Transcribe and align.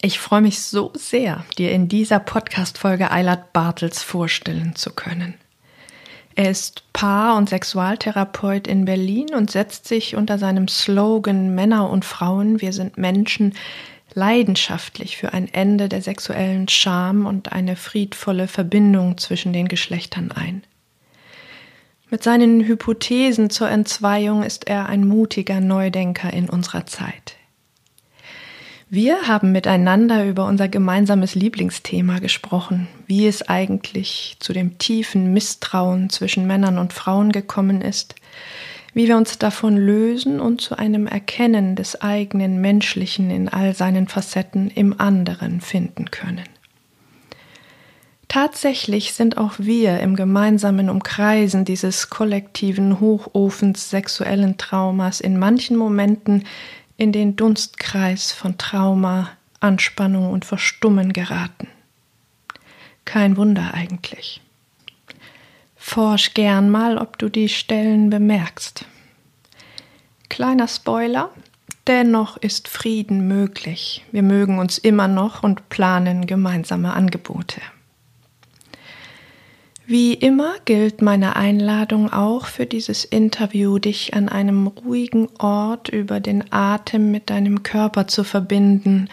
Ich 0.00 0.20
freue 0.20 0.42
mich 0.42 0.62
so 0.62 0.92
sehr, 0.94 1.44
dir 1.58 1.72
in 1.72 1.88
dieser 1.88 2.20
Podcast-Folge 2.20 3.10
Eilert 3.10 3.52
Bartels 3.52 4.00
vorstellen 4.00 4.76
zu 4.76 4.92
können. 4.92 5.34
Er 6.36 6.52
ist 6.52 6.84
Paar- 6.92 7.36
und 7.36 7.48
Sexualtherapeut 7.48 8.68
in 8.68 8.84
Berlin 8.84 9.34
und 9.34 9.50
setzt 9.50 9.88
sich 9.88 10.14
unter 10.14 10.38
seinem 10.38 10.68
Slogan 10.68 11.52
Männer 11.52 11.90
und 11.90 12.04
Frauen, 12.04 12.60
wir 12.60 12.72
sind 12.72 12.96
Menschen, 12.96 13.54
leidenschaftlich 14.14 15.16
für 15.16 15.32
ein 15.32 15.52
Ende 15.52 15.88
der 15.88 16.00
sexuellen 16.00 16.68
Scham 16.68 17.26
und 17.26 17.50
eine 17.50 17.74
friedvolle 17.74 18.46
Verbindung 18.46 19.18
zwischen 19.18 19.52
den 19.52 19.66
Geschlechtern 19.66 20.30
ein. 20.30 20.62
Mit 22.08 22.22
seinen 22.22 22.64
Hypothesen 22.64 23.50
zur 23.50 23.68
Entzweiung 23.68 24.44
ist 24.44 24.68
er 24.68 24.86
ein 24.86 25.08
mutiger 25.08 25.60
Neudenker 25.60 26.32
in 26.32 26.48
unserer 26.48 26.86
Zeit. 26.86 27.37
Wir 28.90 29.28
haben 29.28 29.52
miteinander 29.52 30.24
über 30.24 30.46
unser 30.46 30.66
gemeinsames 30.66 31.34
Lieblingsthema 31.34 32.20
gesprochen, 32.20 32.88
wie 33.06 33.26
es 33.26 33.46
eigentlich 33.46 34.36
zu 34.38 34.54
dem 34.54 34.78
tiefen 34.78 35.34
Misstrauen 35.34 36.08
zwischen 36.08 36.46
Männern 36.46 36.78
und 36.78 36.94
Frauen 36.94 37.30
gekommen 37.30 37.82
ist, 37.82 38.14
wie 38.94 39.06
wir 39.06 39.18
uns 39.18 39.36
davon 39.36 39.76
lösen 39.76 40.40
und 40.40 40.62
zu 40.62 40.78
einem 40.78 41.06
Erkennen 41.06 41.76
des 41.76 42.00
eigenen 42.00 42.62
Menschlichen 42.62 43.30
in 43.30 43.50
all 43.50 43.74
seinen 43.74 44.08
Facetten 44.08 44.70
im 44.70 44.98
anderen 44.98 45.60
finden 45.60 46.10
können. 46.10 46.44
Tatsächlich 48.28 49.12
sind 49.12 49.36
auch 49.36 49.54
wir 49.58 50.00
im 50.00 50.14
gemeinsamen 50.14 50.88
Umkreisen 50.88 51.64
dieses 51.64 52.08
kollektiven 52.08 53.00
Hochofens 53.00 53.90
sexuellen 53.90 54.56
Traumas 54.56 55.20
in 55.20 55.38
manchen 55.38 55.76
Momenten 55.76 56.44
in 56.98 57.12
den 57.12 57.36
Dunstkreis 57.36 58.32
von 58.32 58.58
Trauma, 58.58 59.30
Anspannung 59.60 60.32
und 60.32 60.44
Verstummen 60.44 61.12
geraten. 61.12 61.68
Kein 63.04 63.36
Wunder 63.38 63.72
eigentlich. 63.72 64.42
Forsch 65.76 66.34
gern 66.34 66.70
mal, 66.70 66.98
ob 66.98 67.16
du 67.16 67.30
die 67.30 67.48
Stellen 67.48 68.10
bemerkst. 68.10 68.84
Kleiner 70.28 70.68
Spoiler, 70.68 71.30
dennoch 71.86 72.36
ist 72.36 72.68
Frieden 72.68 73.28
möglich. 73.28 74.04
Wir 74.10 74.24
mögen 74.24 74.58
uns 74.58 74.76
immer 74.76 75.08
noch 75.08 75.42
und 75.44 75.68
planen 75.68 76.26
gemeinsame 76.26 76.92
Angebote. 76.92 77.62
Wie 79.90 80.12
immer 80.12 80.56
gilt 80.66 81.00
meine 81.00 81.36
Einladung 81.36 82.12
auch 82.12 82.44
für 82.44 82.66
dieses 82.66 83.06
Interview, 83.06 83.78
dich 83.78 84.12
an 84.12 84.28
einem 84.28 84.66
ruhigen 84.66 85.30
Ort 85.38 85.88
über 85.88 86.20
den 86.20 86.44
Atem 86.52 87.10
mit 87.10 87.30
deinem 87.30 87.62
Körper 87.62 88.06
zu 88.06 88.22
verbinden, 88.22 89.08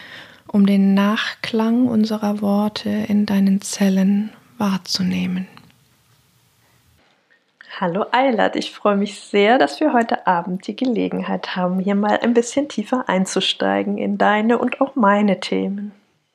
um 0.46 0.66
den 0.66 0.92
Nachklang 0.92 1.86
unserer 1.86 2.42
Worte 2.42 2.90
in 2.90 3.24
deinen 3.24 3.62
Zellen 3.62 4.34
wahrzunehmen. 4.58 5.46
Hallo 7.80 8.04
Eilert, 8.12 8.54
ich 8.54 8.70
freue 8.70 8.96
mich 8.96 9.18
sehr, 9.18 9.56
dass 9.56 9.80
wir 9.80 9.94
heute 9.94 10.26
Abend 10.26 10.66
die 10.66 10.76
Gelegenheit 10.76 11.56
haben, 11.56 11.80
hier 11.80 11.94
mal 11.94 12.18
ein 12.20 12.34
bisschen 12.34 12.68
tiefer 12.68 13.08
einzusteigen 13.08 13.96
in 13.96 14.18
deine 14.18 14.58
und 14.58 14.82
auch 14.82 14.94
meine 14.94 15.40
Themen. 15.40 15.92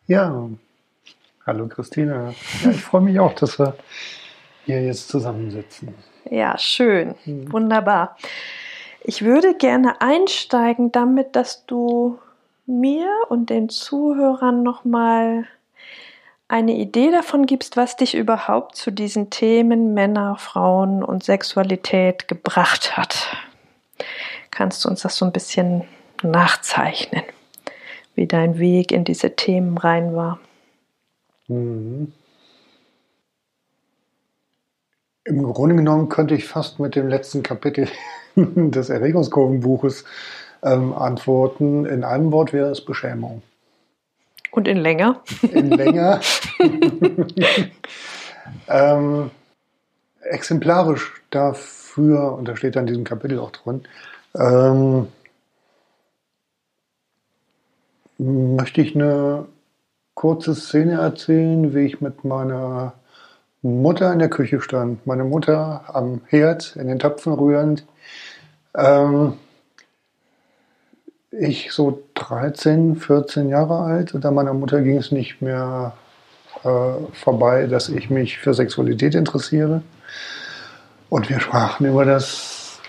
Ja, 0.07 0.49
hallo 1.45 1.67
Christina. 1.67 2.33
Ja, 2.63 2.71
ich 2.71 2.81
freue 2.81 3.01
mich 3.01 3.19
auch, 3.19 3.33
dass 3.33 3.59
wir 3.59 3.75
hier 4.65 4.81
jetzt 4.81 5.09
zusammensitzen. 5.09 5.93
Ja, 6.29 6.57
schön. 6.57 7.15
Mhm. 7.25 7.51
Wunderbar. 7.51 8.17
Ich 9.03 9.23
würde 9.23 9.55
gerne 9.55 9.99
einsteigen 10.01 10.91
damit, 10.91 11.35
dass 11.35 11.65
du 11.65 12.19
mir 12.65 13.07
und 13.29 13.49
den 13.49 13.69
Zuhörern 13.69 14.63
nochmal 14.63 15.47
eine 16.47 16.73
Idee 16.73 17.11
davon 17.11 17.45
gibst, 17.45 17.77
was 17.77 17.95
dich 17.95 18.13
überhaupt 18.13 18.75
zu 18.75 18.91
diesen 18.91 19.29
Themen 19.29 19.93
Männer, 19.93 20.35
Frauen 20.37 21.03
und 21.03 21.23
Sexualität 21.23 22.27
gebracht 22.27 22.97
hat. 22.97 23.37
Kannst 24.51 24.83
du 24.83 24.89
uns 24.89 25.01
das 25.01 25.15
so 25.15 25.25
ein 25.25 25.31
bisschen 25.31 25.83
nachzeichnen, 26.23 27.23
wie 28.15 28.27
dein 28.27 28.59
Weg 28.59 28.91
in 28.91 29.05
diese 29.05 29.35
Themen 29.35 29.77
rein 29.77 30.15
war? 30.15 30.39
Mhm. 31.47 32.11
Im 35.23 35.43
Grunde 35.53 35.75
genommen 35.75 36.09
könnte 36.09 36.35
ich 36.35 36.47
fast 36.47 36.79
mit 36.79 36.95
dem 36.95 37.07
letzten 37.07 37.43
Kapitel 37.43 37.87
des 38.35 38.89
Erregungskurvenbuches 38.89 40.03
ähm, 40.63 40.93
antworten. 40.93 41.85
In 41.85 42.03
einem 42.03 42.31
Wort 42.31 42.53
wäre 42.53 42.71
es 42.71 42.83
Beschämung. 42.83 43.41
Und 44.51 44.67
in 44.67 44.77
länger? 44.77 45.21
In 45.41 45.69
länger. 45.69 46.19
ähm, 48.67 49.31
exemplarisch 50.23 51.21
dafür, 51.29 52.33
und 52.33 52.47
da 52.47 52.55
steht 52.55 52.75
dann 52.75 52.83
in 52.83 52.87
diesem 52.87 53.03
Kapitel 53.03 53.39
auch 53.39 53.51
drin, 53.51 53.83
ähm, 54.35 55.07
möchte 58.17 58.81
ich 58.81 58.95
eine 58.95 59.45
kurze 60.13 60.55
Szene 60.55 61.01
erzählen, 61.01 61.73
wie 61.73 61.85
ich 61.85 62.01
mit 62.01 62.23
meiner 62.23 62.93
Mutter 63.61 64.11
in 64.11 64.19
der 64.19 64.29
Küche 64.29 64.61
stand. 64.61 65.05
Meine 65.05 65.23
Mutter 65.23 65.83
am 65.87 66.21
Herd 66.27 66.75
in 66.75 66.87
den 66.87 66.99
Töpfen 66.99 67.33
rührend. 67.33 67.85
Ähm, 68.75 69.33
ich 71.31 71.71
so 71.71 72.03
13, 72.15 72.95
14 72.95 73.49
Jahre 73.49 73.79
alt 73.79 74.13
und 74.13 74.25
an 74.25 74.33
meiner 74.33 74.53
Mutter 74.53 74.81
ging 74.81 74.97
es 74.97 75.11
nicht 75.11 75.41
mehr 75.41 75.93
äh, 76.63 77.13
vorbei, 77.13 77.67
dass 77.67 77.89
ich 77.89 78.09
mich 78.09 78.37
für 78.37 78.53
Sexualität 78.53 79.15
interessiere. 79.15 79.83
Und 81.09 81.29
wir 81.29 81.39
sprachen 81.39 81.85
über 81.85 82.05
das 82.05 82.79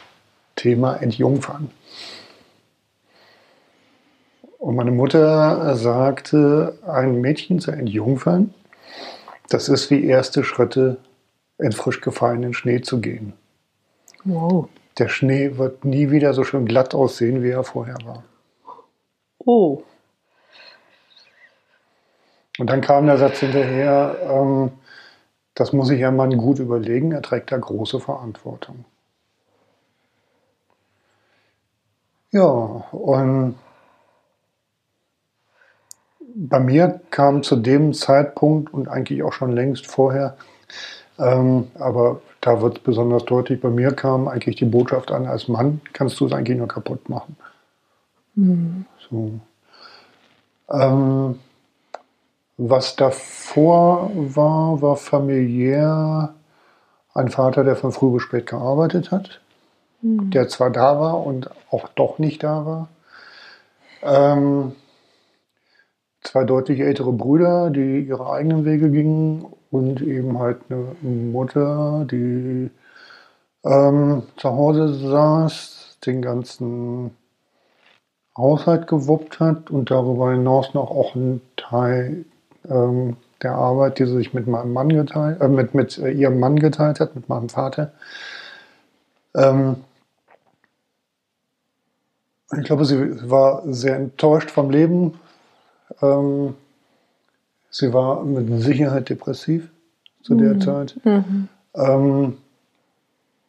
Thema 0.56 0.96
Entjungfern. 0.96 1.70
Und 4.58 4.76
meine 4.76 4.92
Mutter 4.92 5.74
sagte, 5.74 6.78
ein 6.86 7.20
Mädchen 7.20 7.58
zu 7.58 7.72
entjungfern, 7.72 8.54
das 9.48 9.68
ist 9.68 9.90
wie 9.90 10.04
erste 10.04 10.44
Schritte 10.44 10.98
in 11.58 11.72
frisch 11.72 12.00
gefallenen 12.00 12.54
Schnee 12.54 12.80
zu 12.80 13.00
gehen. 13.00 13.34
Wow. 14.24 14.68
Der 14.98 15.08
Schnee 15.08 15.56
wird 15.58 15.84
nie 15.84 16.10
wieder 16.10 16.34
so 16.34 16.44
schön 16.44 16.66
glatt 16.66 16.94
aussehen, 16.94 17.42
wie 17.42 17.50
er 17.50 17.64
vorher 17.64 17.96
war. 18.04 18.24
Oh. 19.38 19.82
Und 22.58 22.68
dann 22.68 22.80
kam 22.80 23.06
der 23.06 23.18
Satz 23.18 23.38
hinterher, 23.38 24.16
ähm, 24.22 24.72
das 25.54 25.72
muss 25.72 25.88
sich 25.88 26.04
ein 26.04 26.16
Mann 26.16 26.36
gut 26.36 26.58
überlegen, 26.58 27.12
er 27.12 27.22
trägt 27.22 27.52
da 27.52 27.56
große 27.56 28.00
Verantwortung. 28.00 28.84
Ja, 32.30 32.42
und 32.42 33.56
bei 36.34 36.60
mir 36.60 37.00
kam 37.10 37.42
zu 37.42 37.56
dem 37.56 37.92
Zeitpunkt 37.92 38.72
und 38.72 38.88
eigentlich 38.88 39.22
auch 39.22 39.32
schon 39.32 39.52
längst 39.52 39.86
vorher, 39.86 40.36
ähm, 41.18 41.68
aber 41.78 42.20
da 42.40 42.60
wird 42.60 42.78
es 42.78 42.82
besonders 42.82 43.24
deutlich, 43.24 43.60
bei 43.60 43.70
mir 43.70 43.92
kam 43.92 44.28
eigentlich 44.28 44.56
die 44.56 44.64
Botschaft 44.64 45.12
an, 45.12 45.26
als 45.26 45.48
Mann 45.48 45.80
kannst 45.92 46.18
du 46.20 46.26
es 46.26 46.32
eigentlich 46.32 46.58
nur 46.58 46.68
kaputt 46.68 47.08
machen. 47.08 47.36
Mhm. 48.34 48.86
So. 49.08 49.32
Ähm, 50.70 51.38
was 52.56 52.96
davor 52.96 54.10
war, 54.14 54.82
war 54.82 54.96
familiär 54.96 56.34
ein 57.14 57.28
Vater, 57.28 57.64
der 57.64 57.76
von 57.76 57.92
früh 57.92 58.12
bis 58.12 58.22
spät 58.22 58.46
gearbeitet 58.46 59.10
hat, 59.10 59.40
mhm. 60.00 60.30
der 60.30 60.48
zwar 60.48 60.70
da 60.70 60.98
war 60.98 61.24
und 61.24 61.50
auch 61.70 61.88
doch 61.88 62.18
nicht 62.18 62.42
da 62.42 62.66
war. 62.66 62.88
Ähm, 64.02 64.72
zwei 66.22 66.44
deutlich 66.44 66.80
ältere 66.80 67.12
Brüder, 67.12 67.70
die 67.70 68.00
ihre 68.00 68.30
eigenen 68.30 68.64
Wege 68.64 68.90
gingen 68.90 69.46
und 69.70 70.00
eben 70.00 70.38
halt 70.38 70.58
eine 70.68 70.94
Mutter, 71.02 72.06
die 72.10 72.70
ähm, 73.64 74.22
zu 74.36 74.50
Hause 74.50 74.94
saß, 74.94 75.98
den 76.06 76.22
ganzen 76.22 77.16
Haushalt 78.36 78.86
gewuppt 78.86 79.40
hat 79.40 79.70
und 79.70 79.90
darüber 79.90 80.32
hinaus 80.32 80.74
noch 80.74 80.90
auch 80.90 81.14
einen 81.14 81.42
Teil 81.56 82.24
ähm, 82.68 83.16
der 83.42 83.52
Arbeit, 83.52 83.98
die 83.98 84.06
sie 84.06 84.16
sich 84.16 84.34
mit 84.34 84.46
meinem 84.46 84.72
Mann 84.72 84.88
geteilt, 84.88 85.40
äh, 85.40 85.48
mit, 85.48 85.74
mit 85.74 85.98
äh, 85.98 86.10
ihrem 86.10 86.40
Mann 86.40 86.56
geteilt 86.58 87.00
hat, 87.00 87.14
mit 87.14 87.28
meinem 87.28 87.48
Vater. 87.48 87.92
Ähm, 89.36 89.76
ich 92.56 92.64
glaube, 92.64 92.84
sie 92.84 93.30
war 93.30 93.62
sehr 93.66 93.96
enttäuscht 93.96 94.50
vom 94.50 94.70
Leben. 94.70 95.18
Ähm, 96.02 96.54
sie 97.70 97.92
war 97.92 98.24
mit 98.24 98.62
Sicherheit 98.62 99.08
depressiv 99.08 99.70
zu 100.22 100.34
der 100.34 100.54
Mhm. 100.54 100.60
Zeit. 100.60 101.00
Mhm. 101.04 101.48
Ähm, 101.74 102.36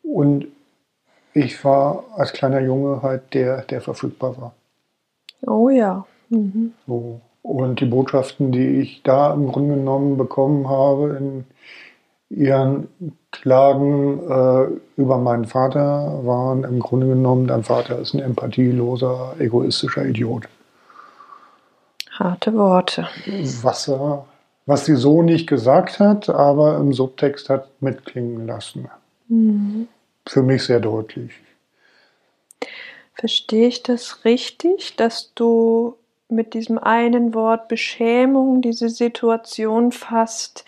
und 0.04 0.48
ich 1.34 1.64
war 1.66 2.04
als 2.16 2.34
kleiner 2.34 2.60
Junge 2.62 3.02
halt 3.02 3.34
der, 3.34 3.64
der 3.64 3.82
verfügbar 3.82 4.36
war. 4.40 4.54
Oh 5.46 5.70
ja. 5.70 6.06
Mhm. 6.30 6.74
So. 6.88 7.22
Und 7.42 7.80
die 7.82 7.86
Botschaften, 7.86 8.52
die 8.52 8.80
ich 8.80 9.04
da 9.04 9.34
im 9.34 9.48
Grunde 9.52 9.76
genommen 9.76 10.18
bekommen 10.18 10.70
habe 10.70 11.18
in 11.18 11.46
ihren 12.30 12.88
Klagen 13.32 14.20
äh, 14.30 14.68
über 14.96 15.18
meinen 15.18 15.46
Vater, 15.46 16.22
waren 16.24 16.64
im 16.64 16.80
Grunde 16.80 17.08
genommen, 17.08 17.48
dein 17.48 17.64
Vater 17.64 18.00
ist 18.00 18.14
ein 18.14 18.22
empathieloser, 18.22 19.36
egoistischer 19.40 20.06
Idiot. 20.06 20.48
Harte 22.20 22.54
Worte. 22.54 23.08
Was, 23.64 23.88
er, 23.88 24.26
was 24.66 24.86
sie 24.86 24.96
so 24.96 25.24
nicht 25.24 25.48
gesagt 25.48 26.00
hat, 26.00 26.30
aber 26.30 26.78
im 26.78 26.94
Subtext 26.94 27.50
hat 27.50 27.70
mitklingen 27.82 28.46
lassen. 28.46 28.90
Mhm. 29.28 29.88
Für 30.28 30.44
mich 30.44 30.64
sehr 30.64 30.80
deutlich. 30.80 31.32
Verstehe 33.16 33.68
ich 33.68 33.84
das 33.84 34.26
richtig, 34.26 34.96
dass 34.96 35.34
du 35.34 35.96
mit 36.30 36.54
diesem 36.54 36.78
einen 36.78 37.34
Wort 37.34 37.68
Beschämung 37.68 38.62
diese 38.62 38.90
Situation 38.90 39.92
fasst, 39.92 40.66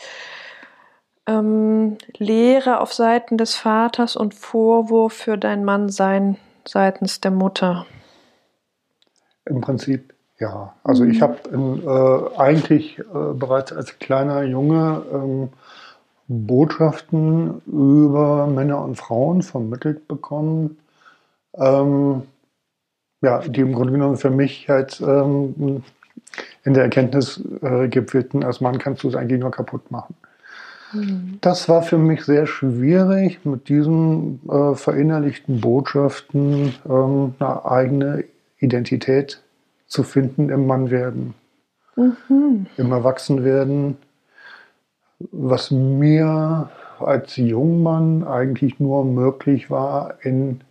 ähm, 1.28 1.98
Lehre 2.18 2.80
auf 2.80 2.94
Seiten 2.94 3.38
des 3.38 3.56
Vaters 3.56 4.16
und 4.16 4.34
Vorwurf 4.34 5.14
für 5.14 5.38
dein 5.38 5.64
Mannsein 5.64 6.38
seitens 6.68 7.22
der 7.22 7.32
Mutter? 7.32 7.86
Im 9.46 9.62
Prinzip 9.62 10.15
ja. 10.40 10.74
Also 10.84 11.06
ich 11.06 11.22
habe 11.22 11.38
äh, 11.50 12.40
eigentlich 12.40 13.00
äh, 13.00 13.04
bereits 13.34 13.72
als 13.72 14.00
kleiner 14.00 14.44
Junge 14.44 15.04
ähm, 15.12 15.50
Botschaften 16.28 17.62
über 17.68 18.48
Männer 18.48 18.84
und 18.84 18.96
Frauen 18.96 19.44
vermittelt 19.44 20.08
bekommen, 20.08 20.78
ähm, 21.56 22.24
ja, 23.22 23.40
die 23.40 23.62
im 23.62 23.74
Grunde 23.74 23.94
genommen 23.94 24.18
für 24.18 24.32
mich 24.32 24.68
halt 24.68 25.02
ähm, 25.02 25.84
in 26.64 26.74
der 26.74 26.84
Erkenntnis 26.84 27.42
äh, 27.62 27.88
gipfelten, 27.88 28.44
als 28.44 28.60
Mann 28.60 28.80
kannst 28.80 29.04
du 29.04 29.10
es 29.10 29.16
eigentlich 29.16 29.40
nur 29.40 29.52
kaputt 29.52 29.92
machen. 29.92 30.16
Mhm. 30.94 31.38
Das 31.42 31.70
war 31.70 31.84
für 31.84 31.98
mich 31.98 32.26
sehr 32.26 32.48
schwierig, 32.48 33.46
mit 33.46 33.70
diesen 33.70 34.42
äh, 34.50 34.76
verinnerlichten 34.76 35.62
Botschaften 35.62 36.74
ähm, 36.90 37.36
eine 37.40 37.66
eigene 37.66 38.24
Identität 38.60 39.42
zu 39.88 40.04
finden 40.04 40.50
im 40.50 40.68
Mannwerden, 40.68 41.34
Mhm. 41.96 42.66
im 42.78 42.92
Erwachsenwerden, 42.92 43.98
was 45.32 45.72
mir 45.72 46.70
als 47.00 47.38
Jungmann 47.38 48.26
eigentlich 48.26 48.80
nur 48.80 49.06
möglich 49.06 49.70
war 49.70 50.16
in 50.22 50.62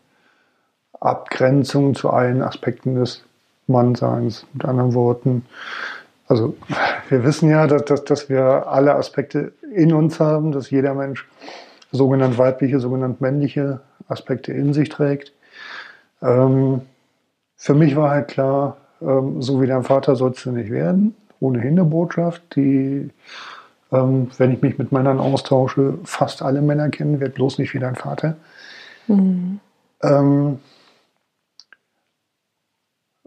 Abgrenzung 1.01 1.95
zu 1.95 2.11
allen 2.11 2.43
Aspekten 2.43 2.97
des 2.97 3.25
Mannseins. 3.67 4.47
Mit 4.53 4.65
anderen 4.65 4.95
Worten, 4.95 5.47
also 6.27 6.57
wir 7.09 7.25
wissen 7.25 7.51
ja, 7.51 7.67
dass, 7.67 7.85
dass, 7.85 8.05
dass 8.05 8.29
wir 8.29 8.67
alle 8.69 8.95
Aspekte 8.95 9.53
in 9.75 9.93
uns 9.93 10.21
haben, 10.21 10.53
dass 10.53 10.71
jeder 10.71 10.95
Mensch 10.95 11.27
sogenannt 11.93 12.39
weibliche, 12.39 12.81
sogenannt 12.81 13.21
männliche 13.21 13.81
Aspekte 14.09 14.53
in 14.53 14.73
sich 14.75 14.89
trägt. 14.89 15.33
Ähm, 16.23 16.83
für 17.57 17.75
mich 17.75 17.97
war 17.97 18.11
halt 18.11 18.29
klar, 18.29 18.77
ähm, 19.07 19.43
so 19.43 19.61
wie 19.61 19.67
dein 19.67 19.85
Vater 19.85 20.17
sollst 20.17 20.45
du 20.45 20.51
nicht 20.51 20.71
werden. 20.71 21.15
Ohnehin 21.41 21.73
eine 21.73 21.85
Botschaft, 21.85 22.43
die, 22.57 23.11
ähm, 23.93 24.29
wenn 24.39 24.53
ich 24.53 24.63
mich 24.63 24.79
mit 24.79 24.93
Männern 24.93 25.19
austausche, 25.19 25.99
fast 26.05 26.43
alle 26.43 26.63
Männer 26.63 26.89
kennen, 26.91 27.21
wird 27.21 27.35
bloß 27.35 27.59
nicht 27.59 27.75
wie 27.75 27.79
dein 27.79 27.97
Vater. 27.97 28.37
Mhm. 29.09 29.61
Ähm, 30.03 30.59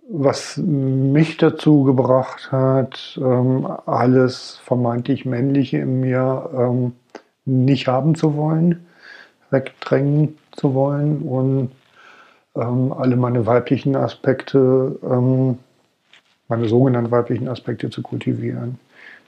was 0.10 0.58
mich 0.58 1.38
dazu 1.38 1.84
gebracht 1.84 2.52
hat, 2.52 3.20
ähm, 3.22 3.68
alles 3.86 4.60
vermeintlich 4.64 5.26
Männliche 5.26 5.80
in 5.80 6.00
mir 6.00 6.50
ähm, 6.58 6.94
nicht 7.46 7.88
haben 7.88 8.16
zu 8.16 8.36
wollen, 8.38 8.86
wegdrängen 9.50 10.38
zu 10.54 10.74
wollen 10.74 11.22
und 11.24 11.72
ähm, 12.56 12.94
alle 12.94 13.18
meine 13.18 13.46
weiblichen 13.46 13.96
Aspekte, 13.96 14.98
meine 16.48 16.68
sogenannten 16.68 17.12
weiblichen 17.12 17.48
Aspekte 17.48 17.90
zu 17.90 18.02
kultivieren. 18.02 18.80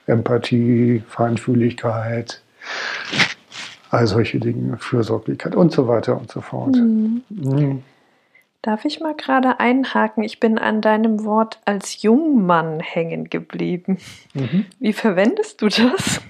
Empathie, 0.07 1.03
Feinfühligkeit, 1.07 2.41
all 3.91 4.07
solche 4.07 4.39
Dinge, 4.39 4.77
Fürsorglichkeit 4.77 5.55
und 5.55 5.71
so 5.71 5.87
weiter 5.87 6.17
und 6.19 6.31
so 6.31 6.41
fort. 6.41 6.75
Mhm. 6.75 7.21
Mhm. 7.29 7.83
Darf 8.61 8.83
ich 8.85 8.99
mal 8.99 9.15
gerade 9.15 9.59
einhaken? 9.59 10.23
Ich 10.23 10.39
bin 10.39 10.57
an 10.57 10.81
deinem 10.81 11.23
Wort 11.23 11.59
als 11.65 12.01
Jungmann 12.01 12.79
hängen 12.81 13.29
geblieben. 13.29 13.99
Mhm. 14.33 14.65
Wie 14.79 14.93
verwendest 14.93 15.61
du 15.61 15.67
das? 15.67 16.21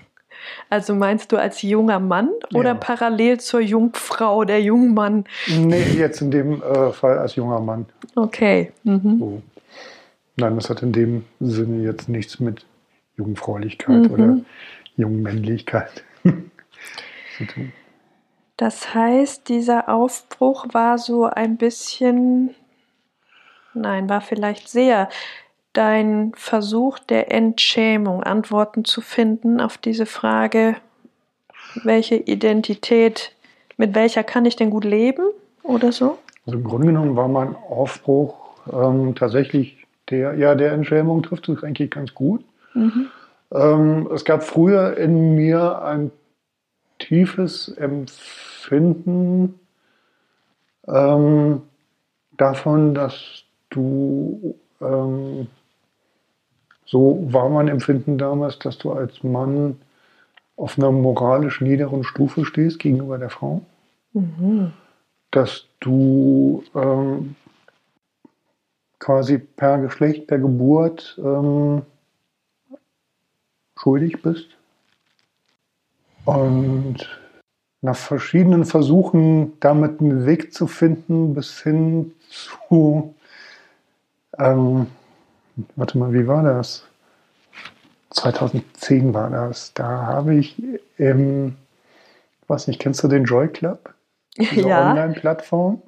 Also 0.70 0.94
meinst 0.94 1.32
du 1.32 1.38
als 1.38 1.62
junger 1.64 2.00
Mann 2.00 2.30
oder 2.54 2.70
Ja. 2.70 2.76
parallel 2.76 3.40
zur 3.40 3.62
Jungfrau, 3.62 4.44
der 4.46 4.62
Jungmann? 4.62 5.26
Nee, 5.48 5.82
jetzt 5.98 6.22
in 6.22 6.32
dem 6.32 6.62
äh, 6.62 6.92
Fall 6.92 7.18
als 7.18 7.36
junger 7.36 7.60
Mann. 7.60 7.86
Okay. 8.16 8.72
Mhm. 8.84 9.18
So. 9.20 9.42
Nein, 10.40 10.56
das 10.56 10.70
hat 10.70 10.82
in 10.84 10.92
dem 10.94 11.26
Sinne 11.40 11.84
jetzt 11.84 12.08
nichts 12.10 12.40
mit 12.40 12.66
Jungfräulichkeit 13.18 14.04
Mhm. 14.08 14.12
oder 14.12 14.38
Jungmännlichkeit 14.96 16.04
zu 17.38 17.46
tun. 17.46 17.74
Das 18.58 18.94
heißt, 18.94 19.48
dieser 19.50 19.88
Aufbruch 19.90 20.66
war 20.74 20.98
so 20.98 21.26
ein 21.26 21.58
bisschen, 21.58 22.54
nein, 23.74 24.10
war 24.10 24.22
vielleicht 24.22 24.68
sehr 24.70 25.10
dein 25.74 26.34
Versuch 26.36 27.00
der 27.00 27.31
Entschämung, 27.31 28.24
Antworten 28.24 28.84
zu 28.84 29.02
finden 29.02 29.62
auf 29.62 29.78
diese 29.78 30.06
Frage, 30.06 30.76
welche 31.84 32.16
Identität, 32.16 33.31
mit 33.78 33.96
welcher 33.96 34.24
kann 34.24 34.46
ich 34.46 34.56
denn 34.56 34.72
gut 34.72 34.84
leben 34.84 35.24
oder 35.64 35.92
so? 35.92 36.18
Also 36.46 36.58
im 36.58 36.64
Grunde 36.66 36.88
genommen 36.88 37.16
war 37.16 37.28
mein 37.28 37.56
Aufbruch 37.56 38.36
ähm, 38.74 39.16
tatsächlich 39.16 39.79
der, 40.09 40.35
ja, 40.35 40.56
der 40.56 40.73
Entschämung 40.73 41.23
trifft 41.23 41.49
es 41.49 41.63
eigentlich 41.63 41.92
ganz 41.92 42.13
gut. 42.13 42.44
Mhm. 42.73 43.07
Ähm, 43.51 44.09
es 44.13 44.25
gab 44.25 44.44
früher 44.44 44.97
in 44.97 45.35
mir 45.35 45.81
ein 45.81 46.11
tiefes 46.99 47.69
Empfinden 47.69 49.59
ähm, 50.87 51.61
davon, 52.37 52.94
dass 52.94 53.44
du, 53.69 54.56
ähm, 54.81 55.47
so 56.85 57.28
war 57.31 57.49
mein 57.49 57.68
Empfinden 57.68 58.18
damals, 58.18 58.59
dass 58.59 58.78
du 58.78 58.92
als 58.92 59.23
Mann 59.23 59.80
auf 60.56 60.78
einer 60.78 60.92
moralisch 60.92 61.61
niederen 61.61 62.04
Stufe 62.04 62.45
stehst 62.45 62.80
gegenüber 62.80 63.18
der 63.18 63.30
Frau, 63.30 63.61
Mhm. 64.13 64.73
dass 65.31 65.66
du 65.80 66.63
ähm, 66.75 67.35
quasi 69.00 69.38
per 69.38 69.80
Geschlecht, 69.80 70.28
per 70.28 70.40
Geburt 70.40 71.20
ähm, 71.24 71.82
schuldig 73.78 74.22
bist. 74.22 74.48
Und 76.26 76.98
nach 77.82 77.96
verschiedenen 77.96 78.66
Versuchen, 78.66 79.54
damit 79.62 80.02
einen 80.02 80.26
Weg 80.26 80.54
zu 80.54 80.68
finden, 80.68 81.34
bis 81.34 81.62
hin 81.62 82.14
zu, 82.30 83.16
ähm, 84.38 84.88
warte 85.76 85.98
mal, 85.98 86.14
wie 86.14 86.28
war 86.28 86.44
das? 86.44 86.86
2010 88.12 89.14
war 89.14 89.30
das. 89.30 89.74
Da 89.74 89.88
habe 89.88 90.36
ich 90.36 90.62
im, 90.98 91.56
ich 92.42 92.50
weiß 92.50 92.68
nicht, 92.68 92.82
kennst 92.82 93.04
du 93.04 93.08
den 93.08 93.24
Joy 93.24 93.48
Club? 93.48 93.94
Diese 94.38 94.62
Ja. 94.68 94.90
Online-Plattform? 94.90 95.82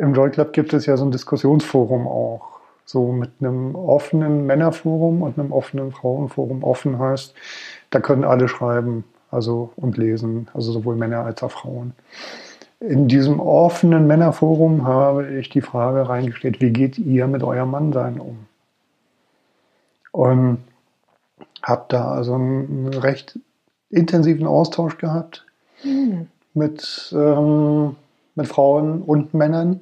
Im 0.00 0.14
Joy 0.14 0.30
Club 0.30 0.52
gibt 0.52 0.72
es 0.72 0.86
ja 0.86 0.96
so 0.96 1.04
ein 1.04 1.10
Diskussionsforum 1.10 2.06
auch. 2.06 2.60
So 2.84 3.12
mit 3.12 3.30
einem 3.40 3.74
offenen 3.74 4.46
Männerforum 4.46 5.22
und 5.22 5.38
einem 5.38 5.52
offenen 5.52 5.92
Frauenforum. 5.92 6.64
Offen 6.64 6.98
heißt, 6.98 7.34
da 7.90 8.00
können 8.00 8.24
alle 8.24 8.48
schreiben 8.48 9.04
also, 9.30 9.72
und 9.76 9.96
lesen, 9.96 10.48
also 10.54 10.72
sowohl 10.72 10.96
Männer 10.96 11.24
als 11.24 11.42
auch 11.42 11.52
Frauen. 11.52 11.92
In 12.80 13.06
diesem 13.06 13.38
offenen 13.38 14.06
Männerforum 14.06 14.86
habe 14.86 15.28
ich 15.38 15.50
die 15.50 15.60
Frage 15.60 16.08
reingestellt, 16.08 16.60
wie 16.60 16.72
geht 16.72 16.98
ihr 16.98 17.28
mit 17.28 17.42
eurem 17.42 17.70
Mannsein 17.70 18.18
um? 18.18 18.46
Und 20.10 20.58
habe 21.62 21.84
da 21.88 22.10
also 22.10 22.34
einen 22.34 22.88
recht 22.88 23.38
intensiven 23.90 24.46
Austausch 24.46 24.98
gehabt 24.98 25.44
Hm. 25.82 26.26
mit, 26.54 27.14
ähm, 27.16 27.96
mit 28.34 28.48
Frauen 28.48 29.02
und 29.02 29.34
Männern, 29.34 29.80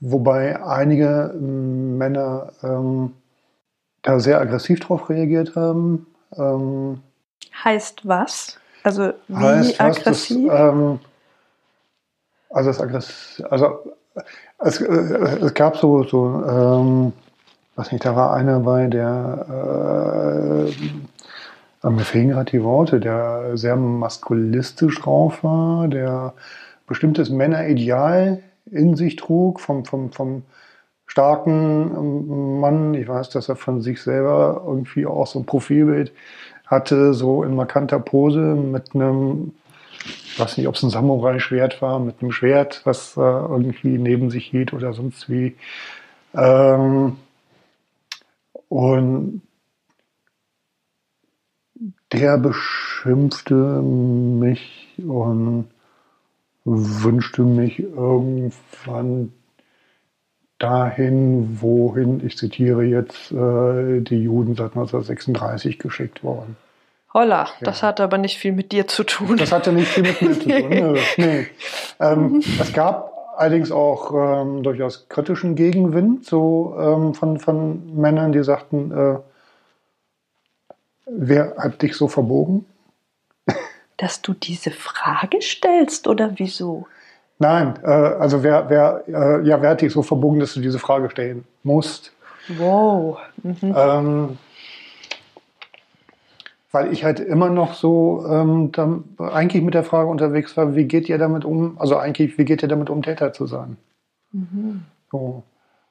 wobei 0.00 0.62
einige 0.62 1.32
ähm, 1.34 1.98
Männer 1.98 2.52
ähm, 2.62 3.12
da 4.02 4.18
sehr 4.18 4.40
aggressiv 4.40 4.80
drauf 4.80 5.08
reagiert 5.08 5.56
haben. 5.56 6.06
Ähm, 6.36 7.00
Heißt 7.64 8.06
was? 8.06 8.58
Also 8.82 9.12
wie 9.28 9.36
heißt 9.36 9.80
aggressiv? 9.80 10.48
Das, 10.48 10.72
ähm, 10.72 11.00
also 12.48 12.70
das 12.70 12.80
Aggress 12.80 13.42
also 13.50 13.78
es, 14.58 14.80
äh, 14.80 15.38
es 15.42 15.54
gab 15.54 15.76
so, 15.76 16.02
so 16.04 16.44
ähm, 16.46 17.12
was 17.76 17.92
nicht, 17.92 18.04
da 18.04 18.16
war 18.16 18.34
einer 18.34 18.60
bei, 18.60 18.86
der 18.86 20.66
äh, 21.82 21.88
mir 21.88 22.04
fehlen 22.04 22.30
gerade 22.30 22.50
die 22.50 22.62
Worte, 22.62 23.00
der 23.00 23.56
sehr 23.56 23.76
maskulistisch 23.76 25.00
drauf 25.00 25.42
war, 25.42 25.88
der 25.88 26.34
bestimmtes 26.86 27.30
Männerideal 27.30 28.42
in 28.70 28.96
sich 28.96 29.16
trug, 29.16 29.60
vom, 29.60 29.84
vom, 29.84 30.12
vom 30.12 30.42
starken 31.06 31.90
ähm, 31.96 32.60
Mann. 32.60 32.94
Ich 32.94 33.08
weiß, 33.08 33.30
dass 33.30 33.48
er 33.48 33.56
von 33.56 33.80
sich 33.82 34.02
selber 34.02 34.62
irgendwie 34.66 35.06
auch 35.06 35.26
so 35.26 35.40
ein 35.40 35.46
Profilbild 35.46 36.12
hatte, 36.66 37.14
so 37.14 37.42
in 37.42 37.56
markanter 37.56 37.98
Pose 37.98 38.40
mit 38.40 38.94
einem, 38.94 39.52
ich 40.04 40.38
weiß 40.38 40.56
nicht, 40.56 40.68
ob 40.68 40.76
es 40.76 40.82
ein 40.82 40.90
Samurai-Schwert 40.90 41.82
war, 41.82 41.98
mit 41.98 42.22
einem 42.22 42.30
Schwert, 42.30 42.82
was 42.84 43.16
äh, 43.16 43.20
irgendwie 43.20 43.98
neben 43.98 44.30
sich 44.30 44.46
hielt 44.46 44.72
oder 44.72 44.92
sonst 44.92 45.28
wie. 45.28 45.56
Ähm, 46.34 47.16
und 48.68 49.42
der 52.12 52.38
beschimpfte 52.38 53.54
mich 53.54 54.94
und 54.98 55.68
wünschte 56.70 57.42
mich 57.42 57.80
irgendwann 57.80 59.32
dahin, 60.58 61.58
wohin, 61.60 62.24
ich 62.24 62.36
zitiere 62.36 62.84
jetzt, 62.84 63.32
äh, 63.32 64.00
die 64.00 64.22
Juden 64.22 64.54
seit 64.54 64.72
1936 64.76 65.78
geschickt 65.78 66.22
worden. 66.22 66.56
Holla, 67.12 67.48
das 67.60 67.82
hat 67.82 68.00
aber 68.00 68.18
nicht 68.18 68.38
viel 68.38 68.52
mit 68.52 68.70
dir 68.70 68.86
zu 68.86 69.02
tun. 69.02 69.36
Das 69.36 69.50
hatte 69.50 69.72
nicht 69.72 69.88
viel 69.88 70.04
mit 70.04 70.22
mir 70.22 70.32
zu 70.32 70.48
tun. 70.48 70.68
Nö, 70.70 70.98
nee. 71.16 71.46
Ähm, 71.98 72.42
es 72.60 72.72
gab 72.72 73.34
allerdings 73.36 73.72
auch 73.72 74.12
ähm, 74.14 74.62
durchaus 74.62 75.08
kritischen 75.08 75.56
Gegenwind 75.56 76.24
so 76.24 76.76
ähm, 76.78 77.14
von, 77.14 77.40
von 77.40 77.96
Männern, 77.96 78.32
die 78.32 78.44
sagten, 78.44 78.92
äh, 78.92 79.18
wer 81.06 81.56
hat 81.56 81.82
dich 81.82 81.96
so 81.96 82.06
verbogen? 82.06 82.66
Dass 84.00 84.22
du 84.22 84.32
diese 84.32 84.70
Frage 84.70 85.42
stellst 85.42 86.08
oder 86.08 86.32
wieso? 86.36 86.86
Nein, 87.38 87.78
äh, 87.82 87.88
also 87.88 88.42
wer, 88.42 88.70
wer, 88.70 89.04
äh, 89.06 89.46
ja, 89.46 89.60
wer 89.60 89.70
hat 89.70 89.82
dich 89.82 89.92
so 89.92 90.02
verbogen, 90.02 90.40
dass 90.40 90.54
du 90.54 90.60
diese 90.60 90.78
Frage 90.78 91.10
stellen 91.10 91.44
musst? 91.62 92.12
Wow. 92.48 93.18
Mhm. 93.42 93.74
Ähm, 93.76 94.38
weil 96.72 96.92
ich 96.94 97.04
halt 97.04 97.20
immer 97.20 97.50
noch 97.50 97.74
so 97.74 98.24
ähm, 98.26 98.72
dann 98.72 99.04
eigentlich 99.18 99.62
mit 99.62 99.74
der 99.74 99.84
Frage 99.84 100.08
unterwegs 100.08 100.56
war, 100.56 100.74
wie 100.74 100.84
geht 100.84 101.10
ihr 101.10 101.18
damit 101.18 101.44
um, 101.44 101.78
also 101.78 101.98
eigentlich, 101.98 102.38
wie 102.38 102.46
geht 102.46 102.62
ihr 102.62 102.68
damit 102.68 102.88
um, 102.88 103.02
Täter 103.02 103.34
zu 103.34 103.46
sein? 103.46 103.76
Mhm. 104.32 104.84
So. 105.12 105.42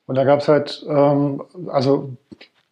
Und 0.07 0.15
da 0.15 0.23
gab 0.23 0.39
es 0.39 0.47
halt, 0.47 0.83
ähm, 0.89 1.43
also 1.67 2.17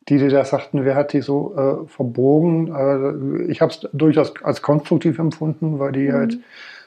die, 0.10 0.18
die 0.18 0.30
das 0.30 0.50
sagten, 0.52 0.86
wer 0.86 0.96
hat 0.96 1.14
die 1.14 1.22
so 1.22 1.54
äh, 1.56 1.88
verbogen? 1.88 2.74
Äh, 2.74 3.52
ich 3.52 3.62
habe 3.62 3.72
es 3.72 3.88
durchaus 3.94 4.34
als 4.44 4.62
konstruktiv 4.62 5.20
empfunden, 5.20 5.80
weil 5.80 5.92
die 5.92 6.08
Mhm. 6.08 6.14
halt 6.14 6.38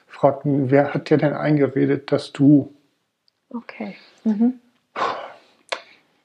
fragten, 0.07 0.71
wer 0.71 0.95
hat 0.95 1.11
dir 1.11 1.19
denn 1.19 1.35
eingeredet, 1.35 2.11
dass 2.13 2.33
du 2.33 2.73
Okay. 3.53 3.97
Mhm. 4.25 4.55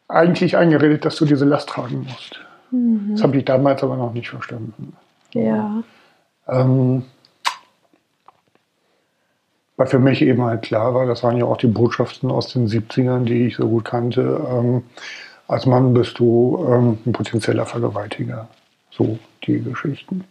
eigentlich 0.07 0.55
eingeredet, 0.57 1.05
dass 1.05 1.15
du 1.15 1.25
diese 1.25 1.45
Last 1.45 1.69
tragen 1.69 2.03
musst? 2.03 2.39
Mhm. 2.71 3.11
Das 3.13 3.23
habe 3.23 3.37
ich 3.37 3.45
damals 3.45 3.81
aber 3.83 3.97
noch 3.97 4.13
nicht 4.13 4.29
verstanden. 4.29 4.95
Ja. 5.33 5.83
Ähm, 6.47 7.03
weil 9.77 9.87
für 9.87 9.99
mich 9.99 10.21
eben 10.21 10.43
halt 10.43 10.61
klar 10.61 10.93
war, 10.93 11.05
das 11.05 11.23
waren 11.23 11.35
ja 11.37 11.45
auch 11.45 11.57
die 11.57 11.67
Botschaften 11.67 12.31
aus 12.31 12.53
den 12.53 12.67
70ern, 12.67 13.25
die 13.25 13.47
ich 13.47 13.55
so 13.57 13.67
gut 13.67 13.85
kannte. 13.85 14.21
Ähm, 14.49 14.83
als 15.47 15.65
Mann 15.65 15.93
bist 15.93 16.19
du 16.19 16.65
ähm, 16.69 16.97
ein 17.05 17.11
potenzieller 17.11 17.65
Vergewaltiger. 17.65 18.47
So 18.91 19.19
die 19.43 19.61
Geschichten. 19.61 20.23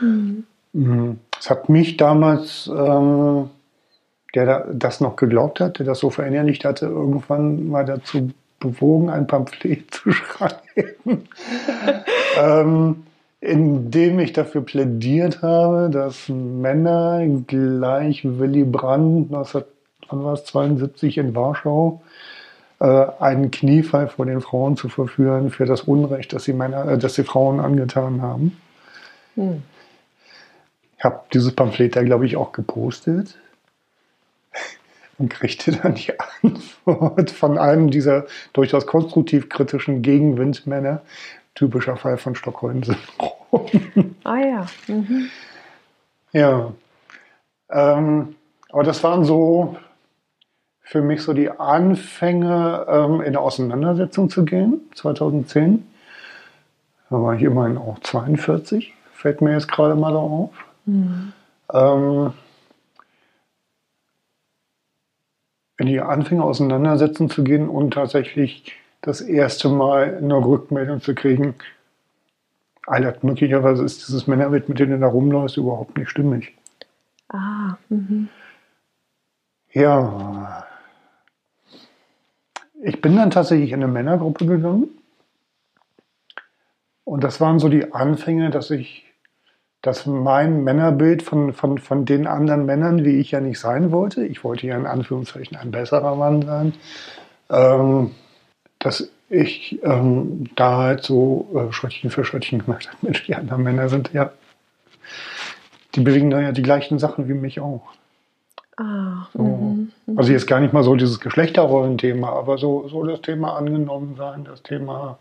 Mhm. 0.00 0.44
Mhm. 0.72 1.18
Es 1.38 1.50
hat 1.50 1.68
mich 1.68 1.96
damals, 1.96 2.68
ähm, 2.68 3.50
der 4.34 4.46
da, 4.46 4.64
das 4.72 5.00
noch 5.00 5.16
geglaubt 5.16 5.60
hat, 5.60 5.78
der 5.78 5.86
das 5.86 6.00
so 6.00 6.10
verinnerlicht 6.10 6.64
hatte, 6.64 6.86
irgendwann 6.86 7.68
mal 7.68 7.84
dazu 7.84 8.30
bewogen, 8.58 9.10
ein 9.10 9.26
Pamphlet 9.26 9.92
zu 9.92 10.12
schreiben, 10.12 10.54
ähm, 12.38 13.04
in 13.40 13.90
dem 13.90 14.18
ich 14.20 14.34
dafür 14.34 14.60
plädiert 14.60 15.40
habe, 15.42 15.88
dass 15.90 16.28
Männer 16.28 17.26
gleich 17.46 18.22
Willy 18.24 18.64
Brandt 18.64 19.32
1972 19.32 21.16
in 21.16 21.34
Warschau 21.34 22.02
einen 22.84 23.50
Kniefall 23.50 24.08
vor 24.08 24.24
den 24.24 24.40
Frauen 24.40 24.76
zu 24.76 24.88
verführen 24.88 25.50
für 25.50 25.66
das 25.66 25.82
Unrecht, 25.82 26.32
das 26.32 26.44
die 26.44 26.54
Männer, 26.54 26.88
äh, 26.88 26.98
das 26.98 27.14
die 27.14 27.24
Frauen 27.24 27.60
angetan 27.60 28.22
haben. 28.22 28.58
Mhm. 29.36 29.62
Ich 30.96 31.04
habe 31.04 31.20
dieses 31.32 31.54
Pamphlet 31.54 31.96
da, 31.96 32.02
glaube 32.02 32.26
ich, 32.26 32.36
auch 32.36 32.52
gepostet 32.52 33.38
und 35.18 35.28
kriegte 35.28 35.72
dann 35.72 35.94
die 35.94 36.12
Antwort 36.42 37.30
von 37.30 37.58
einem 37.58 37.90
dieser 37.90 38.26
durchaus 38.52 38.86
konstruktiv 38.86 39.48
kritischen 39.48 40.02
Gegenwindmänner, 40.02 41.02
typischer 41.54 41.96
Fall 41.96 42.16
von 42.16 42.34
Stockholm-Syndrom. 42.34 43.30
Ah 44.22 44.38
ja. 44.38 44.66
Mhm. 44.86 45.28
ja. 46.32 46.72
Ähm, 47.68 48.36
aber 48.70 48.84
das 48.84 49.02
waren 49.02 49.24
so 49.24 49.76
für 50.90 51.02
mich 51.02 51.22
so 51.22 51.32
die 51.32 51.48
Anfänge, 51.48 52.84
ähm, 52.88 53.20
in 53.20 53.28
eine 53.28 53.38
Auseinandersetzung 53.38 54.28
zu 54.28 54.44
gehen, 54.44 54.80
2010. 54.96 55.86
Da 57.08 57.22
war 57.22 57.36
ich 57.36 57.42
immerhin 57.42 57.78
auch 57.78 58.00
42, 58.00 58.92
fällt 59.12 59.40
mir 59.40 59.52
jetzt 59.52 59.70
gerade 59.70 59.94
mal 59.94 60.12
so 60.12 60.18
auf. 60.18 60.50
Mhm. 60.86 61.32
ähm, 61.72 62.32
in 65.78 65.86
die 65.86 66.00
Anfänge 66.00 66.42
auseinandersetzen 66.42 67.30
zu 67.30 67.44
gehen 67.44 67.68
und 67.68 67.94
tatsächlich 67.94 68.74
das 69.00 69.20
erste 69.20 69.68
Mal 69.68 70.16
eine 70.16 70.44
Rückmeldung 70.44 71.00
zu 71.00 71.14
kriegen, 71.14 71.54
Alter, 72.86 73.14
möglicherweise 73.22 73.84
ist 73.84 74.08
dieses 74.08 74.26
Männerbild, 74.26 74.68
mit 74.68 74.80
dem 74.80 74.90
du 74.90 74.98
da 74.98 75.06
rumläufst, 75.06 75.56
überhaupt 75.56 75.96
nicht 75.96 76.10
stimmig. 76.10 76.52
Ah. 77.28 77.76
Mhm. 77.88 78.28
Ja. 79.72 80.66
Ich 82.82 83.00
bin 83.00 83.16
dann 83.16 83.30
tatsächlich 83.30 83.72
in 83.72 83.82
eine 83.82 83.92
Männergruppe 83.92 84.46
gegangen. 84.46 84.88
Und 87.04 87.24
das 87.24 87.40
waren 87.40 87.58
so 87.58 87.68
die 87.68 87.92
Anfänge, 87.92 88.50
dass 88.50 88.70
ich, 88.70 89.04
dass 89.82 90.06
mein 90.06 90.62
Männerbild 90.64 91.22
von, 91.22 91.52
von, 91.52 91.78
von 91.78 92.04
den 92.04 92.26
anderen 92.26 92.66
Männern, 92.66 93.04
wie 93.04 93.18
ich 93.18 93.32
ja 93.32 93.40
nicht 93.40 93.58
sein 93.58 93.90
wollte, 93.90 94.24
ich 94.24 94.44
wollte 94.44 94.66
ja 94.66 94.76
in 94.76 94.86
Anführungszeichen 94.86 95.56
ein 95.56 95.72
besserer 95.72 96.14
Mann 96.14 96.42
sein, 96.42 96.74
ähm, 97.50 98.12
dass 98.78 99.10
ich 99.28 99.80
ähm, 99.82 100.48
da 100.56 100.78
halt 100.78 101.02
so 101.02 101.48
äh, 101.54 101.72
Schrittchen 101.72 102.10
für 102.10 102.24
Schrittchen 102.24 102.64
gemacht 102.64 102.88
habe. 102.88 102.98
Mensch, 103.02 103.26
die 103.26 103.34
anderen 103.34 103.62
Männer 103.62 103.88
sind 103.88 104.12
ja, 104.12 104.32
die 105.94 106.00
bewegen 106.00 106.30
da 106.30 106.40
ja 106.40 106.52
die 106.52 106.62
gleichen 106.62 106.98
Sachen 106.98 107.28
wie 107.28 107.34
mich 107.34 107.60
auch. 107.60 107.92
Ah. 108.80 109.26
So. 109.34 109.42
Mhm. 109.42 109.92
Also 110.16 110.32
jetzt 110.32 110.46
gar 110.46 110.60
nicht 110.60 110.72
mal 110.72 110.82
so 110.82 110.96
dieses 110.96 111.20
Geschlechterrollenthema, 111.20 112.30
aber 112.30 112.56
so, 112.56 112.88
so 112.88 113.04
das 113.04 113.20
Thema 113.20 113.56
angenommen 113.56 114.14
sein, 114.16 114.44
das 114.44 114.62
Thema 114.62 115.18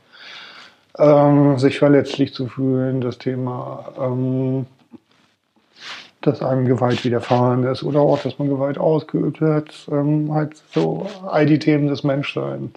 ähm, 0.97 1.57
sich 1.57 1.77
verletzlich 1.77 2.33
zu 2.33 2.47
fühlen, 2.47 3.01
das 3.01 3.17
Thema, 3.17 3.93
ähm, 3.99 4.65
dass 6.21 6.41
einem 6.41 6.65
Gewalt 6.65 7.03
widerfahren 7.03 7.63
ist 7.63 7.83
oder 7.83 7.99
auch, 7.99 8.21
dass 8.21 8.39
man 8.39 8.47
Gewalt 8.47 8.77
ausgeübt 8.77 9.41
hat, 9.41 9.73
ähm, 9.91 10.33
halt 10.33 10.55
so 10.73 11.05
all 11.27 11.45
die 11.45 11.59
Themen 11.59 11.87
des 11.87 12.03
Menschseins. 12.03 12.71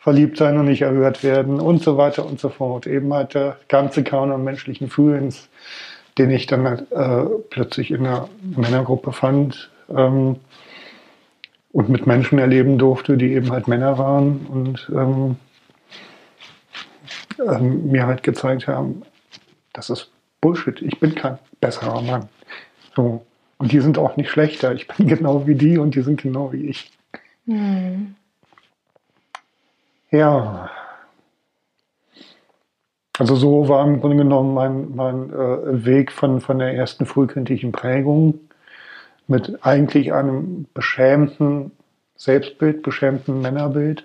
Verliebt 0.00 0.36
sein 0.36 0.56
und 0.58 0.66
nicht 0.66 0.82
erhört 0.82 1.22
werden 1.24 1.60
und 1.60 1.82
so 1.82 1.96
weiter 1.96 2.24
und 2.24 2.40
so 2.40 2.48
fort. 2.50 2.86
Eben 2.86 3.12
halt 3.12 3.34
der 3.34 3.56
ganze 3.68 4.04
Kanon 4.04 4.44
menschlichen 4.44 4.88
Fühlens, 4.88 5.48
den 6.18 6.30
ich 6.30 6.46
dann 6.46 6.66
halt, 6.66 6.92
äh, 6.92 7.24
plötzlich 7.50 7.90
in 7.90 8.06
einer 8.06 8.28
Männergruppe 8.56 9.12
fand, 9.12 9.70
ähm, 9.88 10.36
und 11.72 11.88
mit 11.88 12.06
Menschen 12.06 12.38
erleben 12.38 12.78
durfte, 12.78 13.16
die 13.16 13.32
eben 13.32 13.50
halt 13.50 13.68
Männer 13.68 13.98
waren 13.98 14.46
und 14.46 14.90
ähm, 14.94 15.36
ähm, 17.38 17.90
mir 17.90 18.06
halt 18.06 18.22
gezeigt 18.22 18.66
haben, 18.66 19.02
das 19.72 19.90
ist 19.90 20.10
Bullshit, 20.40 20.80
ich 20.82 20.98
bin 20.98 21.14
kein 21.14 21.38
besserer 21.60 22.00
Mann. 22.02 22.28
So. 22.94 23.24
Und 23.58 23.72
die 23.72 23.80
sind 23.80 23.98
auch 23.98 24.16
nicht 24.16 24.30
schlechter. 24.30 24.72
Ich 24.72 24.86
bin 24.88 25.06
genau 25.08 25.46
wie 25.46 25.54
die 25.54 25.78
und 25.78 25.94
die 25.94 26.02
sind 26.02 26.22
genau 26.22 26.52
wie 26.52 26.66
ich. 26.66 26.90
Mhm. 27.46 28.14
Ja. 30.10 30.70
Also 33.18 33.34
so 33.34 33.68
war 33.68 33.84
im 33.84 34.00
Grunde 34.00 34.16
genommen 34.16 34.54
mein, 34.54 34.94
mein 34.94 35.30
äh, 35.32 35.84
Weg 35.84 36.12
von, 36.12 36.40
von 36.40 36.60
der 36.60 36.74
ersten 36.74 37.04
frühkindlichen 37.04 37.72
Prägung 37.72 38.38
mit 39.28 39.64
eigentlich 39.64 40.12
einem 40.12 40.66
beschämten 40.74 41.70
Selbstbild, 42.16 42.82
beschämten 42.82 43.40
Männerbild, 43.40 44.04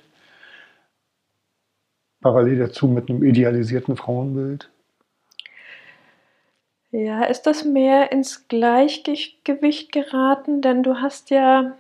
parallel 2.22 2.60
dazu 2.60 2.88
mit 2.88 3.10
einem 3.10 3.24
idealisierten 3.24 3.98
Frauenbild. 3.98 4.70
Ja, 6.92 7.24
ist 7.24 7.44
das 7.44 7.65
mehr 7.65 8.12
ins 8.12 8.48
Gleichgewicht 8.48 9.92
geraten? 9.92 10.62
Denn 10.62 10.84
du 10.84 11.01
hast 11.01 11.32
ja 11.32 11.74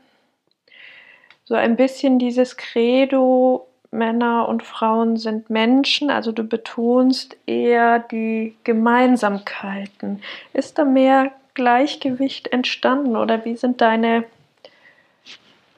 so 1.43 1.53
ein 1.53 1.75
bisschen 1.75 2.17
dieses 2.17 2.57
Credo, 2.57 3.67
Männer 3.91 4.47
und 4.47 4.63
Frauen 4.63 5.17
sind 5.17 5.51
Menschen, 5.51 6.09
also 6.09 6.31
du 6.31 6.43
betonst 6.43 7.37
eher 7.45 7.99
die 7.99 8.55
Gemeinsamkeiten. 8.63 10.23
Ist 10.53 10.79
da 10.79 10.83
mehr 10.83 11.31
Gleichgewicht 11.53 12.47
entstanden 12.49 13.15
oder 13.15 13.45
wie 13.45 13.55
sind 13.55 13.81
deine, 13.81 14.25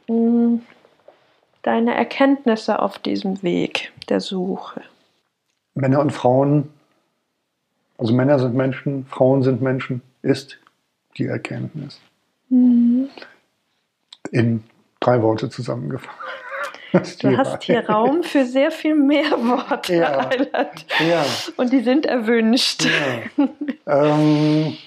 hm, 0.07 0.61
deine 1.61 1.95
Erkenntnisse 1.95 2.79
auf 2.79 2.99
diesem 2.99 3.43
Weg 3.43 3.91
der 4.09 4.19
Suche? 4.19 4.81
Männer 5.73 5.99
und 5.99 6.11
Frauen, 6.11 6.69
also 7.97 8.13
Männer 8.13 8.39
sind 8.39 8.55
Menschen, 8.55 9.05
Frauen 9.05 9.43
sind 9.43 9.61
Menschen, 9.61 10.01
ist 10.21 10.57
die 11.17 11.25
Erkenntnis. 11.25 11.99
Mhm. 12.49 13.09
In 14.31 14.63
drei 14.99 15.21
Worte 15.21 15.49
zusammengefasst. 15.49 16.09
Du 17.19 17.37
hast 17.37 17.63
hier 17.63 17.89
Raum 17.89 18.23
für 18.23 18.45
sehr 18.45 18.71
viel 18.71 18.95
mehr 18.95 19.31
Worte, 19.31 19.95
ja. 19.95 20.29
ja. 21.05 21.25
Und 21.57 21.73
die 21.73 21.81
sind 21.81 22.05
erwünscht. 22.05 22.85
Ja. 22.85 23.47
ähm, 23.85 24.77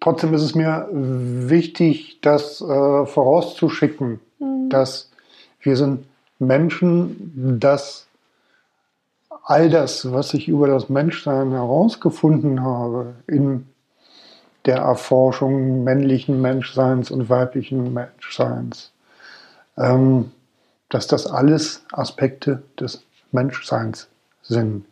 trotzdem 0.00 0.34
ist 0.34 0.42
es 0.42 0.54
mir 0.54 0.88
wichtig, 0.90 2.20
das 2.20 2.60
äh, 2.60 3.06
vorauszuschicken, 3.06 4.20
mhm. 4.38 4.68
dass 4.70 5.10
wir 5.60 5.76
sind 5.76 6.06
Menschen, 6.38 7.58
dass 7.60 8.06
all 9.42 9.70
das, 9.70 10.12
was 10.12 10.34
ich 10.34 10.48
über 10.48 10.68
das 10.68 10.88
Menschsein 10.88 11.52
herausgefunden 11.52 12.62
habe, 12.62 13.14
in 13.26 13.66
der 14.66 14.76
Erforschung 14.76 15.84
männlichen 15.84 16.40
Menschseins 16.40 17.10
und 17.10 17.30
weiblichen 17.30 17.94
Menschseins, 17.94 18.92
ähm, 19.78 20.30
dass 20.90 21.06
das 21.06 21.26
alles 21.26 21.84
Aspekte 21.92 22.62
des 22.78 23.02
Menschseins 23.32 24.08
sind, 24.42 24.84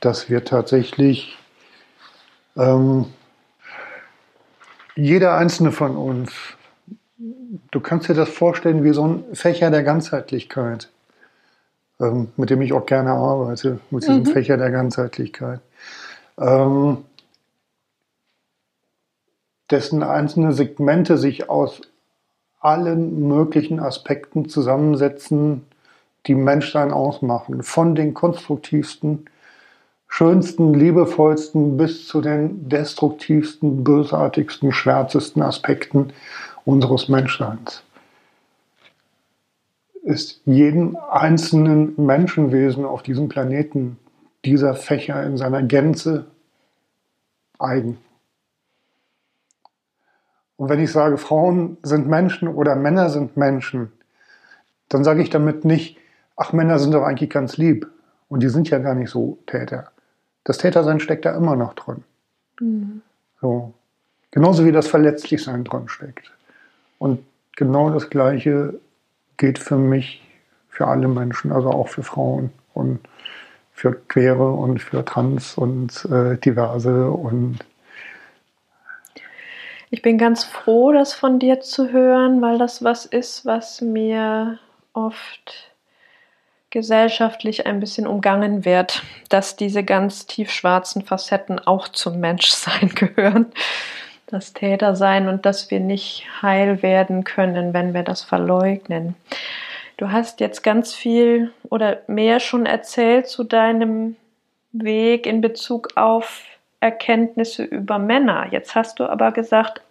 dass 0.00 0.28
wir 0.28 0.44
tatsächlich 0.44 1.38
ähm, 2.56 3.06
jeder 4.96 5.36
einzelne 5.36 5.72
von 5.72 5.96
uns, 5.96 6.32
du 7.70 7.80
kannst 7.80 8.08
dir 8.08 8.14
das 8.14 8.28
vorstellen 8.28 8.84
wie 8.84 8.92
so 8.92 9.06
ein 9.06 9.24
Fächer 9.34 9.70
der 9.70 9.82
Ganzheitlichkeit, 9.82 10.90
ähm, 12.00 12.32
mit 12.36 12.50
dem 12.50 12.62
ich 12.62 12.72
auch 12.72 12.86
gerne 12.86 13.12
arbeite, 13.12 13.80
mit 13.90 14.02
diesem 14.02 14.20
mhm. 14.20 14.26
Fächer 14.26 14.56
der 14.56 14.70
Ganzheitlichkeit. 14.70 15.60
Ähm, 16.38 17.04
dessen 19.70 20.02
einzelne 20.02 20.52
Segmente 20.52 21.16
sich 21.16 21.48
aus 21.48 21.80
allen 22.60 23.26
möglichen 23.26 23.80
Aspekten 23.80 24.48
zusammensetzen, 24.48 25.66
die 26.26 26.34
Menschsein 26.34 26.92
ausmachen, 26.92 27.62
von 27.62 27.94
den 27.94 28.14
konstruktivsten 28.14 29.26
schönsten, 30.12 30.74
liebevollsten 30.74 31.78
bis 31.78 32.06
zu 32.06 32.20
den 32.20 32.68
destruktivsten, 32.68 33.82
bösartigsten, 33.82 34.70
schwärzesten 34.70 35.40
Aspekten 35.40 36.12
unseres 36.66 37.08
Menschseins. 37.08 37.82
Ist 40.02 40.42
jedem 40.44 40.98
einzelnen 41.10 41.94
Menschenwesen 41.96 42.84
auf 42.84 43.02
diesem 43.02 43.30
Planeten 43.30 43.98
dieser 44.44 44.74
Fächer 44.74 45.24
in 45.24 45.38
seiner 45.38 45.62
Gänze 45.62 46.26
eigen. 47.58 47.96
Und 50.56 50.68
wenn 50.68 50.80
ich 50.80 50.92
sage, 50.92 51.16
Frauen 51.16 51.78
sind 51.82 52.06
Menschen 52.06 52.48
oder 52.48 52.76
Männer 52.76 53.08
sind 53.08 53.38
Menschen, 53.38 53.90
dann 54.90 55.04
sage 55.04 55.22
ich 55.22 55.30
damit 55.30 55.64
nicht, 55.64 55.96
ach, 56.36 56.52
Männer 56.52 56.78
sind 56.78 56.92
doch 56.92 57.02
eigentlich 57.02 57.30
ganz 57.30 57.56
lieb. 57.56 57.90
Und 58.28 58.42
die 58.42 58.50
sind 58.50 58.68
ja 58.68 58.78
gar 58.78 58.94
nicht 58.94 59.10
so 59.10 59.38
Täter. 59.46 59.91
Das 60.44 60.58
Tätersein 60.58 61.00
steckt 61.00 61.24
da 61.24 61.36
immer 61.36 61.56
noch 61.56 61.74
drin. 61.74 62.04
Mhm. 62.60 63.02
So. 63.40 63.72
Genauso 64.30 64.64
wie 64.64 64.72
das 64.72 64.88
Verletzlichsein 64.88 65.64
drin 65.64 65.88
steckt. 65.88 66.32
Und 66.98 67.24
genau 67.56 67.90
das 67.90 68.08
Gleiche 68.08 68.80
geht 69.36 69.58
für 69.58 69.76
mich, 69.76 70.22
für 70.68 70.86
alle 70.86 71.08
Menschen, 71.08 71.52
also 71.52 71.70
auch 71.70 71.88
für 71.88 72.02
Frauen 72.02 72.50
und 72.72 73.00
für 73.72 73.92
Quere 73.92 74.52
und 74.52 74.80
für 74.80 75.04
Trans 75.04 75.56
und 75.58 76.06
äh, 76.06 76.38
Diverse 76.38 77.10
und 77.10 77.58
ich 79.94 80.00
bin 80.00 80.16
ganz 80.16 80.44
froh, 80.44 80.90
das 80.90 81.12
von 81.12 81.38
dir 81.38 81.60
zu 81.60 81.92
hören, 81.92 82.40
weil 82.40 82.56
das 82.56 82.82
was 82.82 83.04
ist, 83.04 83.44
was 83.44 83.82
mir 83.82 84.58
oft 84.94 85.71
gesellschaftlich 86.72 87.66
ein 87.66 87.78
bisschen 87.78 88.06
umgangen 88.06 88.64
wird, 88.64 89.02
dass 89.28 89.56
diese 89.56 89.84
ganz 89.84 90.26
tiefschwarzen 90.26 91.02
Facetten 91.02 91.60
auch 91.60 91.86
zum 91.86 92.18
Menschsein 92.18 92.88
gehören, 92.94 93.46
das 94.26 94.54
Tätersein 94.54 95.28
und 95.28 95.46
dass 95.46 95.70
wir 95.70 95.78
nicht 95.78 96.26
heil 96.40 96.82
werden 96.82 97.22
können, 97.24 97.74
wenn 97.74 97.94
wir 97.94 98.02
das 98.02 98.22
verleugnen. 98.22 99.14
Du 99.98 100.10
hast 100.10 100.40
jetzt 100.40 100.62
ganz 100.62 100.94
viel 100.94 101.52
oder 101.68 102.00
mehr 102.06 102.40
schon 102.40 102.64
erzählt 102.64 103.28
zu 103.28 103.44
deinem 103.44 104.16
Weg 104.72 105.26
in 105.26 105.42
Bezug 105.42 105.90
auf 105.96 106.42
Erkenntnisse 106.80 107.64
über 107.64 107.98
Männer. 107.98 108.48
Jetzt 108.50 108.74
hast 108.74 108.98
du 108.98 109.04
aber 109.04 109.30
gesagt, 109.30 109.82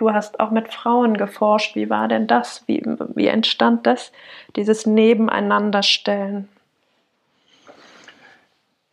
Du 0.00 0.14
hast 0.14 0.40
auch 0.40 0.50
mit 0.50 0.72
Frauen 0.72 1.18
geforscht. 1.18 1.76
Wie 1.76 1.90
war 1.90 2.08
denn 2.08 2.26
das? 2.26 2.62
Wie, 2.66 2.82
wie 3.14 3.26
entstand 3.26 3.86
das, 3.86 4.12
dieses 4.56 4.86
Nebeneinanderstellen? 4.86 6.48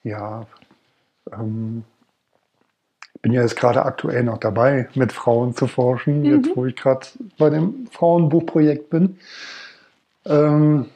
Ja, 0.04 0.46
ähm, 1.32 1.86
ich 3.16 3.22
bin 3.22 3.32
ja 3.32 3.42
jetzt 3.42 3.56
gerade 3.56 3.86
aktuell 3.86 4.24
noch 4.24 4.38
dabei, 4.38 4.90
mit 4.96 5.14
Frauen 5.14 5.56
zu 5.56 5.68
forschen, 5.68 6.24
mhm. 6.24 6.44
jetzt 6.44 6.58
wo 6.58 6.66
ich 6.66 6.76
gerade 6.76 7.08
bei 7.38 7.52
dem 7.52 7.88
Frauenbuchprojekt 7.90 8.90
bin. 8.90 9.18
Ähm, 10.26 10.88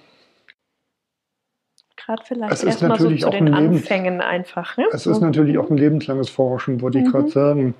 gerade 1.95 2.21
vielleicht 2.25 2.65
erstmal 2.65 2.99
so 2.99 3.15
zu 3.15 3.29
den 3.29 3.53
Anfängen 3.53 4.19
einfach. 4.19 4.75
Ne? 4.75 4.87
Es 4.91 5.07
ist 5.07 5.21
mhm. 5.21 5.27
natürlich 5.27 5.57
auch 5.57 5.69
ein 5.69 5.77
lebenslanges 5.77 6.29
Forschen, 6.29 6.81
wollte 6.81 6.99
ich 6.99 7.05
mhm. 7.05 7.11
gerade 7.11 7.29
sagen. 7.29 7.75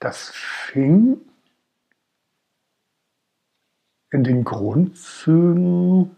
Das 0.00 0.30
fing 0.30 1.20
in 4.10 4.24
den 4.24 4.44
Grundzügen 4.44 6.16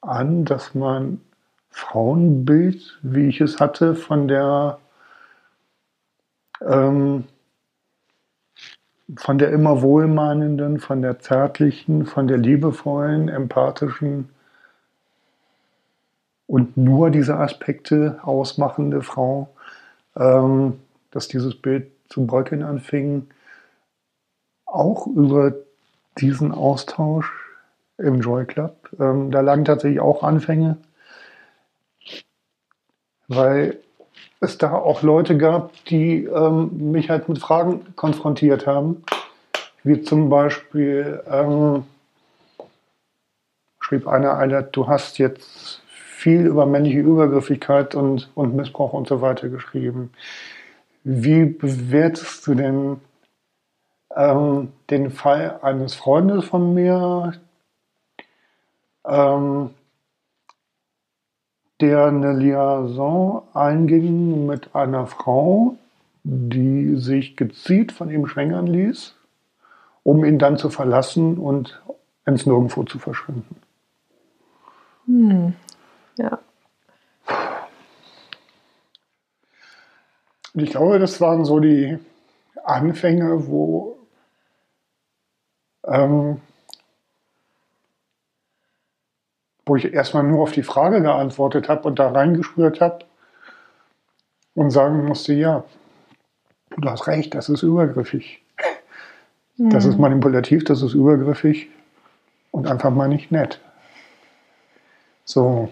an, 0.00 0.44
dass 0.46 0.74
mein 0.74 1.20
Frauenbild, 1.68 2.98
wie 3.02 3.28
ich 3.28 3.40
es 3.40 3.60
hatte, 3.60 3.94
von 3.94 4.28
der 4.28 4.78
ähm, 6.62 7.24
von 9.16 9.38
der 9.38 9.50
immer 9.50 9.82
wohlmeinenden, 9.82 10.78
von 10.78 11.02
der 11.02 11.18
zärtlichen, 11.18 12.06
von 12.06 12.28
der 12.28 12.38
liebevollen, 12.38 13.28
empathischen 13.28 14.30
und 16.46 16.76
nur 16.76 17.10
diese 17.10 17.36
Aspekte 17.36 18.20
ausmachende 18.22 19.02
Frau, 19.02 19.48
ähm, 20.16 20.80
dass 21.10 21.28
dieses 21.28 21.56
Bild 21.56 21.90
zu 22.10 22.26
bröckeln 22.26 22.62
anfing, 22.62 23.28
auch 24.66 25.06
über 25.06 25.54
diesen 26.18 26.52
Austausch 26.52 27.32
im 27.98 28.20
Joy 28.20 28.44
Club. 28.44 28.90
Ähm, 28.98 29.30
da 29.30 29.40
lagen 29.40 29.64
tatsächlich 29.64 30.00
auch 30.00 30.22
Anfänge, 30.22 30.76
weil 33.28 33.78
es 34.40 34.58
da 34.58 34.72
auch 34.72 35.02
Leute 35.02 35.36
gab, 35.36 35.72
die 35.86 36.24
ähm, 36.24 36.92
mich 36.92 37.10
halt 37.10 37.28
mit 37.28 37.38
Fragen 37.38 37.94
konfrontiert 37.94 38.66
haben, 38.66 39.04
wie 39.84 40.02
zum 40.02 40.28
Beispiel 40.28 41.22
ähm, 41.30 41.84
schrieb 43.80 44.06
einer, 44.06 44.36
einer, 44.36 44.62
du 44.62 44.88
hast 44.88 45.18
jetzt 45.18 45.82
viel 45.88 46.46
über 46.46 46.66
männliche 46.66 47.00
Übergriffigkeit 47.00 47.94
und, 47.94 48.30
und 48.34 48.54
Missbrauch 48.54 48.92
und 48.92 49.08
so 49.08 49.20
weiter 49.20 49.48
geschrieben. 49.48 50.12
Wie 51.02 51.44
bewertest 51.46 52.46
du 52.46 52.54
denn 52.54 53.00
ähm, 54.14 54.72
den 54.90 55.10
Fall 55.10 55.60
eines 55.62 55.94
Freundes 55.94 56.44
von 56.44 56.74
mir, 56.74 57.32
ähm, 59.06 59.70
der 61.80 62.06
eine 62.06 62.34
Liaison 62.34 63.42
einging 63.54 64.46
mit 64.46 64.74
einer 64.74 65.06
Frau, 65.06 65.76
die 66.22 66.96
sich 66.96 67.36
gezielt 67.36 67.92
von 67.92 68.10
ihm 68.10 68.26
schwängern 68.26 68.66
ließ, 68.66 69.14
um 70.02 70.24
ihn 70.24 70.38
dann 70.38 70.58
zu 70.58 70.68
verlassen 70.68 71.38
und 71.38 71.80
ins 72.26 72.44
Nirgendwo 72.44 72.84
zu 72.84 72.98
verschwinden. 72.98 73.56
Hm. 75.06 75.54
Ja. 76.18 76.38
Und 80.54 80.62
ich 80.62 80.70
glaube, 80.70 80.98
das 80.98 81.20
waren 81.20 81.44
so 81.44 81.60
die 81.60 81.98
Anfänge, 82.64 83.46
wo 83.46 83.98
ähm, 85.86 86.40
wo 89.66 89.76
ich 89.76 89.92
erstmal 89.92 90.24
nur 90.24 90.42
auf 90.42 90.52
die 90.52 90.62
Frage 90.62 91.00
geantwortet 91.00 91.68
habe 91.68 91.86
und 91.86 91.98
da 91.98 92.10
reingespürt 92.10 92.80
habe 92.80 93.04
und 94.54 94.70
sagen 94.70 95.06
musste, 95.06 95.32
ja, 95.32 95.64
du 96.76 96.90
hast 96.90 97.06
recht, 97.06 97.34
das 97.34 97.48
ist 97.48 97.62
übergriffig. 97.62 98.42
Das 99.58 99.84
ist 99.84 99.96
mhm. 99.96 100.00
manipulativ, 100.00 100.64
das 100.64 100.82
ist 100.82 100.94
übergriffig 100.94 101.68
und 102.50 102.66
einfach 102.66 102.90
mal 102.90 103.08
nicht 103.08 103.30
nett. 103.30 103.60
So. 105.24 105.70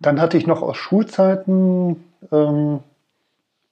Dann 0.00 0.20
hatte 0.20 0.38
ich 0.38 0.46
noch 0.46 0.62
aus 0.62 0.76
Schulzeiten 0.76 2.04
ähm, 2.32 2.80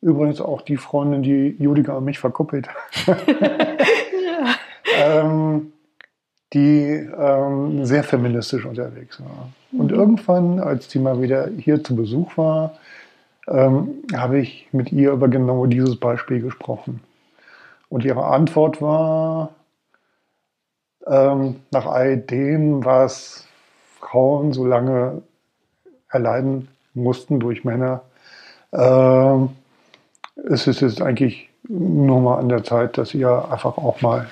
übrigens 0.01 0.41
auch 0.41 0.63
die 0.63 0.77
Freundin, 0.77 1.23
die 1.23 1.57
Judiga 1.59 1.95
und 1.95 2.05
mich 2.05 2.19
verkuppelt. 2.19 2.69
ja. 3.07 4.55
ähm, 4.97 5.73
die 6.53 7.09
ähm, 7.19 7.85
sehr 7.85 8.05
feministisch 8.05 8.65
unterwegs 8.65 9.21
war. 9.21 9.51
Mhm. 9.71 9.81
Und 9.81 9.93
irgendwann, 9.93 10.61
als 10.61 10.89
die 10.89 10.99
mal 10.99 11.21
wieder 11.21 11.49
hier 11.49 11.83
zu 11.83 11.97
Besuch 11.97 12.37
war, 12.37 12.79
ähm, 13.49 14.03
habe 14.15 14.39
ich 14.39 14.69
mit 14.73 14.93
ihr 14.93 15.13
über 15.13 15.29
genau 15.29 15.67
dieses 15.67 15.99
Beispiel 15.99 16.41
gesprochen. 16.41 17.01
Und 17.89 18.05
ihre 18.05 18.25
Antwort 18.25 18.81
war, 18.83 19.55
ähm, 21.07 21.57
nach 21.71 21.87
all 21.87 22.19
dem, 22.19 22.85
was 22.85 23.47
Frauen 23.99 24.53
so 24.53 24.67
lange 24.67 25.23
erleiden 26.11 26.69
mussten 26.95 27.41
durch 27.41 27.65
Männer, 27.65 28.03
äh, 28.73 29.47
es 30.49 30.67
ist 30.67 30.81
jetzt 30.81 31.03
eigentlich 31.03 31.49
nur 31.69 32.21
mal 32.21 32.39
an 32.39 32.49
der 32.49 32.65
Zeit, 32.65 32.99
dass 32.99 33.15
ihr 33.15 33.31
einfach 33.51 33.77
auch 33.77 34.01
mal 34.01 34.29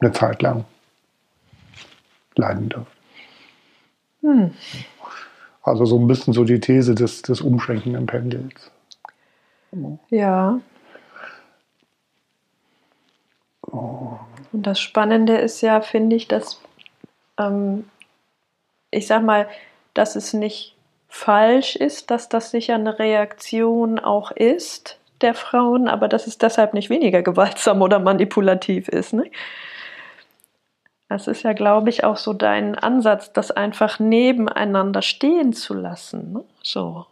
eine 0.00 0.12
Zeit 0.12 0.42
lang 0.42 0.64
leiden 2.36 2.68
dürft. 2.68 2.92
Hm. 4.20 4.54
Also 5.62 5.84
so 5.84 5.98
ein 5.98 6.06
bisschen 6.06 6.32
so 6.32 6.44
die 6.44 6.60
These 6.60 6.94
des, 6.94 7.22
des 7.22 7.40
umschwenkenden 7.40 8.06
Pendels. 8.06 8.70
Ja. 10.10 10.60
Oh. 13.62 14.18
Und 14.52 14.62
das 14.66 14.78
Spannende 14.80 15.36
ist 15.36 15.60
ja, 15.60 15.80
finde 15.80 16.16
ich, 16.16 16.28
dass 16.28 16.60
ähm, 17.38 17.84
ich 18.90 19.06
sag 19.06 19.22
mal, 19.22 19.48
dass 19.94 20.14
es 20.16 20.32
nicht 20.32 20.75
falsch 21.16 21.76
ist, 21.76 22.10
dass 22.10 22.28
das 22.28 22.50
sicher 22.50 22.74
eine 22.74 22.98
Reaktion 22.98 23.98
auch 23.98 24.30
ist 24.30 25.00
der 25.22 25.32
Frauen, 25.34 25.88
aber 25.88 26.08
dass 26.08 26.26
es 26.26 26.36
deshalb 26.36 26.74
nicht 26.74 26.90
weniger 26.90 27.22
gewaltsam 27.22 27.80
oder 27.80 27.98
manipulativ 27.98 28.88
ist. 28.88 29.14
Ne? 29.14 29.30
Das 31.08 31.26
ist 31.26 31.42
ja, 31.42 31.54
glaube 31.54 31.88
ich, 31.88 32.04
auch 32.04 32.18
so 32.18 32.34
dein 32.34 32.74
Ansatz, 32.74 33.32
das 33.32 33.50
einfach 33.50 33.98
nebeneinander 33.98 35.00
stehen 35.00 35.54
zu 35.54 35.72
lassen. 35.72 36.32
Ne? 36.32 36.44
So. 36.62 37.06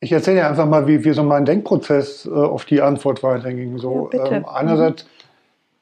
Ich 0.00 0.12
erzähle 0.12 0.40
dir 0.40 0.48
einfach 0.48 0.66
mal, 0.66 0.86
wie, 0.86 1.02
wie 1.04 1.12
so 1.12 1.22
mein 1.22 1.46
Denkprozess 1.46 2.26
äh, 2.26 2.30
auf 2.30 2.66
die 2.66 2.82
Antwort 2.82 3.22
weiterging. 3.22 3.78
So, 3.78 4.10
ja, 4.12 4.26
ähm, 4.26 4.44
einerseits 4.44 5.06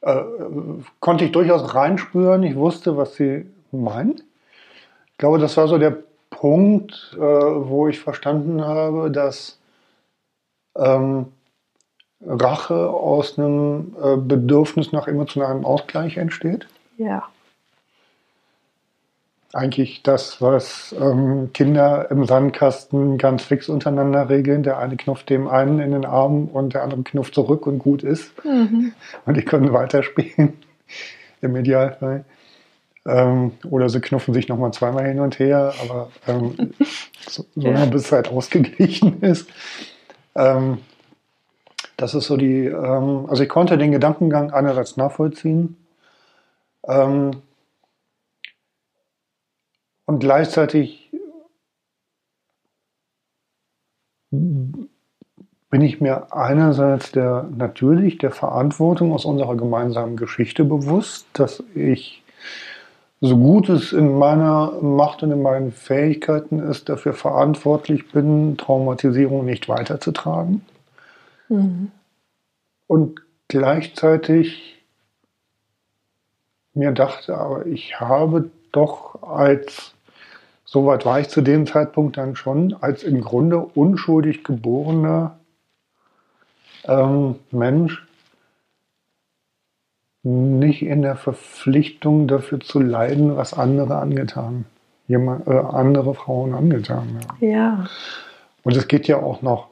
mhm. 0.02 0.08
äh, 0.08 0.84
konnte 1.00 1.24
ich 1.24 1.32
durchaus 1.32 1.74
reinspüren, 1.74 2.44
ich 2.44 2.54
wusste, 2.54 2.96
was 2.96 3.16
sie 3.16 3.46
meint. 3.72 4.24
Ich 5.10 5.18
glaube, 5.18 5.38
das 5.38 5.56
war 5.56 5.66
so 5.66 5.76
der 5.76 5.96
Punkt, 6.37 7.16
äh, 7.16 7.18
wo 7.18 7.88
ich 7.88 7.99
verstanden 7.99 8.62
habe, 8.62 9.11
dass 9.11 9.59
ähm, 10.77 11.27
Rache 12.25 12.90
aus 12.90 13.38
einem 13.38 13.96
äh, 14.03 14.16
Bedürfnis 14.16 14.92
nach 14.92 15.09
emotionalem 15.09 15.64
Ausgleich 15.64 16.18
entsteht. 16.18 16.66
Ja. 16.99 17.25
Eigentlich 19.55 20.03
das, 20.03 20.42
was 20.42 20.94
ähm, 21.01 21.51
Kinder 21.55 22.11
im 22.11 22.27
Sandkasten 22.27 23.16
ganz 23.16 23.42
fix 23.42 23.70
untereinander 23.70 24.29
regeln. 24.29 24.62
Der 24.62 24.79
eine 24.79 24.96
knufft 24.99 25.31
dem 25.31 25.49
einen 25.49 25.79
in 25.79 25.92
den 25.92 26.05
Arm 26.05 26.49
und 26.49 26.75
der 26.75 26.83
andere 26.83 27.03
knufft 27.03 27.35
zurück 27.35 27.66
und 27.66 27.79
gut 27.79 28.03
ist. 28.03 28.33
Mhm. 28.44 28.92
Und 29.25 29.37
die 29.38 29.44
können 29.44 29.72
weiterspielen, 29.72 30.59
im 31.40 31.57
Idealfall. 31.57 32.27
Ähm, 33.07 33.53
oder 33.71 33.88
sie 33.88 34.01
knuffen 34.01 34.35
sich 34.35 34.49
nochmal 34.49 34.73
zweimal 34.73 35.07
hin 35.07 35.21
und 35.21 35.38
her, 35.38 35.73
aber 35.83 36.11
ähm, 36.27 36.73
so, 37.29 37.45
so 37.55 37.69
ja. 37.69 37.85
bis 37.87 38.07
es 38.07 38.12
halt 38.12 38.29
ausgeglichen 38.29 39.21
ist. 39.23 39.49
Ähm, 40.35 40.79
das 41.97 42.14
ist 42.14 42.27
so 42.27 42.37
die, 42.37 42.66
ähm, 42.66 43.27
also 43.29 43.42
ich 43.42 43.49
konnte 43.49 43.79
den 43.79 43.92
Gedankengang 43.92 44.51
einerseits 44.51 44.97
nachvollziehen 44.97 45.77
ähm, 46.87 47.42
und 50.07 50.19
gleichzeitig 50.19 51.11
bin 54.31 55.81
ich 55.81 56.01
mir 56.01 56.33
einerseits 56.35 57.12
der 57.12 57.49
natürlich 57.57 58.19
der 58.19 58.31
Verantwortung 58.31 59.12
aus 59.12 59.25
unserer 59.25 59.57
gemeinsamen 59.57 60.16
Geschichte 60.16 60.64
bewusst, 60.64 61.27
dass 61.33 61.62
ich 61.75 62.23
so 63.20 63.37
gut 63.37 63.68
es 63.68 63.92
in 63.92 64.18
meiner 64.18 64.72
Macht 64.83 65.22
und 65.22 65.33
in 65.33 65.42
meinen 65.42 65.72
Fähigkeiten 65.72 66.59
ist, 66.59 66.88
dafür 66.88 67.14
verantwortlich 67.14 68.11
bin, 68.12 68.57
Traumatisierung 68.57 69.44
nicht 69.44 69.68
weiterzutragen. 69.68 70.64
Mhm. 71.48 71.90
Und 72.87 73.20
gleichzeitig 73.48 74.76
mir 76.74 76.92
dachte, 76.92 77.37
aber 77.37 77.66
ich 77.66 77.98
habe 77.98 78.50
doch 78.70 79.22
als, 79.22 79.94
soweit 80.64 81.07
war 81.07 81.20
ich 81.20 81.29
zu 81.29 81.40
dem 81.40 81.66
Zeitpunkt 81.66 82.18
dann 82.18 82.37
schon, 82.37 82.74
als 82.81 83.02
im 83.02 83.22
Grunde 83.22 83.59
unschuldig 83.59 84.44
geborener 84.44 85.38
ähm, 86.85 87.37
Mensch 87.50 88.06
nicht 90.26 90.82
in 90.82 91.02
der 91.02 91.14
Verpflichtung 91.14 92.26
dafür 92.26 92.58
zu 92.60 92.80
leiden, 92.80 93.36
was 93.36 93.54
andere 93.54 93.98
angetan, 93.98 94.64
jemand, 95.06 95.46
äh, 95.46 95.52
andere 95.52 96.14
Frauen 96.14 96.52
angetan 96.52 97.20
haben. 97.28 97.46
Ja. 97.46 97.86
Und 98.64 98.76
es 98.76 98.88
geht 98.88 99.06
ja 99.06 99.18
auch 99.18 99.42
noch 99.42 99.68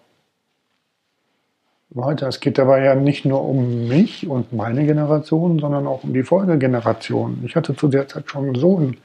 weiter. 1.90 2.28
Es 2.28 2.38
geht 2.38 2.58
dabei 2.58 2.84
ja 2.84 2.94
nicht 2.94 3.24
nur 3.24 3.42
um 3.42 3.88
mich 3.88 4.28
und 4.28 4.52
meine 4.52 4.86
Generation, 4.86 5.58
sondern 5.58 5.88
auch 5.88 6.04
um 6.04 6.14
die 6.14 6.22
Folgegeneration. 6.22 7.42
Ich 7.44 7.56
hatte 7.56 7.74
zu 7.74 7.88
der 7.88 8.06
Zeit 8.06 8.30
schon 8.30 8.44
einen 8.44 8.54
Sohn, 8.54 8.96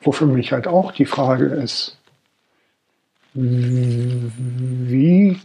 wo 0.00 0.12
für 0.12 0.26
mich 0.26 0.52
halt 0.52 0.66
auch 0.66 0.92
die 0.92 1.06
Frage 1.06 1.44
ist, 1.44 1.98
wie 3.34 5.38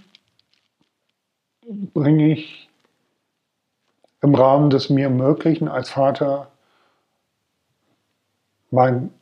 bringe 1.93 2.31
ich 2.31 2.69
im 4.23 4.35
Rahmen 4.35 4.69
des 4.69 4.89
mir 4.89 5.09
Möglichen 5.09 5.67
als 5.67 5.89
Vater 5.89 6.47
meinen 8.71 9.13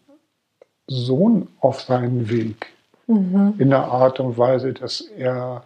Sohn 0.87 1.47
auf 1.59 1.81
seinen 1.81 2.29
Weg 2.29 2.67
mhm. 3.07 3.55
in 3.57 3.71
der 3.71 3.85
Art 3.85 4.19
und 4.19 4.37
Weise, 4.37 4.73
dass 4.73 5.01
er 5.01 5.63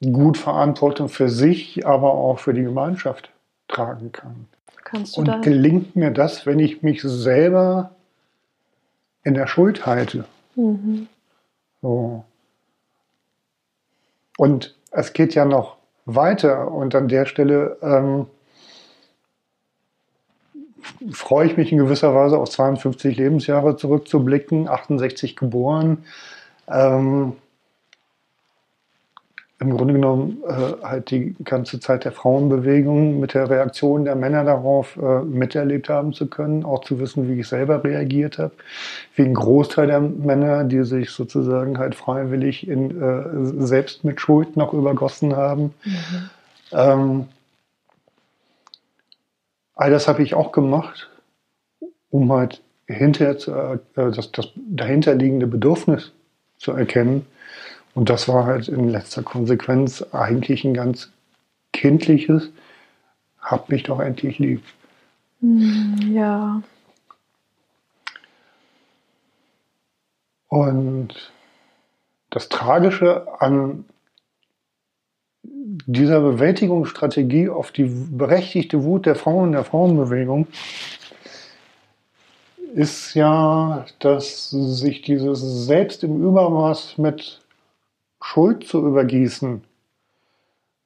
gut 0.00 0.36
Verantwortung 0.36 1.08
für 1.08 1.28
sich, 1.28 1.86
aber 1.86 2.12
auch 2.12 2.40
für 2.40 2.52
die 2.52 2.64
Gemeinschaft 2.64 3.30
tragen 3.68 4.12
kann. 4.12 4.48
Kannst 4.84 5.16
du 5.16 5.20
Und 5.20 5.42
gelingt 5.42 5.96
mir 5.96 6.10
das, 6.10 6.44
wenn 6.44 6.58
ich 6.58 6.82
mich 6.82 7.02
selber 7.02 7.92
in 9.22 9.34
der 9.34 9.46
Schuld 9.46 9.86
halte? 9.86 10.24
Mhm. 10.56 11.06
So. 11.82 12.24
Und 14.38 14.74
es 14.90 15.12
geht 15.12 15.34
ja 15.34 15.44
noch 15.44 15.76
weiter 16.04 16.70
und 16.70 16.94
an 16.94 17.08
der 17.08 17.26
Stelle 17.26 17.78
ähm, 17.80 18.26
freue 21.10 21.46
ich 21.46 21.56
mich 21.56 21.72
in 21.72 21.78
gewisser 21.78 22.14
Weise 22.14 22.38
auf 22.38 22.50
52 22.50 23.16
Lebensjahre 23.16 23.76
zurückzublicken, 23.76 24.68
68 24.68 25.36
geboren. 25.36 26.04
Ähm, 26.68 27.32
Im 29.58 29.76
Grunde 29.76 29.94
genommen 29.94 30.38
äh, 30.46 30.84
halt 30.84 31.10
die 31.10 31.34
ganze 31.42 31.80
Zeit 31.80 32.04
der 32.04 32.12
Frauenbewegung 32.12 33.20
mit 33.20 33.34
der 33.34 33.48
Reaktion 33.48 34.04
der 34.04 34.14
Männer 34.14 34.44
darauf 34.44 34.96
äh, 34.96 35.22
miterlebt 35.22 35.88
haben 35.88 36.12
zu 36.12 36.26
können, 36.26 36.64
auch 36.64 36.84
zu 36.84 37.00
wissen, 37.00 37.28
wie 37.28 37.40
ich 37.40 37.48
selber 37.48 37.82
reagiert 37.82 38.38
habe, 38.38 38.52
wie 39.14 39.22
ein 39.22 39.34
Großteil 39.34 39.86
der 39.86 40.00
Männer, 40.00 40.64
die 40.64 40.84
sich 40.84 41.10
sozusagen 41.10 41.78
halt 41.78 41.94
freiwillig 41.94 42.68
in 42.68 43.00
äh, 43.00 43.64
selbst 43.64 44.04
mit 44.04 44.20
Schuld 44.20 44.56
noch 44.56 44.74
übergossen 44.74 45.34
haben. 45.34 45.74
Mhm. 45.84 46.30
Ähm, 46.72 47.24
all 49.76 49.90
das 49.90 50.08
habe 50.08 50.22
ich 50.22 50.34
auch 50.34 50.50
gemacht, 50.50 51.08
um 52.10 52.32
halt 52.32 52.62
hinterher 52.88 53.38
zu, 53.38 53.52
äh, 53.52 53.78
das, 53.94 54.32
das 54.32 54.48
dahinterliegende 54.56 55.46
Bedürfnis 55.46 56.12
zu 56.56 56.72
erkennen. 56.72 57.26
Und 57.94 58.10
das 58.10 58.28
war 58.28 58.44
halt 58.44 58.68
in 58.68 58.88
letzter 58.88 59.22
Konsequenz 59.22 60.02
eigentlich 60.12 60.64
ein 60.64 60.74
ganz 60.74 61.12
kindliches, 61.72 62.50
hab 63.40 63.68
mich 63.68 63.84
doch 63.84 64.00
endlich 64.00 64.38
lieb. 64.38 64.62
Hm, 65.40 65.96
ja. 66.12 66.62
Und 70.48 71.32
das 72.30 72.48
Tragische 72.48 73.26
an 73.40 73.84
dieser 75.86 76.20
Bewältigungsstrategie 76.20 77.48
auf 77.48 77.72
die 77.72 77.84
berechtigte 77.84 78.82
Wut 78.84 79.06
der 79.06 79.14
Frauen, 79.14 79.52
der 79.52 79.64
Frauenbewegung, 79.64 80.46
ist 82.74 83.14
ja, 83.14 83.86
dass 84.00 84.50
sich 84.50 85.02
dieses 85.02 85.66
selbst 85.66 86.04
im 86.04 86.22
Übermaß 86.22 86.98
mit 86.98 87.40
Schuld 88.20 88.66
zu 88.66 88.86
übergießen, 88.86 89.62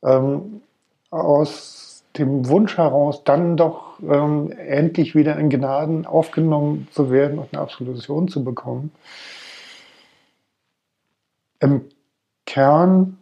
ähm, 0.02 0.62
aus 1.10 2.04
dem 2.16 2.48
Wunsch 2.48 2.76
heraus, 2.76 3.24
dann 3.24 3.56
doch 3.56 4.00
ähm, 4.02 4.52
endlich 4.52 5.14
wieder 5.14 5.36
in 5.38 5.48
Gnaden 5.48 6.06
aufgenommen 6.06 6.88
zu 6.90 7.10
werden 7.10 7.38
und 7.38 7.52
eine 7.52 7.62
Absolution 7.62 8.28
zu 8.28 8.44
bekommen, 8.44 8.92
im 11.60 11.82
Kern 12.46 13.19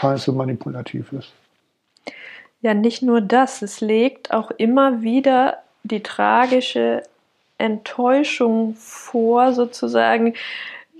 scheiße 0.00 0.32
manipulativ 0.32 1.12
ist. 1.12 1.32
Ja, 2.62 2.74
nicht 2.74 3.02
nur 3.02 3.20
das, 3.20 3.62
es 3.62 3.80
legt 3.80 4.32
auch 4.32 4.50
immer 4.50 5.02
wieder 5.02 5.58
die 5.82 6.02
tragische 6.02 7.02
Enttäuschung 7.58 8.74
vor, 8.76 9.52
sozusagen, 9.52 10.34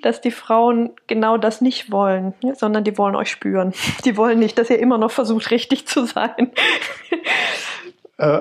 dass 0.02 0.20
die 0.20 0.30
Frauen 0.30 0.90
genau 1.06 1.36
das 1.36 1.60
nicht 1.60 1.90
wollen, 1.90 2.32
sondern 2.54 2.84
die 2.84 2.96
wollen 2.96 3.14
euch 3.14 3.30
spüren. 3.30 3.74
Die 4.04 4.16
wollen 4.16 4.38
nicht, 4.38 4.56
dass 4.56 4.70
ihr 4.70 4.78
immer 4.78 4.96
noch 4.96 5.10
versucht, 5.10 5.50
richtig 5.50 5.86
zu 5.86 6.06
sein. 6.06 6.52
Äh, 8.16 8.40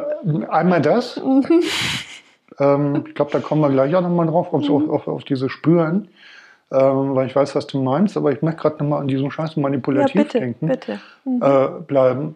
einmal 0.49 0.81
das. 0.81 1.17
Mhm. 1.17 1.63
Ähm, 2.59 3.03
ich 3.07 3.15
glaube, 3.15 3.31
da 3.31 3.39
kommen 3.39 3.61
wir 3.61 3.69
gleich 3.69 3.95
auch 3.95 4.01
nochmal 4.01 4.27
drauf, 4.27 4.53
auf, 4.53 4.61
mhm. 4.67 4.89
auf, 4.89 5.07
auf, 5.07 5.23
diese 5.23 5.49
Spüren 5.49 6.09
ähm, 6.71 7.15
weil 7.15 7.27
ich 7.27 7.35
weiß, 7.35 7.55
was 7.55 7.67
du 7.67 7.81
meinst, 7.81 8.15
aber 8.15 8.31
ich 8.31 8.41
möchte 8.41 8.61
gerade 8.61 8.77
nochmal 8.83 9.01
an 9.01 9.07
diesen 9.07 9.31
Scheiß 9.31 9.57
manipulativ 9.57 10.15
ja, 10.15 10.23
bitte, 10.23 10.39
denken 10.39 10.67
bitte. 10.67 10.99
Mhm. 11.25 11.41
Äh, 11.41 11.67
bleiben. 11.87 12.35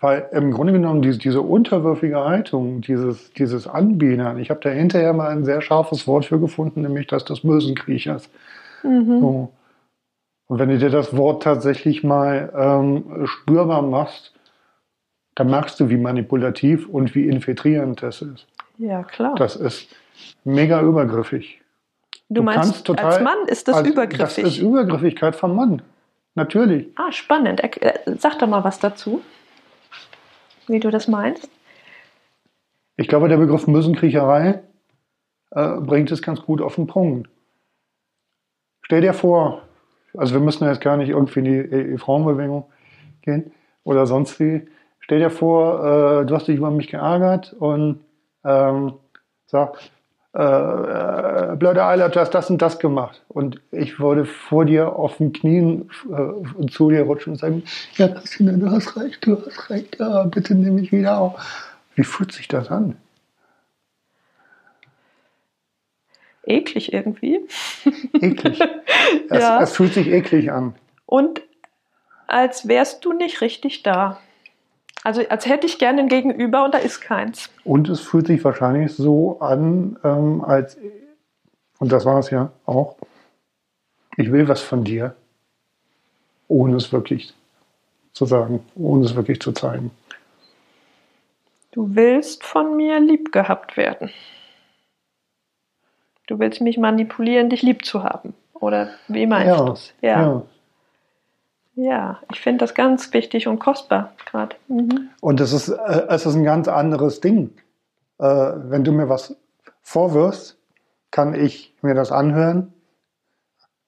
Weil 0.00 0.28
im 0.32 0.50
Grunde 0.50 0.72
genommen 0.72 1.02
diese, 1.02 1.18
diese 1.18 1.42
unterwürfige 1.42 2.24
Haltung, 2.24 2.80
dieses, 2.80 3.32
dieses 3.34 3.66
Anbiedern, 3.66 4.38
ich 4.38 4.50
habe 4.50 4.60
da 4.60 4.70
hinterher 4.70 5.12
mal 5.12 5.28
ein 5.28 5.44
sehr 5.44 5.60
scharfes 5.60 6.06
Wort 6.06 6.24
für 6.24 6.40
gefunden, 6.40 6.82
nämlich 6.82 7.06
das 7.06 7.24
des 7.24 7.44
Mösenkriechers. 7.44 8.30
Mhm. 8.82 9.20
So. 9.20 9.48
Und 10.48 10.58
wenn 10.58 10.70
du 10.70 10.78
dir 10.78 10.90
das 10.90 11.16
Wort 11.16 11.42
tatsächlich 11.42 12.02
mal 12.02 12.52
ähm, 12.56 13.26
spürbar 13.26 13.82
machst, 13.82 14.32
dann 15.36 15.48
merkst 15.48 15.78
du, 15.78 15.90
wie 15.90 15.96
manipulativ 15.96 16.88
und 16.88 17.14
wie 17.14 17.28
infiltrierend 17.28 18.02
das 18.02 18.22
ist. 18.22 18.46
Ja, 18.78 19.04
klar. 19.04 19.34
Das 19.36 19.54
ist 19.54 19.94
mega 20.44 20.80
übergriffig. 20.80 21.60
Du, 22.32 22.44
meinst, 22.44 22.84
total, 22.86 23.06
als 23.06 23.20
Mann 23.22 23.38
ist 23.48 23.66
das 23.66 23.78
als, 23.78 23.88
übergriffig? 23.88 24.44
Das 24.44 24.54
ist 24.54 24.58
Übergriffigkeit 24.58 25.34
vom 25.34 25.56
Mann. 25.56 25.82
Natürlich. 26.36 26.86
Ah, 26.94 27.10
spannend. 27.10 27.60
Äh, 27.60 27.98
sag 28.18 28.38
doch 28.38 28.46
mal 28.46 28.62
was 28.62 28.78
dazu, 28.78 29.20
wie 30.68 30.78
du 30.78 30.90
das 30.90 31.08
meinst. 31.08 31.50
Ich 32.96 33.08
glaube, 33.08 33.28
der 33.28 33.36
Begriff 33.36 33.66
Mösenkriecherei 33.66 34.62
äh, 35.50 35.80
bringt 35.80 36.12
es 36.12 36.22
ganz 36.22 36.40
gut 36.42 36.62
auf 36.62 36.76
den 36.76 36.86
Punkt. 36.86 37.28
Stell 38.82 39.00
dir 39.00 39.12
vor, 39.12 39.62
also 40.16 40.34
wir 40.34 40.40
müssen 40.40 40.68
jetzt 40.68 40.80
gar 40.80 40.96
nicht 40.96 41.08
irgendwie 41.08 41.40
in 41.40 41.44
die, 41.44 41.90
die 41.90 41.98
Frauenbewegung 41.98 42.66
gehen 43.22 43.50
oder 43.82 44.06
sonst 44.06 44.38
wie. 44.38 44.68
Stell 45.00 45.18
dir 45.18 45.30
vor, 45.30 46.20
äh, 46.20 46.26
du 46.26 46.34
hast 46.36 46.46
dich 46.46 46.58
über 46.58 46.70
mich 46.70 46.86
geärgert 46.86 47.54
und 47.54 48.04
ähm, 48.44 48.92
sag, 49.46 49.78
äh, 50.32 50.42
äh, 50.42 51.56
blöde 51.56 51.84
Eilert, 51.84 52.14
du 52.14 52.20
hast 52.20 52.30
das 52.30 52.50
und 52.50 52.62
das 52.62 52.78
gemacht. 52.78 53.22
Und 53.28 53.60
ich 53.72 53.98
würde 53.98 54.24
vor 54.24 54.64
dir 54.64 54.94
auf 54.94 55.16
den 55.16 55.32
Knien 55.32 55.90
äh, 56.08 56.66
zu 56.68 56.90
dir 56.90 57.02
rutschen 57.02 57.32
und 57.32 57.38
sagen, 57.38 57.64
ja, 57.96 58.06
Christina, 58.06 58.52
du 58.52 58.70
hast 58.70 58.96
recht, 58.96 59.26
du 59.26 59.44
hast 59.44 59.70
recht, 59.70 59.98
ja, 59.98 60.22
bitte 60.24 60.54
nimm 60.54 60.76
mich 60.76 60.92
wieder 60.92 61.18
auf. 61.18 61.74
Wie 61.96 62.04
fühlt 62.04 62.32
sich 62.32 62.46
das 62.46 62.70
an? 62.70 62.96
Eklig 66.44 66.92
irgendwie. 66.92 67.40
Eklig. 68.20 68.60
Es, 69.28 69.42
ja. 69.42 69.60
es 69.60 69.72
fühlt 69.72 69.94
sich 69.94 70.08
eklig 70.08 70.52
an. 70.52 70.74
Und 71.06 71.40
als 72.26 72.68
wärst 72.68 73.04
du 73.04 73.12
nicht 73.12 73.40
richtig 73.40 73.82
da. 73.82 74.20
Also 75.02 75.22
als 75.28 75.46
hätte 75.46 75.66
ich 75.66 75.78
gerne 75.78 76.00
ein 76.00 76.08
Gegenüber 76.08 76.64
und 76.64 76.74
da 76.74 76.78
ist 76.78 77.00
keins. 77.00 77.48
Und 77.64 77.88
es 77.88 78.00
fühlt 78.00 78.26
sich 78.26 78.44
wahrscheinlich 78.44 78.94
so 78.94 79.40
an, 79.40 79.98
ähm, 80.04 80.44
als, 80.44 80.76
und 81.78 81.90
das 81.90 82.04
war 82.04 82.18
es 82.18 82.30
ja 82.30 82.52
auch, 82.66 82.96
ich 84.16 84.30
will 84.30 84.48
was 84.48 84.60
von 84.60 84.84
dir, 84.84 85.14
ohne 86.48 86.76
es 86.76 86.92
wirklich 86.92 87.32
zu 88.12 88.26
sagen, 88.26 88.60
ohne 88.74 89.06
es 89.06 89.14
wirklich 89.14 89.40
zu 89.40 89.52
zeigen. 89.52 89.90
Du 91.70 91.94
willst 91.94 92.44
von 92.44 92.76
mir 92.76 93.00
lieb 93.00 93.32
gehabt 93.32 93.76
werden. 93.76 94.10
Du 96.26 96.38
willst 96.38 96.60
mich 96.60 96.76
manipulieren, 96.76 97.48
dich 97.48 97.62
lieb 97.62 97.84
zu 97.84 98.02
haben. 98.02 98.34
Oder 98.54 98.90
wie 99.08 99.26
meinst 99.26 99.58
ja, 99.58 99.64
du 99.64 99.72
es? 99.72 99.94
Ja. 100.02 100.22
ja. 100.22 100.42
Ja, 101.74 102.20
ich 102.32 102.40
finde 102.40 102.58
das 102.58 102.74
ganz 102.74 103.12
wichtig 103.12 103.46
und 103.46 103.58
kostbar 103.58 104.12
gerade. 104.26 104.56
Mhm. 104.68 105.10
Und 105.20 105.40
es 105.40 105.52
ist, 105.52 105.68
äh, 105.68 106.06
es 106.08 106.26
ist 106.26 106.34
ein 106.34 106.44
ganz 106.44 106.68
anderes 106.68 107.20
Ding. 107.20 107.50
Äh, 108.18 108.24
wenn 108.24 108.84
du 108.84 108.92
mir 108.92 109.08
was 109.08 109.36
vorwirfst, 109.82 110.56
kann 111.10 111.34
ich 111.34 111.74
mir 111.82 111.94
das 111.94 112.12
anhören. 112.12 112.72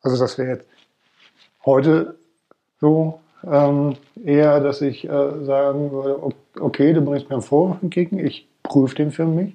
Also 0.03 0.18
das 0.18 0.38
wäre 0.38 0.57
jetzt 0.57 0.66
heute 1.64 2.16
so 2.81 3.21
ähm, 3.45 3.97
eher, 4.25 4.61
dass 4.61 4.81
ich 4.81 5.05
äh, 5.05 5.45
sagen 5.45 5.92
würde, 5.92 6.33
okay, 6.61 6.92
du 6.92 7.01
bringst 7.01 7.29
mir 7.29 7.37
einen 7.37 7.42
Vorwurf 7.42 7.83
entgegen, 7.83 8.18
ich 8.18 8.49
prüfe 8.62 8.97
den 8.97 9.12
für 9.12 9.27
mich. 9.27 9.55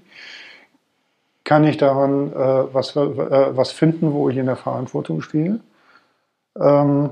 Kann 1.43 1.63
ich 1.63 1.77
daran 1.77 2.33
äh, 2.33 2.73
was, 2.73 2.95
äh, 2.95 3.57
was 3.57 3.71
finden, 3.71 4.13
wo 4.13 4.29
ich 4.29 4.37
in 4.37 4.45
der 4.45 4.57
Verantwortung 4.57 5.21
stehe? 5.21 5.59
Ähm, 6.59 7.11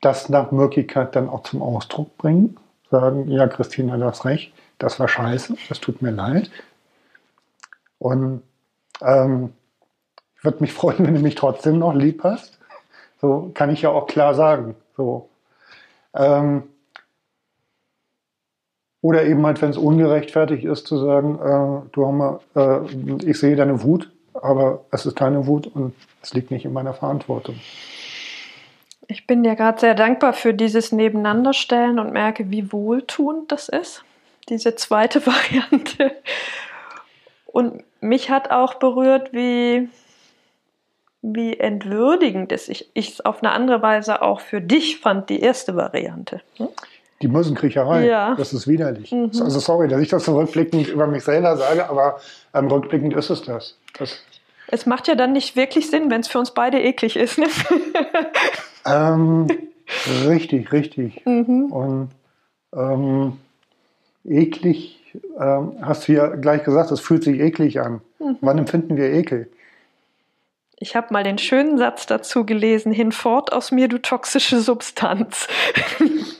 das 0.00 0.28
nach 0.28 0.50
Möglichkeit 0.52 1.16
dann 1.16 1.28
auch 1.28 1.42
zum 1.42 1.62
Ausdruck 1.62 2.16
bringen. 2.18 2.56
Sagen, 2.90 3.28
ja, 3.28 3.46
Christina, 3.48 3.96
du 3.96 4.04
hast 4.04 4.24
recht, 4.24 4.52
das 4.78 4.98
war 4.98 5.08
scheiße, 5.08 5.56
das 5.68 5.80
tut 5.80 6.00
mir 6.02 6.10
leid. 6.10 6.50
Und 7.98 8.42
ähm, 9.02 9.52
ich 10.36 10.44
würde 10.44 10.60
mich 10.60 10.72
freuen, 10.74 11.06
wenn 11.06 11.14
du 11.14 11.20
mich 11.20 11.34
trotzdem 11.34 11.78
noch 11.78 11.94
lieb 11.94 12.22
hast. 12.24 12.58
So 13.20 13.50
kann 13.54 13.70
ich 13.70 13.82
ja 13.82 13.90
auch 13.90 14.06
klar 14.06 14.34
sagen. 14.34 14.76
So. 14.96 15.28
Ähm, 16.14 16.64
oder 19.00 19.24
eben 19.24 19.44
halt, 19.46 19.62
wenn 19.62 19.70
es 19.70 19.76
ungerechtfertigt 19.76 20.64
ist, 20.64 20.86
zu 20.86 20.98
sagen, 20.98 21.38
äh, 21.38 21.88
du 21.92 22.06
Hammer, 22.06 22.40
äh, 22.54 22.84
ich 23.24 23.38
sehe 23.38 23.56
deine 23.56 23.82
Wut, 23.82 24.10
aber 24.34 24.84
es 24.90 25.06
ist 25.06 25.20
deine 25.20 25.46
Wut 25.46 25.66
und 25.66 25.94
es 26.22 26.34
liegt 26.34 26.50
nicht 26.50 26.64
in 26.64 26.72
meiner 26.72 26.94
Verantwortung. 26.94 27.56
Ich 29.10 29.26
bin 29.26 29.42
dir 29.42 29.56
gerade 29.56 29.80
sehr 29.80 29.94
dankbar 29.94 30.34
für 30.34 30.52
dieses 30.52 30.92
Nebeneinanderstellen 30.92 31.98
und 31.98 32.12
merke, 32.12 32.50
wie 32.50 32.70
wohltuend 32.70 33.50
das 33.50 33.70
ist, 33.70 34.04
diese 34.50 34.76
zweite 34.76 35.26
Variante. 35.26 36.12
Und 37.46 37.82
mich 38.00 38.30
hat 38.30 38.50
auch 38.50 38.74
berührt, 38.74 39.32
wie, 39.32 39.88
wie 41.22 41.58
entwürdigend 41.58 42.52
es 42.52 42.68
ich 42.68 42.90
es 42.94 43.20
auf 43.24 43.42
eine 43.42 43.52
andere 43.52 43.80
Weise 43.80 44.20
auch 44.20 44.40
für 44.40 44.60
dich 44.60 45.00
fand, 45.00 45.30
die 45.30 45.40
erste 45.40 45.74
Variante. 45.74 46.42
Hm? 46.58 46.68
Die 47.22 47.28
Mösenkriecherei, 47.28 48.06
Ja. 48.06 48.34
das 48.36 48.52
ist 48.52 48.68
widerlich. 48.68 49.12
Also 49.12 49.58
sorry, 49.58 49.88
dass 49.88 50.00
ich 50.00 50.08
das 50.08 50.26
so 50.26 50.38
rückblickend 50.38 50.86
über 50.86 51.06
mich 51.06 51.24
selber 51.24 51.56
sage, 51.56 51.88
aber 51.88 52.20
ähm, 52.54 52.68
rückblickend 52.68 53.14
ist 53.14 53.30
es 53.30 53.42
das. 53.42 53.76
das 53.98 54.22
Es 54.68 54.86
macht 54.86 55.08
ja 55.08 55.16
dann 55.16 55.32
nicht 55.32 55.56
wirklich 55.56 55.90
Sinn, 55.90 56.10
wenn 56.10 56.20
es 56.20 56.28
für 56.28 56.38
uns 56.38 56.52
beide 56.52 56.80
eklig 56.80 57.16
ist. 57.16 57.38
Ne? 57.38 57.46
ähm, 58.88 59.46
richtig, 60.26 60.72
richtig. 60.72 61.24
Mhm. 61.26 61.72
Und 61.72 62.08
ähm, 62.74 63.38
eklig, 64.24 65.00
ähm, 65.38 65.72
hast 65.82 66.08
du 66.08 66.12
ja 66.12 66.28
gleich 66.28 66.64
gesagt, 66.64 66.90
es 66.90 67.00
fühlt 67.00 67.24
sich 67.24 67.40
eklig 67.40 67.80
an. 67.80 68.00
Mhm. 68.18 68.36
Wann 68.40 68.58
empfinden 68.58 68.96
wir 68.96 69.12
Ekel? 69.12 69.48
Ich 70.80 70.94
habe 70.94 71.12
mal 71.12 71.24
den 71.24 71.38
schönen 71.38 71.78
Satz 71.78 72.06
dazu 72.06 72.46
gelesen: 72.46 72.92
Hinfort 72.92 73.52
aus 73.52 73.72
mir, 73.72 73.88
du 73.88 73.98
toxische 73.98 74.60
Substanz. 74.60 75.48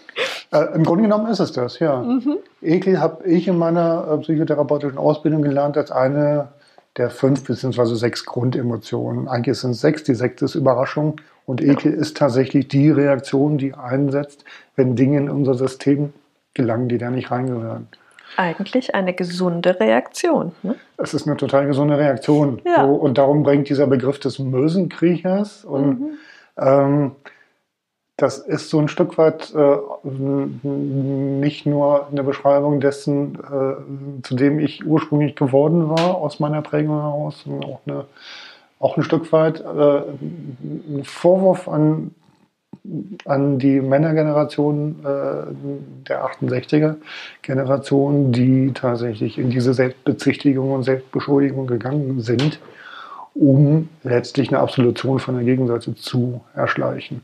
Äh, 0.50 0.74
Im 0.74 0.82
Grunde 0.82 1.02
genommen 1.02 1.30
ist 1.30 1.40
es 1.40 1.52
das, 1.52 1.78
ja. 1.78 2.02
Mhm. 2.02 2.38
Ekel 2.62 3.00
habe 3.00 3.24
ich 3.28 3.48
in 3.48 3.58
meiner 3.58 4.08
äh, 4.10 4.18
psychotherapeutischen 4.18 4.98
Ausbildung 4.98 5.42
gelernt 5.42 5.76
als 5.76 5.90
eine 5.90 6.48
der 6.96 7.10
fünf 7.10 7.44
beziehungsweise 7.44 7.96
sechs 7.96 8.24
Grundemotionen. 8.24 9.28
Eigentlich 9.28 9.58
sind 9.58 9.72
es 9.72 9.80
sechs. 9.80 10.04
Die 10.04 10.14
sechste 10.14 10.46
ist 10.46 10.54
Überraschung. 10.54 11.20
Und 11.48 11.62
Ekel 11.62 11.94
ist 11.94 12.18
tatsächlich 12.18 12.68
die 12.68 12.90
Reaktion, 12.90 13.56
die 13.56 13.72
einsetzt, 13.72 14.44
wenn 14.76 14.96
Dinge 14.96 15.16
in 15.16 15.30
unser 15.30 15.54
System 15.54 16.12
gelangen, 16.52 16.90
die 16.90 16.98
da 16.98 17.08
nicht 17.08 17.30
reingehören. 17.30 17.88
Eigentlich 18.36 18.94
eine 18.94 19.14
gesunde 19.14 19.80
Reaktion. 19.80 20.52
Ne? 20.62 20.74
Es 20.98 21.14
ist 21.14 21.26
eine 21.26 21.38
total 21.38 21.66
gesunde 21.66 21.96
Reaktion. 21.96 22.60
Ja. 22.66 22.84
So, 22.84 22.92
und 22.92 23.16
darum 23.16 23.44
bringt 23.44 23.70
dieser 23.70 23.86
Begriff 23.86 24.20
des 24.20 24.38
Mösenkriechers. 24.38 25.64
Und 25.64 26.00
Mhm. 26.00 26.08
ähm, 26.58 27.12
das 28.18 28.36
ist 28.36 28.68
so 28.68 28.78
ein 28.78 28.88
Stück 28.88 29.16
weit 29.16 29.54
äh, 29.54 29.78
nicht 30.04 31.64
nur 31.64 32.08
eine 32.08 32.24
Beschreibung 32.24 32.80
dessen, 32.80 33.36
äh, 33.36 34.22
zu 34.22 34.34
dem 34.34 34.58
ich 34.58 34.84
ursprünglich 34.84 35.34
geworden 35.34 35.88
war, 35.88 36.16
aus 36.16 36.40
meiner 36.40 36.60
Prägung 36.60 37.00
heraus, 37.00 37.40
sondern 37.44 37.70
auch, 37.70 37.80
eine, 37.86 38.04
auch 38.78 38.96
ein 38.96 39.02
Stück 39.02 39.32
weit 39.32 39.60
äh, 39.60 40.02
ein 40.02 41.02
Vorwurf 41.04 41.68
an, 41.68 42.14
an 43.24 43.58
die 43.58 43.80
Männergeneration 43.80 45.00
äh, 45.00 46.06
der 46.08 46.24
68er 46.24 46.96
Generation, 47.42 48.32
die 48.32 48.72
tatsächlich 48.72 49.38
in 49.38 49.50
diese 49.50 49.74
Selbstbezichtigung 49.74 50.72
und 50.72 50.84
Selbstbeschuldigung 50.84 51.66
gegangen 51.66 52.20
sind, 52.20 52.60
um 53.34 53.88
letztlich 54.04 54.48
eine 54.48 54.60
Absolution 54.60 55.18
von 55.18 55.34
der 55.34 55.44
Gegenseite 55.44 55.94
zu 55.94 56.40
erschleichen. 56.54 57.22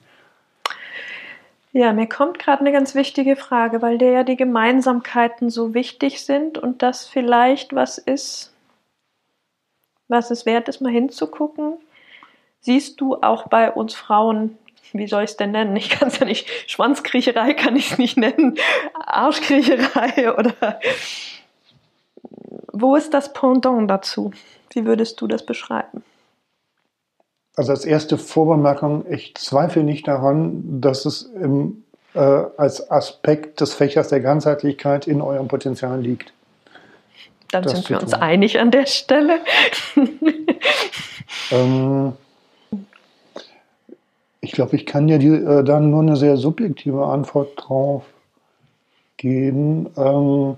Ja, 1.73 1.93
mir 1.93 2.09
kommt 2.09 2.39
gerade 2.39 2.61
eine 2.61 2.71
ganz 2.71 2.95
wichtige 2.95 3.35
Frage, 3.35 3.83
weil 3.83 3.99
dir 3.99 4.13
ja 4.13 4.23
die 4.23 4.37
Gemeinsamkeiten 4.37 5.51
so 5.51 5.75
wichtig 5.75 6.25
sind 6.25 6.57
und 6.57 6.83
das 6.83 7.05
vielleicht 7.05 7.75
was 7.75 7.99
ist, 7.99 8.54
was 10.15 10.31
es 10.31 10.47
wert 10.47 10.69
ist, 10.69 10.81
mal 10.81 10.93
hinzugucken. 10.93 11.75
Siehst 12.61 13.01
du 13.01 13.17
auch 13.17 13.49
bei 13.49 13.71
uns 13.71 13.95
Frauen, 13.95 14.57
wie 14.93 15.07
soll 15.07 15.25
ich 15.25 15.31
es 15.31 15.37
denn 15.37 15.51
nennen? 15.51 15.77
Ich 15.77 15.91
kann 15.91 16.09
es 16.09 16.19
ja 16.19 16.25
nicht, 16.25 16.49
Schwanzkriecherei 16.71 17.53
kann 17.53 17.77
ich 17.77 17.93
es 17.93 17.99
nicht 17.99 18.17
nennen, 18.17 18.57
Arschkriecherei 18.95 20.33
oder 20.35 20.81
wo 22.73 22.97
ist 22.97 23.13
das 23.13 23.33
Pendant 23.33 23.91
dazu? 23.91 24.33
Wie 24.73 24.87
würdest 24.87 25.21
du 25.21 25.27
das 25.27 25.45
beschreiben? 25.45 26.03
Also 27.57 27.71
als 27.71 27.85
erste 27.85 28.19
Vorbemerkung, 28.19 29.05
ich 29.09 29.35
zweifle 29.37 29.85
nicht 29.85 30.09
daran, 30.09 30.81
dass 30.81 31.07
es 31.07 31.23
im, 31.23 31.85
äh, 32.15 32.19
als 32.19 32.91
Aspekt 32.91 33.61
des 33.61 33.75
Fächers 33.75 34.09
der 34.09 34.21
Ganzheitlichkeit 34.21 35.07
in 35.07 35.21
eurem 35.21 35.47
Potenzial 35.47 36.01
liegt. 36.01 36.33
Dann 37.55 37.69
sind 37.69 37.89
wir 37.91 38.01
uns 38.01 38.13
tun. 38.13 38.21
einig 38.21 38.59
an 38.59 38.71
der 38.71 38.87
Stelle. 38.87 39.41
Ähm, 41.51 42.13
ich 44.41 44.53
glaube, 44.53 44.77
ich 44.77 44.87
kann 44.87 45.07
dir 45.07 45.19
die, 45.19 45.29
äh, 45.29 45.65
dann 45.65 45.91
nur 45.91 46.03
eine 46.03 46.17
sehr 46.17 46.37
subjektive 46.37 47.07
Antwort 47.07 47.53
drauf 47.57 48.05
geben, 49.17 49.89
ähm, 49.97 50.57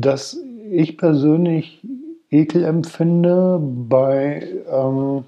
dass 0.00 0.38
ich 0.70 0.96
persönlich 0.96 1.82
Ekel 2.30 2.64
empfinde 2.64 3.58
bei 3.60 4.48
ähm, 4.70 5.24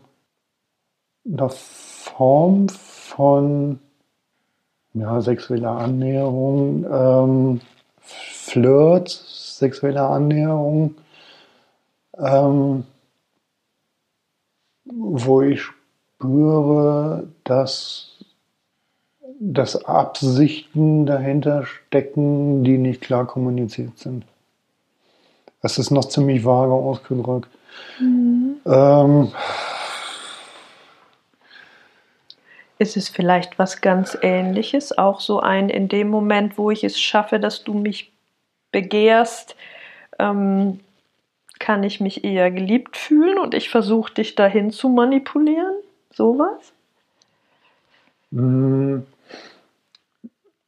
einer 1.30 1.50
Form 1.50 2.68
von 2.68 3.78
ja, 4.94 5.20
sexueller 5.20 5.72
Annäherung, 5.72 6.86
ähm, 6.90 7.60
Flirt, 8.00 9.08
sexueller 9.58 10.10
Annäherung, 10.10 10.94
ähm, 12.18 12.84
wo 14.84 15.42
ich 15.42 15.62
spüre, 15.62 17.28
dass, 17.44 18.24
dass 19.40 19.84
Absichten 19.84 21.06
dahinter 21.06 21.64
stecken, 21.64 22.64
die 22.64 22.78
nicht 22.78 23.00
klar 23.00 23.26
kommuniziert 23.26 23.98
sind. 23.98 24.24
Das 25.62 25.78
ist 25.78 25.90
noch 25.90 26.04
ziemlich 26.04 26.44
vage 26.44 26.72
ausgedrückt. 26.72 27.48
Ähm, 27.98 29.32
Ist 32.78 32.96
es 32.96 33.08
vielleicht 33.08 33.58
was 33.58 33.80
ganz 33.80 34.18
Ähnliches? 34.20 34.96
Auch 34.96 35.20
so 35.20 35.40
ein, 35.40 35.70
in 35.70 35.88
dem 35.88 36.08
Moment, 36.08 36.58
wo 36.58 36.70
ich 36.70 36.84
es 36.84 37.00
schaffe, 37.00 37.40
dass 37.40 37.64
du 37.64 37.72
mich 37.72 38.12
begehrst, 38.76 39.56
ähm, 40.18 40.80
kann 41.58 41.82
ich 41.82 41.98
mich 41.98 42.24
eher 42.24 42.50
geliebt 42.50 42.98
fühlen 42.98 43.38
und 43.38 43.54
ich 43.54 43.70
versuche 43.70 44.12
dich 44.12 44.34
dahin 44.34 44.70
zu 44.70 44.90
manipulieren? 44.90 45.76
Sowas? 46.12 46.74
Mm. 48.30 48.98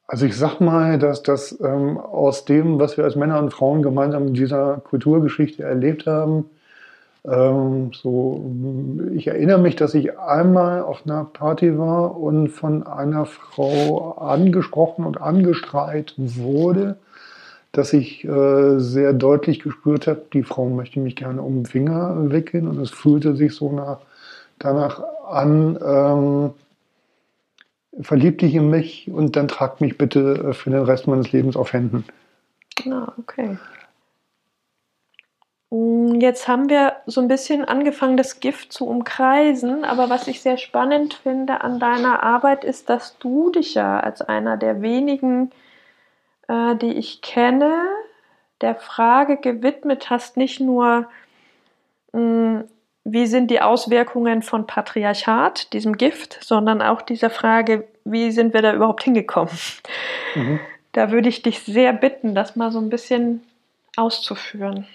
Also 0.07 0.25
ich 0.25 0.38
sag 0.38 0.59
mal, 0.61 0.99
dass 0.99 1.23
das 1.23 1.61
ähm, 1.61 1.99
aus 1.99 2.47
dem, 2.47 2.81
was 2.81 2.97
wir 2.97 3.05
als 3.05 3.14
Männer 3.14 3.38
und 3.40 3.53
Frauen 3.53 3.83
gemeinsam 3.83 4.29
in 4.29 4.33
dieser 4.33 4.79
Kulturgeschichte 4.79 5.62
erlebt 5.64 6.07
haben, 6.07 6.47
ähm, 7.27 7.90
so, 7.92 8.42
ich 9.14 9.27
erinnere 9.27 9.59
mich, 9.59 9.77
dass 9.77 9.92
ich 9.92 10.18
einmal 10.18 10.81
auf 10.81 11.03
einer 11.05 11.25
Party 11.25 11.77
war 11.77 12.16
und 12.16 12.49
von 12.49 12.87
einer 12.87 13.27
Frau 13.27 14.12
angesprochen 14.12 15.05
und 15.05 15.21
angestrahlt 15.21 16.14
wurde, 16.16 16.97
dass 17.72 17.92
ich 17.92 18.24
äh, 18.24 18.78
sehr 18.78 19.12
deutlich 19.12 19.61
gespürt 19.61 20.07
habe, 20.07 20.22
die 20.33 20.42
Frau 20.42 20.68
möchte 20.68 21.00
mich 21.00 21.16
gerne 21.16 21.42
um 21.42 21.57
den 21.57 21.66
Finger 21.66 22.31
wickeln 22.31 22.66
und 22.66 22.81
es 22.81 22.90
fühlte 22.90 23.37
sich 23.37 23.54
so 23.54 23.72
nach, 23.72 24.00
danach 24.59 25.02
an, 25.28 25.78
ähm, 25.85 26.50
verlieb 28.02 28.38
dich 28.38 28.54
in 28.54 28.70
mich 28.70 29.11
und 29.11 29.37
dann 29.37 29.48
trag 29.48 29.81
mich 29.81 29.98
bitte 29.98 30.48
äh, 30.48 30.52
für 30.54 30.70
den 30.70 30.83
Rest 30.83 31.07
meines 31.07 31.33
Lebens 31.33 31.57
auf 31.57 31.72
Händen. 31.72 32.04
Ah, 32.90 33.12
okay. 33.18 33.59
Mm, 35.70 36.20
Jetzt 36.20 36.48
haben 36.48 36.68
wir 36.68 36.94
so 37.07 37.20
ein 37.20 37.28
bisschen 37.28 37.64
angefangen, 37.64 38.16
das 38.16 38.40
Gift 38.40 38.72
zu 38.72 38.87
umkreisen, 38.87 39.85
aber 39.85 40.09
was 40.11 40.28
ich 40.28 40.40
sehr 40.40 40.57
spannend 40.59 41.14
finde 41.14 41.61
an 41.61 41.78
deiner 41.78 42.22
Arbeit 42.22 42.64
ist, 42.64 42.88
dass 42.88 43.18
du 43.18 43.50
dich 43.50 43.74
ja 43.74 44.00
als 44.00 44.22
einer 44.22 44.57
der 44.57 44.81
wenigen, 44.81 45.50
äh, 46.48 46.76
die 46.76 46.92
ich 46.94 47.22
kenne, 47.22 47.72
der 48.61 48.74
Frage 48.74 49.37
gewidmet 49.37 50.11
hast, 50.11 50.37
nicht 50.37 50.61
nur, 50.61 51.08
mh, 52.12 52.64
wie 53.04 53.26
sind 53.26 53.50
die 53.50 53.61
Auswirkungen 53.61 54.42
von 54.42 54.66
Patriarchat, 54.66 55.73
diesem 55.73 55.96
Gift, 55.96 56.38
sondern 56.42 56.83
auch 56.83 57.00
dieser 57.00 57.31
Frage, 57.31 57.87
wie 58.04 58.31
sind 58.33 58.52
wir 58.52 58.62
da 58.62 58.75
überhaupt 58.75 59.02
hingekommen? 59.02 59.56
Mhm. 60.35 60.60
Da 60.92 61.10
würde 61.10 61.29
ich 61.29 61.42
dich 61.42 61.60
sehr 61.60 61.92
bitten, 61.92 62.35
das 62.35 62.56
mal 62.56 62.70
so 62.73 62.79
ein 62.79 62.90
bisschen 62.90 63.42
auszuführen. 63.96 64.87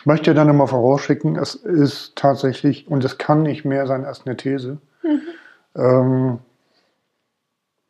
Ich 0.00 0.06
möchte 0.06 0.34
dann 0.34 0.48
immer 0.48 0.66
vorausschicken, 0.66 1.36
es 1.36 1.54
ist 1.54 2.16
tatsächlich, 2.16 2.88
und 2.88 3.04
es 3.04 3.18
kann 3.18 3.42
nicht 3.42 3.64
mehr 3.64 3.86
sein 3.86 4.04
als 4.04 4.26
eine 4.26 4.36
These, 4.36 4.78
ähm, 5.76 6.38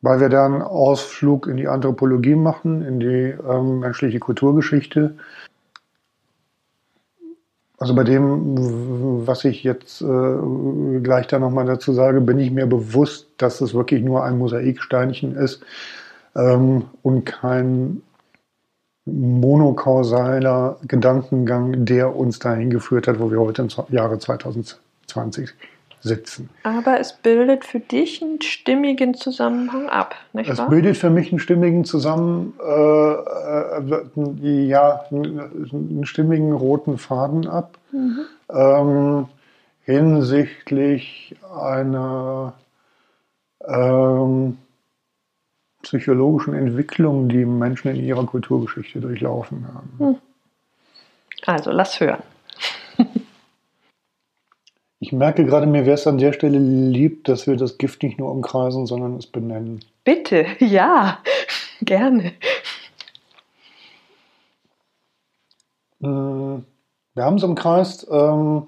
weil 0.00 0.20
wir 0.20 0.28
dann 0.28 0.62
Ausflug 0.62 1.46
in 1.46 1.56
die 1.56 1.68
Anthropologie 1.68 2.36
machen, 2.36 2.82
in 2.82 3.00
die 3.00 3.34
ähm, 3.48 3.80
menschliche 3.80 4.20
Kulturgeschichte. 4.20 5.14
Also 7.78 7.94
bei 7.94 8.04
dem, 8.04 9.26
was 9.26 9.44
ich 9.44 9.62
jetzt 9.62 10.02
äh, 10.02 11.00
gleich 11.00 11.28
da 11.28 11.38
nochmal 11.38 11.66
dazu 11.66 11.92
sage, 11.92 12.20
bin 12.20 12.38
ich 12.38 12.50
mir 12.50 12.66
bewusst, 12.66 13.28
dass 13.38 13.60
es 13.60 13.74
wirklich 13.74 14.02
nur 14.02 14.24
ein 14.24 14.38
Mosaiksteinchen 14.38 15.36
ist 15.36 15.62
ähm, 16.34 16.86
und 17.02 17.24
kein 17.24 18.02
monokausaler 19.04 20.76
Gedankengang, 20.86 21.84
der 21.84 22.14
uns 22.14 22.40
dahin 22.40 22.70
geführt 22.70 23.06
hat, 23.06 23.20
wo 23.20 23.30
wir 23.30 23.40
heute 23.40 23.62
im 23.62 23.68
Jahre 23.94 24.18
2020 24.18 25.54
sitzen. 26.00 26.48
Aber 26.62 27.00
es 27.00 27.12
bildet 27.12 27.64
für 27.64 27.80
dich 27.80 28.22
einen 28.22 28.40
stimmigen 28.40 29.14
Zusammenhang 29.14 29.88
ab, 29.88 30.14
nicht 30.32 30.48
Es 30.48 30.58
wahr? 30.58 30.68
bildet 30.68 30.96
für 30.96 31.10
mich 31.10 31.30
einen 31.30 31.40
stimmigen 31.40 31.84
Zusammen, 31.84 32.54
äh, 32.64 33.12
äh, 33.12 34.66
ja, 34.66 35.04
einen 35.10 36.04
stimmigen 36.04 36.52
roten 36.52 36.98
Faden 36.98 37.46
ab 37.48 37.78
ähm, 38.50 39.26
hinsichtlich 39.82 41.36
einer 41.54 42.54
ähm, 43.66 44.58
psychologischen 45.82 46.54
Entwicklung, 46.54 47.28
die 47.28 47.44
Menschen 47.44 47.88
in 47.94 48.04
ihrer 48.04 48.26
Kulturgeschichte 48.26 49.00
durchlaufen 49.00 49.66
haben. 49.72 50.18
Also 51.46 51.70
lass 51.70 52.00
hören. 52.00 52.22
Ich 55.00 55.12
merke 55.12 55.44
gerade, 55.44 55.66
mir 55.66 55.86
wäre 55.86 55.94
es 55.94 56.06
an 56.06 56.18
der 56.18 56.32
Stelle 56.32 56.58
lieb, 56.58 57.24
dass 57.24 57.46
wir 57.46 57.56
das 57.56 57.78
Gift 57.78 58.02
nicht 58.02 58.18
nur 58.18 58.32
umkreisen, 58.32 58.86
sondern 58.86 59.16
es 59.16 59.26
benennen. 59.26 59.84
Bitte, 60.04 60.46
ja, 60.58 61.22
gerne. 61.82 62.32
Mm, 66.00 66.58
Wir 67.14 67.24
haben 67.24 67.36
es 67.36 67.44
umkreist. 67.44 68.06
Ähm, 68.10 68.66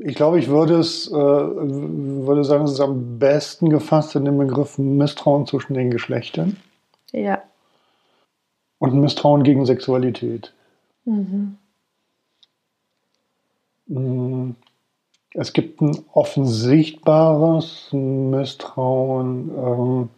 ich 0.00 0.14
glaube, 0.16 0.38
ich 0.38 0.48
würde 0.48 0.78
es, 0.78 1.08
äh, 1.08 1.14
würde 1.14 2.44
sagen, 2.44 2.64
es 2.64 2.72
ist 2.72 2.80
am 2.80 3.18
besten 3.18 3.70
gefasst 3.70 4.16
in 4.16 4.24
dem 4.24 4.38
Begriff 4.38 4.78
Misstrauen 4.78 5.46
zwischen 5.46 5.74
den 5.74 5.90
Geschlechtern 5.90 6.56
Ja. 7.12 7.40
und 8.78 8.94
Misstrauen 8.94 9.42
gegen 9.44 9.64
Sexualität. 9.64 10.52
Mhm. 11.04 11.56
Es 15.38 15.52
gibt 15.52 15.82
ein 15.82 15.98
offensichtbares 16.14 17.90
Misstrauen 17.92 19.50
ähm, 19.50 20.08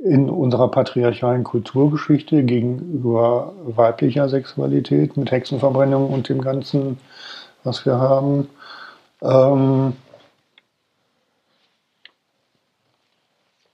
in 0.00 0.28
unserer 0.28 0.68
patriarchalen 0.68 1.44
Kulturgeschichte 1.44 2.42
gegenüber 2.42 3.52
weiblicher 3.62 4.28
Sexualität 4.28 5.16
mit 5.16 5.30
Hexenverbrennung 5.30 6.10
und 6.10 6.28
dem 6.28 6.40
Ganzen, 6.40 6.98
was 7.62 7.86
wir 7.86 8.00
haben. 8.00 8.48
Ähm, 9.22 9.92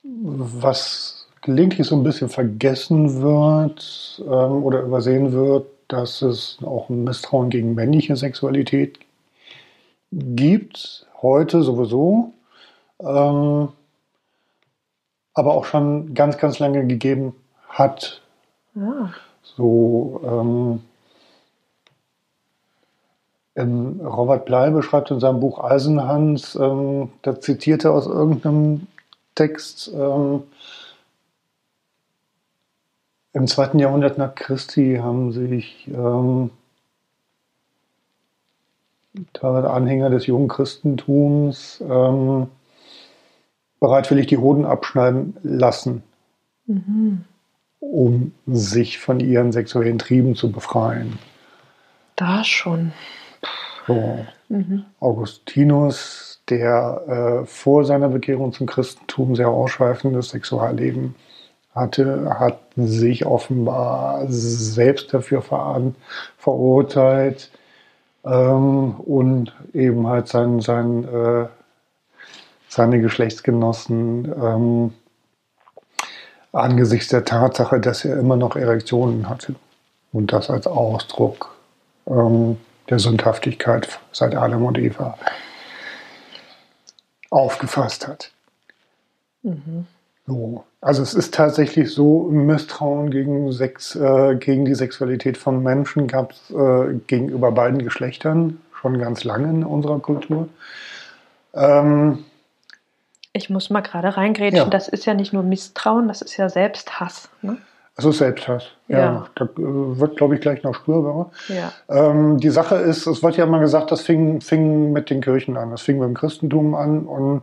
was 0.03 1.29
gelegentlich 1.41 1.87
so 1.87 1.97
ein 1.97 2.05
bisschen 2.05 2.29
vergessen 2.29 3.23
wird 3.23 4.23
ähm, 4.23 4.65
oder 4.65 4.83
übersehen 4.83 5.33
wird, 5.33 5.67
dass 5.89 6.21
es 6.21 6.59
auch 6.63 6.91
ein 6.91 7.05
Misstrauen 7.05 7.49
gegen 7.49 7.75
männliche 7.75 8.17
Sexualität 8.17 8.99
gibt, 10.17 11.07
heute 11.23 11.63
sowieso, 11.63 12.33
ähm, 13.01 13.69
aber 15.35 15.55
auch 15.55 15.65
schon 15.65 16.15
ganz, 16.15 16.39
ganz 16.39 16.59
lange 16.59 16.87
gegeben 16.87 17.35
hat. 17.69 18.23
Ah. 18.77 19.11
So, 19.43 20.21
ähm, 20.25 20.83
in 23.57 24.01
Robert 24.01 24.47
Blei 24.47 24.71
beschreibt 24.71 25.11
in 25.11 25.21
seinem 25.21 25.41
Buch 25.41 25.63
Eisenhans, 25.63 26.57
ähm, 26.57 27.11
da 27.23 27.41
zitiert 27.41 27.85
er 27.85 27.93
aus 27.93 28.07
irgendeinem 28.07 28.87
Text, 29.35 29.93
ähm, 29.95 30.43
im 33.35 33.49
zweiten 33.49 33.81
Jahrhundert 33.81 34.17
nach 34.17 34.37
Christi 34.37 35.01
haben 35.03 35.33
sich 35.33 35.89
ähm, 35.89 36.51
teilweise 39.33 39.71
Anhänger 39.71 40.11
des 40.11 40.27
jungen 40.27 40.49
Christentums 40.49 41.83
ähm, 41.89 42.49
bereitwillig 43.81 44.27
die 44.27 44.39
Hoden 44.39 44.65
abschneiden 44.65 45.37
lassen, 45.43 46.03
Mhm. 46.67 47.25
um 47.81 48.33
sich 48.47 48.99
von 48.99 49.21
ihren 49.21 49.53
sexuellen 49.53 49.99
Trieben 49.99 50.35
zu 50.35 50.51
befreien. 50.51 51.19
Da 52.17 52.43
schon. 52.45 52.93
So. 53.87 54.25
Mhm. 54.49 54.85
Augustinus, 55.01 56.43
der 56.49 57.43
äh, 57.43 57.47
vor 57.47 57.85
seiner 57.85 58.09
Bekehrung 58.09 58.53
zum 58.53 58.67
Christentum 58.67 59.37
sehr 59.37 59.49
ausschweifendes 59.49 60.31
Sexualleben 60.31 61.15
hatte, 61.75 62.39
hat 62.39 62.61
sich 62.77 63.27
offenbar 63.27 64.25
selbst 64.29 65.13
dafür 65.13 65.43
verurteilt 66.39 67.51
ähm, 68.25 68.95
und 69.01 69.53
eben 69.73 70.07
halt 70.07 70.29
sein, 70.29 70.61
sein, 70.61 71.05
äh, 71.05 71.47
seine 72.69 73.01
Geschlechtsgenossen 73.01 74.33
ähm, 74.41 74.95
angesichts 76.53 77.09
der 77.09 77.25
Tatsache, 77.25 77.81
dass 77.81 78.05
er 78.05 78.19
immer 78.19 78.37
noch 78.37 78.57
Erektionen 78.57 79.29
hatte 79.29 79.55
und 80.13 80.33
das 80.33 80.51
als 80.51 80.67
Ausdruck 80.67 81.55
ähm, 82.07 82.59
der 82.89 82.99
Sündhaftigkeit 82.99 84.01
seit 84.13 84.35
Adam 84.35 84.65
und 84.65 84.79
Eva 84.79 85.19
aufgefasst 87.31 88.07
hat. 88.07 88.31
Mhm. 89.43 89.87
So. 90.27 90.65
Also 90.81 91.03
es 91.03 91.15
ist 91.15 91.35
tatsächlich 91.35 91.93
so, 91.93 92.29
Misstrauen 92.31 93.11
gegen, 93.11 93.53
Sex, 93.53 93.95
äh, 93.97 94.37
gegen 94.37 94.65
die 94.65 94.75
Sexualität 94.75 95.37
von 95.37 95.63
Menschen 95.63 96.09
gab 96.09 96.33
es 96.33 96.51
äh, 96.51 96.95
gegenüber 97.07 97.53
beiden 97.53 97.83
Geschlechtern 97.83 98.61
schon 98.81 98.99
ganz 98.99 99.25
lange 99.25 99.49
in 99.49 99.65
unserer 99.65 99.99
Kultur. 99.99 100.49
Ähm, 101.55 102.25
Ich 103.33 103.51
muss 103.51 103.71
mal 103.71 103.81
gerade 103.81 104.17
reingrätschen. 104.17 104.57
Ja. 104.57 104.65
Das 104.67 104.89
ist 104.89 105.07
ja 105.07 105.15
nicht 105.15 105.33
nur 105.33 105.43
Misstrauen, 105.43 106.09
das 106.09 106.23
ist 106.23 106.37
ja 106.37 106.49
Selbsthass. 106.49 107.29
Ne? 107.43 107.59
ist 107.97 108.19
Selbsthass. 108.19 108.65
Ja. 108.89 108.99
Ja. 108.99 109.27
Da 109.35 109.45
äh, 109.45 109.49
wird, 109.57 110.17
glaube 110.17 110.35
ich, 110.35 110.41
gleich 110.41 110.63
noch 110.63 110.75
spürbarer. 110.75 111.31
Ja. 111.49 111.73
Ähm, 111.89 112.39
die 112.39 112.51
Sache 112.51 112.77
ist, 112.77 113.07
es 113.07 113.23
wird 113.23 113.37
ja 113.37 113.47
mal 113.47 113.61
gesagt, 113.61 113.93
das 113.93 114.01
fing, 114.01 114.41
fing 114.41 114.93
mit 114.93 115.11
den 115.11 115.21
Kirchen 115.21 115.57
an. 115.57 115.71
Das 115.71 115.83
fing 115.83 115.99
beim 115.99 116.15
Christentum 116.15 116.75
an 116.75 117.07
und 117.07 117.43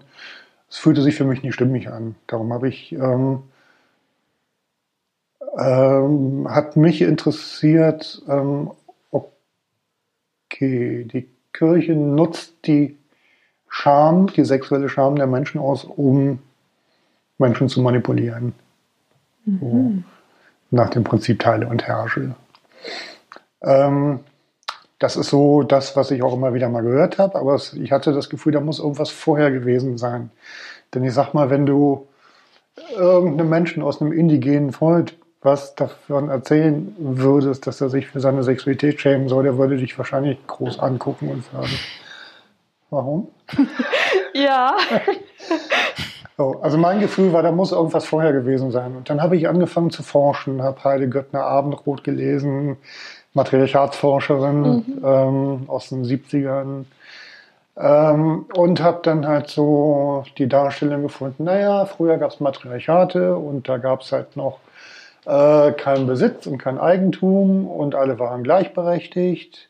es 0.72 0.78
fühlte 0.78 1.01
sich 1.01 1.15
für 1.15 1.26
mich 1.26 1.43
nicht 1.43 1.53
stimmig 1.53 1.89
an. 1.89 2.15
Darum 2.28 2.53
habe 2.53 2.69
ich, 2.69 2.93
ähm, 2.93 3.43
ähm, 5.59 6.47
hat 6.49 6.78
mich 6.78 7.01
interessiert, 7.01 8.24
ähm, 8.30 8.72
okay, 9.11 11.03
die 11.03 11.28
Kirche 11.51 11.93
nutzt 11.93 12.53
die 12.65 12.97
Scham, 13.67 14.28
die 14.28 14.45
sexuelle 14.45 14.88
Scham 14.88 15.17
der 15.17 15.28
Menschen 15.28 15.59
aus, 15.59 15.84
um 15.84 16.39
Menschen 17.38 17.67
zu 17.67 17.82
manipulieren. 17.82 18.53
So, 19.45 19.93
nach 20.69 20.89
dem 20.89 21.03
Prinzip 21.03 21.39
Teile 21.39 21.67
und 21.67 21.84
Herrsche. 21.84 22.36
Ähm, 23.61 24.22
das 25.02 25.18
ist 25.18 25.32
so 25.32 25.64
das, 25.64 25.95
was 25.95 26.12
ich 26.12 26.22
auch 26.22 26.34
immer 26.34 26.54
wieder 26.54 26.70
mal 26.70 26.84
gehört 26.84 27.18
habe, 27.18 27.39
aber 27.39 27.56
es, 27.56 27.74
ich 27.74 27.91
hatte 27.91 28.14
das 28.14 28.30
Gefühl, 28.30 28.54
da 28.54 28.60
muss 28.60 28.78
irgendwas 28.78 29.10
vorher 29.10 29.49
gewesen 29.49 29.97
sein. 29.97 30.30
Denn 30.93 31.04
ich 31.04 31.14
sag 31.14 31.34
mal, 31.34 31.49
wenn 31.49 31.66
du 31.66 32.08
irgendeinem 32.95 33.49
Menschen 33.49 33.82
aus 33.82 33.99
einem 33.99 34.12
indigenen 34.12 34.72
Volk 34.72 35.14
was 35.41 35.74
davon 35.74 36.30
erzählen 36.30 36.95
würdest, 36.99 37.66
dass 37.66 37.82
er 37.82 37.89
sich 37.89 38.10
für 38.10 38.20
seine 38.20 38.43
Sexualität 38.43 39.02
schämen 39.02 39.28
soll, 39.28 39.43
der 39.43 39.58
würde 39.58 39.76
dich 39.78 39.97
wahrscheinlich 39.97 40.38
groß 40.45 40.78
angucken 40.78 41.30
und 41.30 41.43
sagen, 41.45 41.80
warum? 42.89 43.28
Ja. 44.34 44.78
So, 46.38 46.60
also 46.62 46.78
mein 46.78 46.99
Gefühl 46.99 47.34
war, 47.34 47.43
da 47.43 47.52
muss 47.52 47.72
irgendwas 47.72 48.06
vorher 48.06 48.34
gewesen 48.34 48.72
sein. 48.72 48.95
Und 48.95 49.12
dann 49.12 49.22
habe 49.22 49.38
ich 49.38 49.47
angefangen 49.47 49.91
zu 49.91 50.02
forschen, 50.02 50.64
habe 50.64 50.84
Heide 50.84 51.08
Göttner 51.08 51.43
Abendrot 51.43 52.04
gelesen, 52.04 52.78
Materialitätsforscherin 53.34 55.02
ähm, 55.04 55.64
aus 55.68 55.90
den 55.90 56.04
70ern. 56.04 56.86
Ähm, 57.78 58.46
und 58.54 58.82
habe 58.82 59.00
dann 59.04 59.26
halt 59.26 59.48
so 59.48 60.26
die 60.38 60.50
Darstellung 60.50 61.04
gefunden, 61.04 61.46
naja, 61.46 61.86
früher 61.86 62.18
gab 62.18 62.32
es 62.32 62.40
Matriarchate 62.42 63.36
und 63.38 63.70
da 63.70 63.78
gab 63.78 64.02
es 64.02 64.12
halt 64.12 64.36
noch 64.36 64.60
äh, 65.26 65.72
keinen 65.72 66.06
Besitz 66.06 66.48
und 66.48 66.58
kein 66.58 66.78
Eigentum 66.78 67.68
und 67.68 67.96
alle 67.96 68.20
waren 68.20 68.44
gleichberechtigt. 68.44 69.70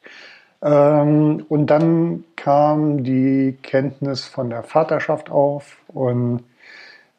Ähm, 0.63 1.45
und 1.47 1.67
dann 1.67 2.23
kam 2.35 3.03
die 3.03 3.57
Kenntnis 3.61 4.25
von 4.25 4.49
der 4.49 4.63
Vaterschaft 4.63 5.29
auf 5.29 5.77
und 5.87 6.43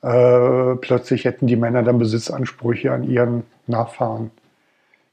äh, 0.03 0.75
plötzlich 0.77 1.25
hätten 1.25 1.47
die 1.47 1.57
Männer 1.57 1.85
dann 1.85 1.99
Besitzansprüche 1.99 2.93
an 2.93 3.05
ihren 3.05 3.45
Nachfahren 3.69 4.33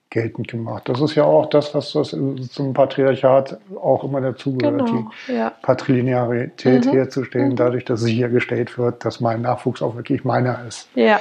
geltend 0.09 0.47
gemacht. 0.47 0.89
Das 0.89 1.01
ist 1.01 1.15
ja 1.15 1.23
auch 1.23 1.47
das, 1.49 1.73
was 1.75 1.93
das 1.93 2.09
zum 2.51 2.73
Patriarchat 2.73 3.59
auch 3.79 4.03
immer 4.03 4.21
dazugehört, 4.21 4.85
Genau. 4.87 5.11
Ja. 5.27 5.51
die 5.51 5.65
Patrilinearität 5.65 6.85
Mhm. 6.85 6.91
herzustellen, 6.91 7.49
Mhm. 7.49 7.55
dadurch, 7.55 7.85
dass 7.85 8.01
sichergestellt 8.01 8.77
wird, 8.77 9.05
dass 9.05 9.19
mein 9.19 9.41
Nachwuchs 9.41 9.81
auch 9.81 9.95
wirklich 9.95 10.23
meiner 10.23 10.65
ist. 10.67 10.87
Ja. 10.95 11.19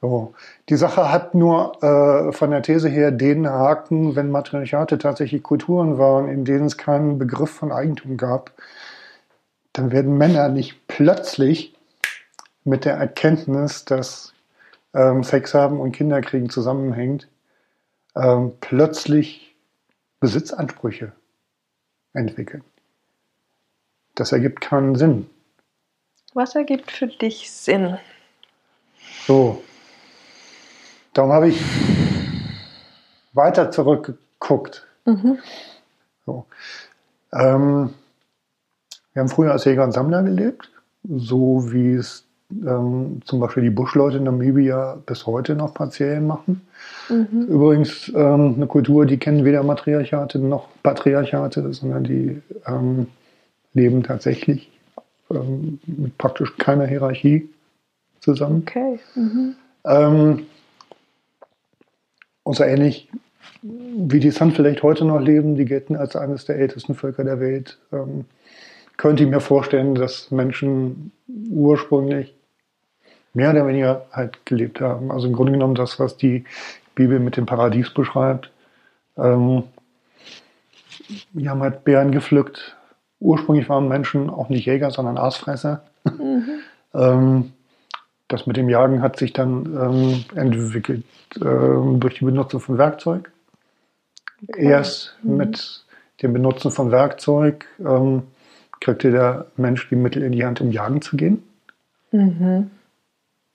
So. 0.00 0.34
Die 0.68 0.76
Sache 0.76 1.12
hat 1.12 1.34
nur 1.34 1.82
äh, 1.82 2.32
von 2.32 2.50
der 2.50 2.62
These 2.62 2.88
her 2.88 3.10
den 3.12 3.48
Haken, 3.48 4.16
wenn 4.16 4.30
Matriarchate 4.30 4.98
tatsächlich 4.98 5.42
Kulturen 5.42 5.98
waren, 5.98 6.28
in 6.28 6.44
denen 6.44 6.66
es 6.66 6.76
keinen 6.78 7.18
Begriff 7.18 7.50
von 7.50 7.70
Eigentum 7.70 8.16
gab, 8.16 8.50
dann 9.74 9.92
werden 9.92 10.16
Männer 10.18 10.48
nicht 10.48 10.86
plötzlich 10.88 11.74
mit 12.64 12.84
der 12.84 12.94
Erkenntnis, 12.94 13.84
dass 13.84 14.32
ähm, 14.94 15.22
Sex 15.22 15.54
haben 15.54 15.80
und 15.80 15.92
Kinderkriegen 15.92 16.50
zusammenhängt, 16.50 17.28
ähm, 18.14 18.52
plötzlich 18.60 19.54
Besitzansprüche 20.20 21.12
entwickeln. 22.12 22.64
Das 24.14 24.32
ergibt 24.32 24.60
keinen 24.60 24.94
Sinn. 24.94 25.28
Was 26.34 26.54
ergibt 26.54 26.90
für 26.90 27.06
dich 27.06 27.50
Sinn? 27.50 27.98
So. 29.26 29.62
Darum 31.12 31.32
habe 31.32 31.48
ich 31.48 31.60
weiter 33.32 33.70
zurückgeguckt. 33.70 34.86
Mhm. 35.04 35.38
So. 36.24 36.46
Ähm, 37.32 37.94
wir 39.12 39.20
haben 39.20 39.28
früher 39.28 39.52
als 39.52 39.64
Jäger 39.64 39.84
und 39.84 39.92
Sammler 39.92 40.22
gelebt, 40.22 40.70
so 41.02 41.72
wie 41.72 41.94
es 41.94 42.26
ähm, 42.66 43.20
zum 43.24 43.40
Beispiel 43.40 43.62
die 43.62 43.70
Buschleute 43.70 44.18
in 44.18 44.24
Namibia 44.24 44.98
bis 45.06 45.26
heute 45.26 45.54
noch 45.54 45.74
partiell 45.74 46.20
machen. 46.20 46.62
Mhm. 47.08 47.46
Übrigens 47.48 48.10
ähm, 48.14 48.54
eine 48.56 48.66
Kultur, 48.66 49.06
die 49.06 49.18
kennen 49.18 49.44
weder 49.44 49.62
Matriarchate 49.62 50.38
noch 50.38 50.68
Patriarchate, 50.82 51.72
sondern 51.72 52.04
die 52.04 52.40
ähm, 52.66 53.06
leben 53.74 54.02
tatsächlich 54.02 54.70
ähm, 55.30 55.78
mit 55.86 56.16
praktisch 56.18 56.56
keiner 56.56 56.86
Hierarchie 56.86 57.48
zusammen. 58.20 58.64
Okay. 58.66 58.98
Mhm. 59.14 59.54
Ähm, 59.84 60.46
und 62.44 62.56
so 62.56 62.64
ähnlich 62.64 63.08
wie 63.62 64.20
die 64.20 64.30
San 64.30 64.52
vielleicht 64.52 64.82
heute 64.82 65.04
noch 65.04 65.20
leben, 65.20 65.56
die 65.56 65.64
gelten 65.64 65.96
als 65.96 66.16
eines 66.16 66.44
der 66.44 66.56
ältesten 66.56 66.94
Völker 66.94 67.24
der 67.24 67.40
Welt. 67.40 67.78
Ähm, 67.92 68.24
könnte 68.96 69.24
ich 69.24 69.30
mir 69.30 69.40
vorstellen, 69.40 69.94
dass 69.94 70.30
Menschen 70.30 71.12
ursprünglich 71.50 72.34
mehr 73.34 73.50
oder 73.50 73.66
weniger 73.66 74.06
halt 74.12 74.44
gelebt 74.46 74.80
haben. 74.80 75.10
Also 75.10 75.26
im 75.26 75.32
Grunde 75.32 75.52
genommen 75.52 75.74
das, 75.74 75.98
was 75.98 76.16
die 76.16 76.44
Bibel 76.94 77.18
mit 77.18 77.36
dem 77.36 77.46
Paradies 77.46 77.90
beschreibt. 77.90 78.50
Ähm, 79.16 79.64
wir 81.32 81.50
haben 81.50 81.62
halt 81.62 81.84
Bären 81.84 82.12
gepflückt. 82.12 82.76
Ursprünglich 83.20 83.68
waren 83.68 83.88
Menschen 83.88 84.30
auch 84.30 84.48
nicht 84.48 84.66
Jäger, 84.66 84.90
sondern 84.90 85.18
Aasfresser. 85.18 85.82
Mhm. 86.04 86.60
ähm, 86.94 87.52
das 88.28 88.46
mit 88.46 88.56
dem 88.56 88.68
Jagen 88.68 89.02
hat 89.02 89.18
sich 89.18 89.32
dann 89.32 89.66
ähm, 89.66 90.24
entwickelt 90.34 91.04
ähm, 91.40 92.00
durch 92.00 92.14
die 92.14 92.24
Benutzung 92.24 92.60
von 92.60 92.78
Werkzeug. 92.78 93.30
Okay. 94.48 94.64
Erst 94.64 95.16
mhm. 95.22 95.36
mit 95.36 95.84
dem 96.22 96.32
Benutzen 96.32 96.70
von 96.70 96.90
Werkzeug 96.90 97.66
ähm, 97.78 98.22
kriegte 98.80 99.10
der 99.10 99.46
Mensch 99.56 99.88
die 99.88 99.96
Mittel 99.96 100.22
in 100.22 100.32
die 100.32 100.44
Hand, 100.44 100.60
um 100.60 100.70
jagen 100.70 101.02
zu 101.02 101.16
gehen. 101.16 101.42
Mhm. 102.10 102.70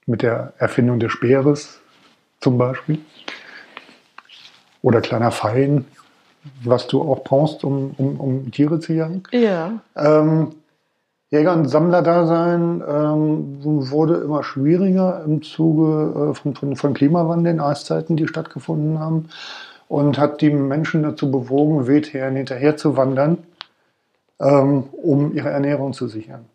Mit 0.08 0.22
der 0.22 0.54
Erfindung 0.58 0.98
des 0.98 1.12
Speeres 1.12 1.80
zum 2.40 2.56
Beispiel. 2.56 2.98
Oder 4.82 5.00
kleiner 5.00 5.30
Pfeilen, 5.30 5.84
was 6.64 6.86
du 6.86 7.02
auch 7.02 7.24
brauchst, 7.24 7.62
um, 7.62 7.94
um, 7.98 8.18
um 8.18 8.50
Tiere 8.50 8.80
zu 8.80 8.94
jagen. 8.94 9.22
Ja. 9.32 9.80
Ähm, 9.96 10.52
Jäger- 11.30 11.52
und 11.52 11.66
Sammlerdasein 11.66 12.82
ähm, 12.88 13.58
wurde 13.90 14.14
immer 14.14 14.42
schwieriger 14.42 15.22
im 15.26 15.42
Zuge 15.42 16.30
äh, 16.30 16.34
von, 16.34 16.54
von, 16.54 16.76
von 16.76 16.94
Klimawandel, 16.94 17.60
Eiszeiten, 17.60 18.16
die 18.16 18.26
stattgefunden 18.26 18.98
haben. 18.98 19.28
Und 19.88 20.18
hat 20.18 20.40
die 20.40 20.50
Menschen 20.50 21.02
dazu 21.02 21.30
bewogen, 21.30 21.86
Wildherren 21.86 22.36
hinterher 22.36 22.76
zu 22.76 22.96
wandern 22.96 23.38
ähm, 24.40 24.84
um 24.92 25.34
ihre 25.34 25.50
Ernährung 25.50 25.92
zu 25.92 26.08
sichern. 26.08 26.46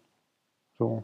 So. 0.80 1.04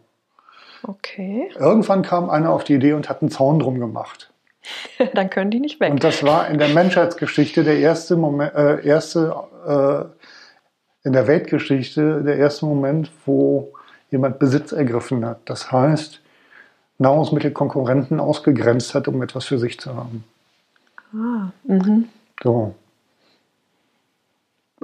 Okay. 0.84 1.50
Irgendwann 1.58 2.02
kam 2.02 2.30
einer 2.30 2.52
auf 2.52 2.64
die 2.64 2.76
Idee 2.76 2.94
und 2.94 3.10
hat 3.10 3.22
einen 3.22 3.32
Zaun 3.32 3.60
drum 3.60 3.80
gemacht. 3.80 4.32
Dann 5.14 5.30
können 5.30 5.52
die 5.52 5.60
nicht 5.60 5.80
weg. 5.80 5.92
Und 5.92 6.04
das 6.04 6.24
war 6.24 6.48
in 6.48 6.58
der 6.58 6.70
Menschheitsgeschichte 6.70 7.64
der 7.64 7.80
erste 7.80 8.16
Moment, 8.16 8.54
äh, 8.56 8.86
erste, 8.86 9.36
äh, 9.68 11.08
in 11.08 11.14
der 11.14 11.28
Weltgeschichte 11.28 12.24
der 12.24 12.38
erste 12.38 12.66
Moment, 12.66 13.12
wo 13.26 13.74
jemand 14.12 14.40
Besitz 14.40 14.72
ergriffen 14.72 15.26
hat. 15.26 15.40
Das 15.46 15.72
heißt, 15.72 16.22
Nahrungsmittelkonkurrenten 16.98 18.20
ausgegrenzt 18.20 18.94
hat, 18.94 19.08
um 19.08 19.22
etwas 19.22 19.46
für 19.46 19.58
sich 19.58 19.80
zu 19.80 19.96
haben. 19.96 20.24
Ah, 21.14 21.52
mhm. 21.64 22.10
So 22.44 22.76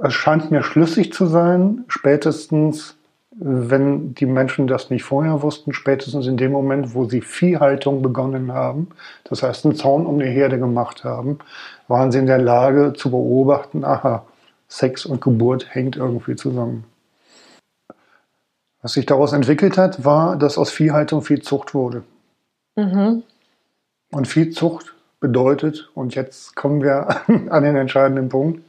es 0.02 0.14
scheint 0.14 0.50
mir 0.50 0.62
schlüssig 0.62 1.12
zu 1.12 1.26
sein, 1.26 1.84
spätestens, 1.88 2.96
wenn 3.38 4.14
die 4.14 4.26
Menschen 4.26 4.66
das 4.66 4.88
nicht 4.88 5.04
vorher 5.04 5.42
wussten, 5.42 5.72
spätestens 5.72 6.26
in 6.26 6.36
dem 6.36 6.52
Moment, 6.52 6.94
wo 6.94 7.04
sie 7.04 7.20
Viehhaltung 7.20 8.00
begonnen 8.00 8.52
haben, 8.52 8.88
das 9.24 9.42
heißt 9.42 9.66
einen 9.66 9.76
Zaun 9.76 10.06
um 10.06 10.14
eine 10.14 10.30
Herde 10.30 10.58
gemacht 10.58 11.04
haben, 11.04 11.38
waren 11.86 12.12
sie 12.12 12.18
in 12.18 12.26
der 12.26 12.38
Lage 12.38 12.94
zu 12.94 13.10
beobachten, 13.10 13.84
aha, 13.84 14.24
Sex 14.68 15.04
und 15.04 15.20
Geburt 15.20 15.74
hängt 15.74 15.96
irgendwie 15.96 16.34
zusammen. 16.34 16.84
Was 18.82 18.94
sich 18.94 19.06
daraus 19.06 19.32
entwickelt 19.32 19.76
hat, 19.76 20.04
war, 20.04 20.36
dass 20.36 20.58
aus 20.58 20.70
Viehhaltung 20.70 21.22
Viehzucht 21.22 21.74
wurde. 21.74 22.04
Mhm. 22.76 23.22
Und 24.12 24.28
Viehzucht 24.28 24.94
bedeutet, 25.20 25.90
und 25.94 26.14
jetzt 26.14 26.56
kommen 26.56 26.82
wir 26.82 27.08
an 27.50 27.62
den 27.62 27.76
entscheidenden 27.76 28.28
Punkt, 28.28 28.62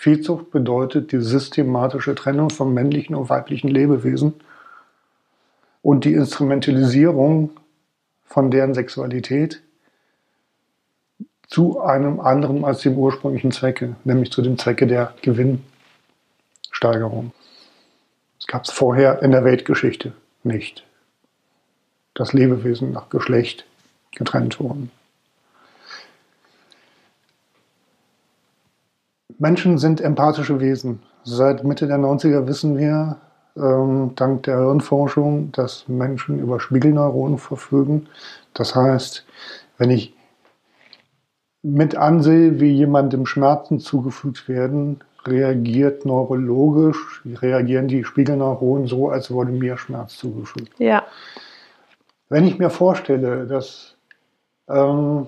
Viehzucht 0.00 0.52
bedeutet 0.52 1.10
die 1.10 1.20
systematische 1.20 2.14
Trennung 2.14 2.50
von 2.50 2.72
männlichen 2.72 3.16
und 3.16 3.30
weiblichen 3.30 3.66
Lebewesen 3.66 4.34
und 5.82 6.04
die 6.04 6.14
Instrumentalisierung 6.14 7.50
von 8.24 8.52
deren 8.52 8.74
Sexualität 8.74 9.60
zu 11.48 11.80
einem 11.80 12.20
anderen 12.20 12.64
als 12.64 12.82
dem 12.82 12.96
ursprünglichen 12.96 13.50
Zwecke, 13.50 13.96
nämlich 14.04 14.30
zu 14.30 14.40
dem 14.40 14.56
Zwecke 14.56 14.86
der 14.86 15.14
Gewinnsteigerung. 15.22 17.32
Das 18.38 18.46
gab 18.46 18.66
es 18.66 18.70
vorher 18.70 19.20
in 19.20 19.32
der 19.32 19.42
Weltgeschichte 19.42 20.12
nicht, 20.44 20.86
dass 22.14 22.32
Lebewesen 22.32 22.92
nach 22.92 23.08
Geschlecht 23.08 23.66
getrennt 24.12 24.60
wurden. 24.60 24.92
Menschen 29.38 29.78
sind 29.78 30.00
empathische 30.00 30.60
Wesen. 30.60 31.00
Seit 31.24 31.64
Mitte 31.64 31.86
der 31.86 31.98
90er 31.98 32.46
wissen 32.46 32.76
wir, 32.76 33.18
ähm, 33.56 34.12
dank 34.14 34.44
der 34.44 34.58
Hirnforschung, 34.58 35.52
dass 35.52 35.88
Menschen 35.88 36.38
über 36.38 36.60
Spiegelneuronen 36.60 37.38
verfügen. 37.38 38.08
Das 38.54 38.74
heißt, 38.74 39.24
wenn 39.78 39.90
ich 39.90 40.14
mit 41.62 41.96
ansehe, 41.96 42.60
wie 42.60 42.72
jemandem 42.72 43.26
Schmerzen 43.26 43.80
zugefügt 43.80 44.48
werden, 44.48 45.00
reagiert 45.26 46.04
neurologisch, 46.04 47.22
reagieren 47.24 47.88
die 47.88 48.04
Spiegelneuronen 48.04 48.86
so, 48.86 49.10
als 49.10 49.30
wurde 49.30 49.52
mir 49.52 49.76
Schmerz 49.76 50.16
zugefügt. 50.16 50.72
Ja. 50.78 51.04
Wenn 52.28 52.46
ich 52.46 52.58
mir 52.58 52.70
vorstelle, 52.70 53.46
dass 53.46 53.96
ähm, 54.68 55.26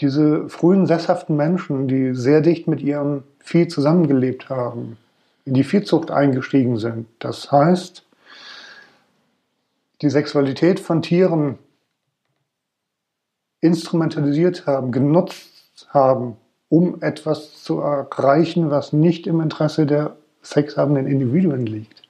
diese 0.00 0.48
frühen 0.48 0.86
sesshaften 0.86 1.36
Menschen, 1.36 1.88
die 1.88 2.14
sehr 2.14 2.40
dicht 2.40 2.66
mit 2.66 2.80
ihrem 2.80 3.24
Vieh 3.38 3.68
zusammengelebt 3.68 4.48
haben, 4.48 4.96
in 5.44 5.54
die 5.54 5.64
Viehzucht 5.64 6.10
eingestiegen 6.10 6.78
sind. 6.78 7.06
Das 7.18 7.50
heißt, 7.52 8.04
die 10.00 10.10
Sexualität 10.10 10.80
von 10.80 11.02
Tieren 11.02 11.58
instrumentalisiert 13.60 14.66
haben, 14.66 14.90
genutzt 14.90 15.88
haben, 15.90 16.36
um 16.68 17.00
etwas 17.02 17.62
zu 17.62 17.80
erreichen, 17.80 18.70
was 18.70 18.92
nicht 18.92 19.26
im 19.26 19.40
Interesse 19.40 19.86
der 19.86 20.16
sexhabenden 20.42 21.06
Individuen 21.06 21.66
liegt. 21.66 22.02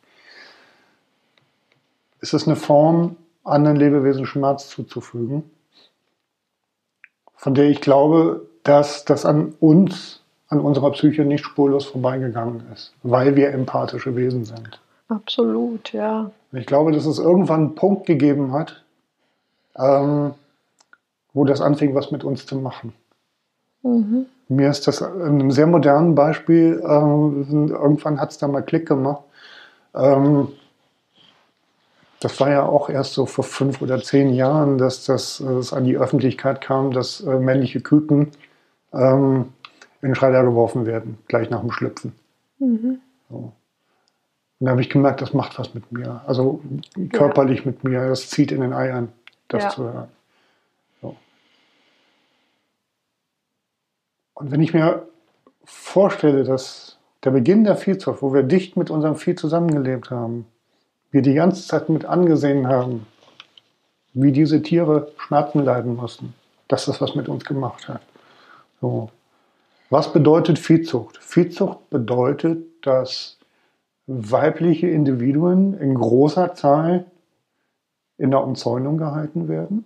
Ist 2.21 2.33
es 2.33 2.47
eine 2.47 2.57
Form, 2.57 3.17
anderen 3.45 3.77
Lebewesen 3.77 4.25
Schmerz 4.25 4.69
zuzufügen? 4.69 5.51
Von 7.43 7.55
der 7.55 7.69
ich 7.69 7.81
glaube, 7.81 8.47
dass 8.63 9.05
das 9.05 9.27
an 9.27 9.55
uns, 9.59 10.21
an 10.47 10.61
unserer 10.61 10.93
Psyche 10.93 11.25
nicht 11.25 11.45
spurlos 11.45 11.87
vorbeigegangen 11.87 12.63
ist, 12.73 12.95
weil 13.03 13.35
wir 13.35 13.51
empathische 13.51 14.15
Wesen 14.15 14.45
sind. 14.45 14.81
Absolut, 15.09 15.93
ja. 15.93 16.31
Ich 16.53 16.67
glaube, 16.67 16.93
dass 16.93 17.05
es 17.05 17.19
irgendwann 17.19 17.61
einen 17.61 17.75
Punkt 17.75 18.07
gegeben 18.07 18.53
hat, 18.53 18.85
ähm, 19.77 20.35
wo 21.33 21.45
das 21.45 21.61
anfing, 21.61 21.97
was 21.97 22.13
mit 22.13 22.23
uns 22.23 22.47
zu 22.47 22.55
machen. 22.55 22.93
Mhm. 23.83 24.27
Mir 24.47 24.71
ist 24.71 24.87
das 24.87 25.01
in 25.01 25.23
einem 25.23 25.51
sehr 25.51 25.67
modernen 25.67 26.15
Beispiel, 26.15 26.81
ähm, 26.87 27.71
irgendwann 27.73 28.21
hat 28.21 28.31
es 28.31 28.39
da 28.39 28.47
mal 28.47 28.63
Klick 28.63 28.87
gemacht. 28.87 29.25
Ähm, 29.97 30.47
das 32.25 32.39
war 32.41 32.51
ja 32.51 32.65
auch 32.65 32.89
erst 32.89 33.15
so 33.15 33.27
vor 33.27 33.45
fünf 33.45 33.83
oder 33.83 34.03
zehn 34.03 34.33
Jahren, 34.33 34.79
dass 34.79 35.05
das 35.05 35.39
dass 35.39 35.73
an 35.73 35.85
die 35.85 35.97
Öffentlichkeit 35.97 36.61
kam, 36.61 36.93
dass 36.93 37.21
äh, 37.21 37.39
männliche 37.39 37.81
Küken 37.81 38.31
ähm, 38.93 39.53
in 40.01 40.09
den 40.09 40.15
Schredder 40.15 40.43
geworfen 40.45 40.87
werden, 40.87 41.19
gleich 41.29 41.51
nach 41.51 41.61
dem 41.61 41.71
Schlüpfen. 41.71 42.13
Mhm. 42.59 43.01
So. 43.31 43.53
Und 44.59 44.67
da 44.67 44.71
habe 44.71 44.81
ich 44.81 44.91
gemerkt, 44.91 45.21
das 45.21 45.35
macht 45.35 45.59
was 45.59 45.75
mit 45.75 45.91
mir. 45.91 46.23
Also 46.27 46.61
körperlich 47.13 47.61
ja. 47.61 47.67
mit 47.67 47.83
mir. 47.83 48.09
Das 48.09 48.29
zieht 48.31 48.53
in 48.53 48.61
den 48.61 48.73
Eiern, 48.73 49.13
das 49.49 49.65
ja. 49.65 49.71
zu 49.71 49.83
hören. 49.85 50.09
So. 51.01 51.17
Und 54.35 54.51
wenn 54.53 54.63
ich 54.63 54.73
mir 54.73 55.07
vorstelle, 55.65 56.45
dass 56.45 56.99
der 57.25 57.31
Beginn 57.31 57.65
der 57.65 57.77
Viehzucht, 57.77 58.23
wo 58.23 58.33
wir 58.33 58.43
dicht 58.43 58.77
mit 58.77 58.91
unserem 58.91 59.17
Vieh 59.17 59.35
zusammengelebt 59.35 60.11
haben, 60.11 60.47
wir 61.13 61.23
die 61.23 61.35
ganze 61.35 61.67
Zeit 61.67 61.89
mit 61.89 62.05
angesehen 62.05 62.67
haben, 62.67 63.07
wie 64.15 64.33
diese 64.33 64.63
Tiere 64.63 65.13
Schmerzen 65.17 65.65
leiden 65.65 65.95
mussten, 65.95 66.35
dass 66.69 66.87
das 66.87 67.01
was 67.01 67.15
mit 67.15 67.29
uns 67.29 67.45
gemacht 67.45 67.89
hat. 67.89 68.03
So. 68.81 69.11
Was 69.91 70.13
bedeutet 70.13 70.59
Viehzucht? 70.59 71.19
Viehzucht 71.19 71.91
bedeutet, 71.91 72.65
dass 72.83 73.39
weibliche 74.07 74.89
Individuen 74.89 75.75
in 75.79 75.95
großer 75.95 76.55
Zahl 76.55 77.05
in 78.17 78.31
der 78.31 78.43
Umzäunung 78.43 78.97
gehalten 78.97 79.49
werden, 79.49 79.85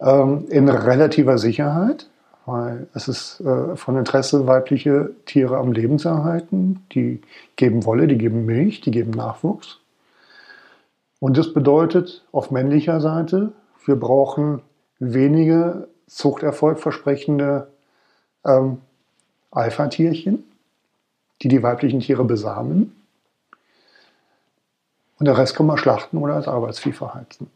ähm, 0.00 0.46
in 0.50 0.68
relativer 0.68 1.38
Sicherheit, 1.38 2.10
weil 2.46 2.88
es 2.94 3.08
ist 3.08 3.40
äh, 3.40 3.76
von 3.76 3.96
Interesse, 3.96 4.46
weibliche 4.46 5.10
Tiere 5.26 5.58
am 5.58 5.72
Leben 5.72 5.98
zu 5.98 6.08
erhalten. 6.08 6.84
Die 6.92 7.20
geben 7.56 7.84
Wolle, 7.84 8.06
die 8.08 8.18
geben 8.18 8.44
Milch, 8.46 8.80
die 8.80 8.90
geben 8.90 9.12
Nachwuchs. 9.12 9.78
Und 11.20 11.38
das 11.38 11.52
bedeutet 11.52 12.24
auf 12.32 12.50
männlicher 12.50 13.00
Seite, 13.00 13.52
wir 13.84 13.96
brauchen 13.96 14.60
wenige 14.98 15.88
Zuchterfolg 16.06 16.80
versprechende 16.80 17.68
ähm, 18.44 18.80
Alpha-Tierchen, 19.50 20.44
die 21.42 21.48
die 21.48 21.62
weiblichen 21.62 22.00
Tiere 22.00 22.24
besamen. 22.24 22.96
Und 25.18 25.26
der 25.26 25.38
Rest 25.38 25.54
kann 25.54 25.66
man 25.66 25.78
schlachten 25.78 26.16
oder 26.16 26.34
als 26.34 26.48
Arbeitsvieh 26.48 26.92
verheizen. 26.92 27.50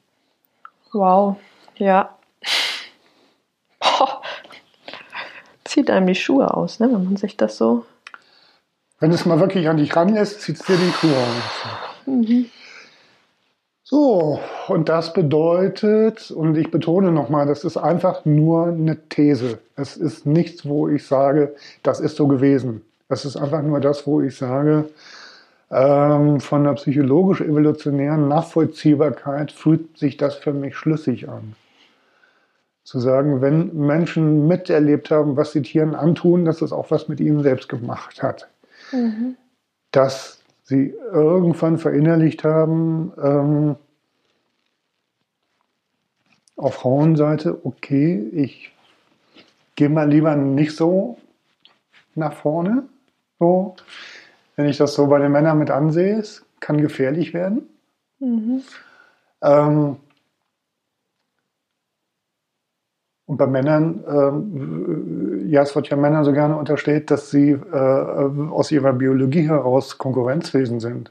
Wow, 0.93 1.37
ja. 1.76 2.16
Boah. 3.80 4.22
Zieht 5.77 5.91
einem 5.91 6.07
die 6.07 6.14
Schuhe 6.14 6.55
aus, 6.55 6.81
ne, 6.81 6.91
wenn 6.91 7.05
man 7.05 7.16
sich 7.18 7.37
das 7.37 7.59
so. 7.59 7.85
Wenn 8.99 9.11
es 9.11 9.27
mal 9.27 9.41
wirklich 9.41 9.68
an 9.68 9.77
dich 9.77 9.95
ranlässt, 9.95 10.41
zieht 10.41 10.59
es 10.59 10.64
dir 10.64 10.79
die 10.79 10.91
Schuhe 10.91 11.14
aus. 11.14 12.07
Mhm. 12.07 12.47
So, 13.83 14.41
und 14.68 14.89
das 14.89 15.12
bedeutet, 15.12 16.31
und 16.31 16.57
ich 16.57 16.70
betone 16.70 17.12
nochmal, 17.12 17.45
das 17.45 17.62
ist 17.62 17.77
einfach 17.77 18.24
nur 18.24 18.68
eine 18.68 18.97
These. 19.11 19.59
Es 19.77 19.99
ist 19.99 20.24
nichts, 20.24 20.66
wo 20.66 20.89
ich 20.89 21.07
sage, 21.07 21.55
das 21.83 22.01
ist 22.01 22.16
so 22.16 22.27
gewesen. 22.27 22.81
Das 23.11 23.27
ist 23.27 23.37
einfach 23.37 23.61
nur 23.61 23.79
das, 23.79 24.07
wo 24.07 24.22
ich 24.22 24.35
sage, 24.35 24.89
ähm, 25.70 26.41
von 26.41 26.64
der 26.64 26.72
psychologisch-evolutionären 26.72 28.29
Nachvollziehbarkeit 28.29 29.53
fühlt 29.53 29.99
sich 29.99 30.16
das 30.16 30.37
für 30.37 30.55
mich 30.55 30.74
schlüssig 30.74 31.29
an. 31.29 31.55
Zu 32.87 33.01
sagen, 33.01 33.41
wenn 33.41 33.76
Menschen 33.76 34.47
miterlebt 34.47 35.11
haben, 35.11 35.37
was 35.37 35.51
sie 35.51 35.62
Tieren 35.62 35.97
antun, 35.97 36.45
dass 36.45 36.62
es 36.62 36.70
auch 36.70 36.93
was 36.93 37.09
mit 37.09 37.18
ihnen 37.18 37.43
selbst 37.43 37.68
gemacht 37.68 38.22
hat. 38.22 38.49
Mhm. 38.93 39.34
Dass 39.91 40.41
sie 40.62 40.95
irgendwann 41.12 41.78
verinnerlicht 41.78 42.45
haben, 42.45 43.12
ähm, 43.20 43.76
auf 46.55 46.74
Frauenseite, 46.74 47.66
okay, 47.66 48.30
ich 48.32 48.72
gehe 49.74 49.89
mal 49.89 50.09
lieber 50.09 50.37
nicht 50.37 50.76
so 50.76 51.18
nach 52.14 52.34
vorne. 52.34 52.84
So, 53.41 53.74
wenn 54.55 54.68
ich 54.68 54.76
das 54.76 54.95
so 54.95 55.09
bei 55.09 55.18
den 55.18 55.32
Männern 55.32 55.59
mit 55.59 55.72
ansehe, 55.72 56.20
es 56.20 56.47
kann 56.61 56.80
gefährlich 56.80 57.34
werden. 57.34 57.68
Mhm. 58.20 58.62
Ähm, 59.43 59.97
und 63.27 63.39
bei 63.39 63.47
Männern, 63.47 64.05
ähm, 64.09 65.51
ja, 65.51 65.62
es 65.62 65.74
wird 65.74 65.89
ja 65.89 65.97
Männern 65.97 66.24
so 66.24 66.33
gerne 66.33 66.57
unterstellt, 66.57 67.11
dass 67.11 67.31
sie 67.31 67.51
äh, 67.51 67.77
aus 67.77 68.70
ihrer 68.70 68.93
Biologie 68.93 69.49
heraus 69.49 69.99
Konkurrenzwesen 69.99 70.79
sind. 70.79 71.11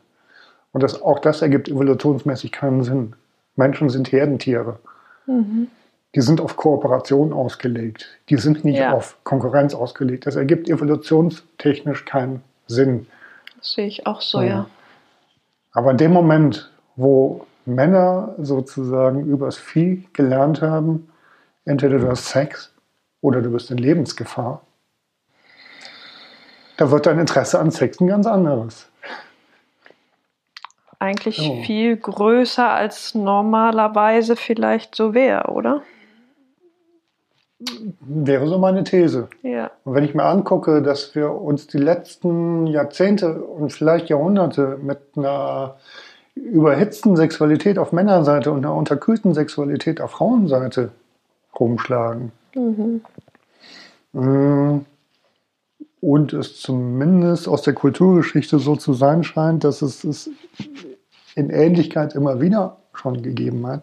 Und 0.72 0.82
das, 0.82 1.01
auch 1.01 1.20
das 1.20 1.41
ergibt 1.41 1.68
evolutionsmäßig 1.68 2.53
keinen 2.53 2.84
Sinn. 2.84 3.13
Menschen 3.57 3.89
sind 3.89 4.11
Herdentiere. 4.11 4.80
Mhm. 5.26 5.68
Die 6.16 6.22
sind 6.22 6.39
auf 6.39 6.55
Kooperation 6.55 7.34
ausgelegt. 7.34 8.07
Die 8.30 8.38
sind 8.38 8.63
nicht 8.63 8.80
ja. 8.80 8.93
auf 8.93 9.18
Konkurrenz 9.26 9.74
ausgelegt. 9.74 10.26
Das 10.26 10.38
ergibt 10.38 10.70
evolutionstechnisch 10.70 12.05
keinen 12.05 12.41
Sinn. 12.68 13.07
Das 13.57 13.74
sehe 13.74 13.88
ich 13.88 14.07
auch 14.07 14.22
so, 14.22 14.39
ja. 14.39 14.47
ja. 14.47 14.68
Aber 15.74 15.91
in 15.91 15.97
dem 15.97 16.13
Moment, 16.13 16.72
wo 16.95 17.45
Männer 17.66 18.36
sozusagen 18.38 19.26
übers 19.26 19.57
Vieh 19.57 20.07
gelernt 20.13 20.61
haben, 20.61 21.09
entweder 21.66 21.99
du 21.99 22.07
hast 22.07 22.30
Sex 22.30 22.72
oder 23.22 23.41
du 23.41 23.51
bist 23.51 23.72
in 23.72 23.78
Lebensgefahr, 23.78 24.61
da 26.78 26.91
wird 26.91 27.05
dein 27.05 27.20
Interesse 27.20 27.59
an 27.59 27.72
Sex 27.72 27.99
ein 27.99 28.07
ganz 28.07 28.28
anderes. 28.28 28.89
Eigentlich 30.99 31.39
oh. 31.41 31.61
viel 31.63 31.97
größer 31.97 32.70
als 32.70 33.16
normalerweise 33.16 34.36
vielleicht 34.36 34.95
so 34.95 35.13
wäre, 35.13 35.51
oder? 35.51 35.82
Wäre 37.99 38.47
so 38.47 38.57
meine 38.57 38.84
These. 38.84 39.30
Ja. 39.41 39.72
Und 39.84 39.95
wenn 39.95 40.03
ich 40.03 40.13
mir 40.13 40.24
angucke, 40.24 40.82
dass 40.82 41.16
wir 41.16 41.32
uns 41.32 41.68
die 41.68 41.78
letzten 41.78 42.68
Jahrzehnte 42.68 43.41
und 43.41 43.72
vielleicht 43.72 44.09
Jahrhunderte 44.09 44.78
mit 44.82 44.99
einer 45.16 45.78
überhitzten 46.36 47.16
Sexualität 47.16 47.80
auf 47.80 47.93
Männerseite 47.93 48.51
und 48.51 48.66
einer 48.66 48.76
unterkühlten 48.76 49.34
Sexualität 49.34 50.01
auf 50.01 50.11
Frauenseite 50.11 50.91
rumschlagen. 51.60 52.32
Mhm. 52.56 53.01
Mm. 54.14 54.86
Und 56.01 56.34
es 56.34 56.62
zumindest 56.62 57.47
aus 57.47 57.64
der 57.64 57.74
Kulturgeschichte 57.74 58.60
so 58.60 58.76
zu 58.76 58.93
sein 58.93 59.24
scheint, 59.24 59.64
dass 59.64 59.82
es 59.82 60.03
es 60.03 60.30
in 61.36 61.49
Ähnlichkeit 61.49 62.14
immer 62.14 62.39
wieder 62.39 62.78
schon 62.93 63.24
gegeben 63.24 63.66
hat. 63.66 63.82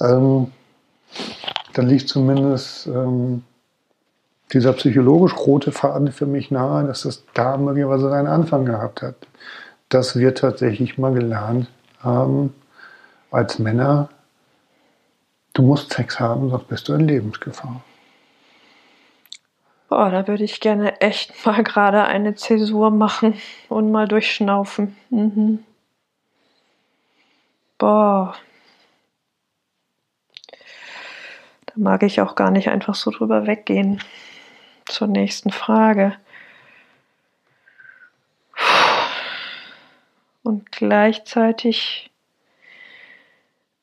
Ähm, 0.00 0.48
dann 1.72 1.86
liegt 1.86 2.08
zumindest 2.08 2.86
ähm, 2.86 3.44
dieser 4.52 4.72
psychologisch 4.74 5.36
rote 5.36 5.72
Faden 5.72 6.12
für 6.12 6.26
mich 6.26 6.50
nahe, 6.50 6.86
dass 6.86 7.02
das 7.02 7.24
da 7.34 7.56
möglicherweise 7.56 8.08
seinen 8.08 8.26
Anfang 8.28 8.64
gehabt 8.64 9.02
hat. 9.02 9.16
Dass 9.88 10.16
wir 10.18 10.34
tatsächlich 10.34 10.98
mal 10.98 11.12
gelernt 11.12 11.68
haben, 12.00 12.54
als 13.30 13.58
Männer, 13.58 14.08
du 15.58 15.64
musst 15.64 15.92
Sex 15.92 16.20
haben, 16.20 16.50
sonst 16.50 16.68
bist 16.68 16.88
du 16.88 16.94
in 16.94 17.08
Lebensgefahr. 17.08 17.82
Boah, 19.88 20.10
da 20.10 20.28
würde 20.28 20.44
ich 20.44 20.60
gerne 20.60 21.00
echt 21.00 21.44
mal 21.44 21.64
gerade 21.64 22.04
eine 22.04 22.36
Zäsur 22.36 22.90
machen 22.90 23.34
und 23.68 23.90
mal 23.90 24.06
durchschnaufen. 24.06 24.96
Mhm. 25.10 25.64
Boah. 27.76 28.36
Da 31.66 31.72
mag 31.74 32.04
ich 32.04 32.20
auch 32.20 32.36
gar 32.36 32.52
nicht 32.52 32.68
einfach 32.68 32.94
so 32.94 33.10
drüber 33.10 33.46
weggehen. 33.46 34.00
Zur 34.86 35.08
nächsten 35.08 35.50
Frage. 35.50 36.16
Und 40.44 40.70
gleichzeitig 40.70 42.10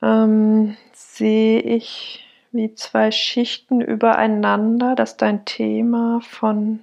ähm, 0.02 0.78
sehe 1.16 1.62
ich 1.62 2.26
wie 2.52 2.74
zwei 2.76 3.12
Schichten 3.12 3.82
übereinander, 3.82 4.96
dass 4.96 5.18
dein 5.18 5.46
Thema 5.46 6.22
von 6.22 6.80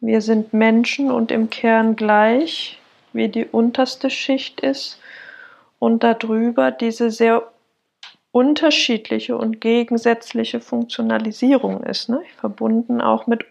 wir 0.00 0.20
sind 0.20 0.52
Menschen 0.52 1.10
und 1.10 1.30
im 1.32 1.48
Kern 1.48 1.96
gleich, 1.96 2.78
wie 3.14 3.28
die 3.28 3.46
unterste 3.46 4.10
Schicht 4.10 4.60
ist, 4.60 5.00
und 5.78 6.02
darüber 6.02 6.70
diese 6.70 7.10
sehr 7.10 7.50
unterschiedliche 8.32 9.36
und 9.36 9.60
gegensätzliche 9.60 10.60
Funktionalisierung 10.60 11.84
ist, 11.84 12.08
ne? 12.08 12.22
verbunden 12.38 13.00
auch 13.00 13.26
mit 13.26 13.44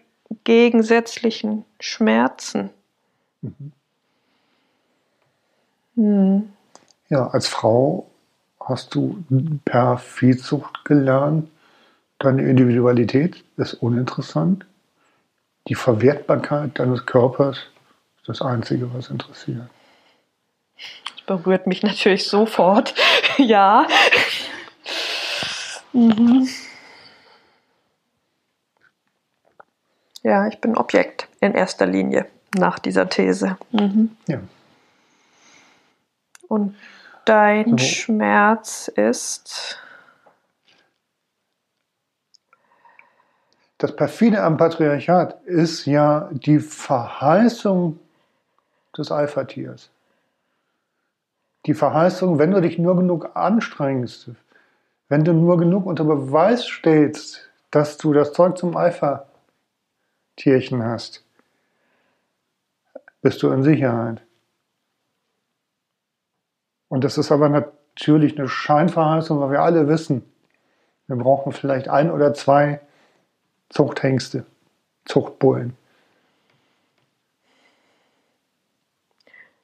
gegensätzlichen 0.44 1.64
Schmerzen. 1.80 2.70
Mhm. 3.40 3.72
Hm. 5.96 6.52
Ja, 7.08 7.28
als 7.28 7.48
Frau 7.48 8.06
hast 8.64 8.94
du 8.94 9.24
per 9.64 9.98
Viehzucht 9.98 10.84
gelernt, 10.84 11.48
deine 12.18 12.42
Individualität 12.42 13.44
ist 13.56 13.74
uninteressant. 13.74 14.66
Die 15.68 15.74
Verwertbarkeit 15.74 16.78
deines 16.78 17.06
Körpers 17.06 17.58
ist 18.18 18.28
das 18.28 18.42
Einzige, 18.42 18.92
was 18.94 19.10
interessiert. 19.10 19.68
Das 21.26 21.26
berührt 21.26 21.66
mich 21.66 21.82
natürlich 21.82 22.28
sofort. 22.28 22.94
ja. 23.38 23.86
Mhm. 25.92 26.48
Ja, 30.22 30.48
ich 30.48 30.58
bin 30.60 30.76
Objekt 30.76 31.28
in 31.40 31.54
erster 31.54 31.86
Linie. 31.86 32.26
nach 32.56 32.78
dieser 32.78 33.08
These. 33.08 33.56
Mhm. 33.72 34.16
Ja. 34.26 34.40
Und 36.48 36.76
dein 37.24 37.78
So. 37.78 37.84
Schmerz 37.84 38.88
ist. 38.88 39.78
Das 43.78 43.94
perfide 43.94 44.42
am 44.42 44.56
Patriarchat 44.56 45.42
ist 45.44 45.84
ja 45.84 46.30
die 46.32 46.58
Verheißung 46.58 48.00
des 48.96 49.10
Alpha-Tiers. 49.10 49.90
Die 51.66 51.74
Verheißung, 51.74 52.38
wenn 52.38 52.52
du 52.52 52.60
dich 52.60 52.78
nur 52.78 52.96
genug 52.96 53.36
anstrengst, 53.36 54.30
wenn 55.08 55.24
du 55.24 55.32
nur 55.32 55.58
genug 55.58 55.86
unter 55.86 56.04
Beweis 56.04 56.66
stellst, 56.66 57.50
dass 57.70 57.98
du 57.98 58.12
das 58.12 58.32
Zeug 58.32 58.56
zum 58.56 58.76
Alpha-Tierchen 58.76 60.84
hast, 60.84 61.24
bist 63.20 63.42
du 63.42 63.50
in 63.50 63.62
Sicherheit. 63.62 64.23
Und 66.94 67.02
das 67.02 67.18
ist 67.18 67.32
aber 67.32 67.48
natürlich 67.48 68.38
eine 68.38 68.46
Scheinverheißung, 68.46 69.40
weil 69.40 69.50
wir 69.50 69.62
alle 69.62 69.88
wissen, 69.88 70.22
wir 71.08 71.16
brauchen 71.16 71.50
vielleicht 71.50 71.88
ein 71.88 72.08
oder 72.08 72.34
zwei 72.34 72.78
Zuchthengste, 73.68 74.46
Zuchtbullen. 75.04 75.76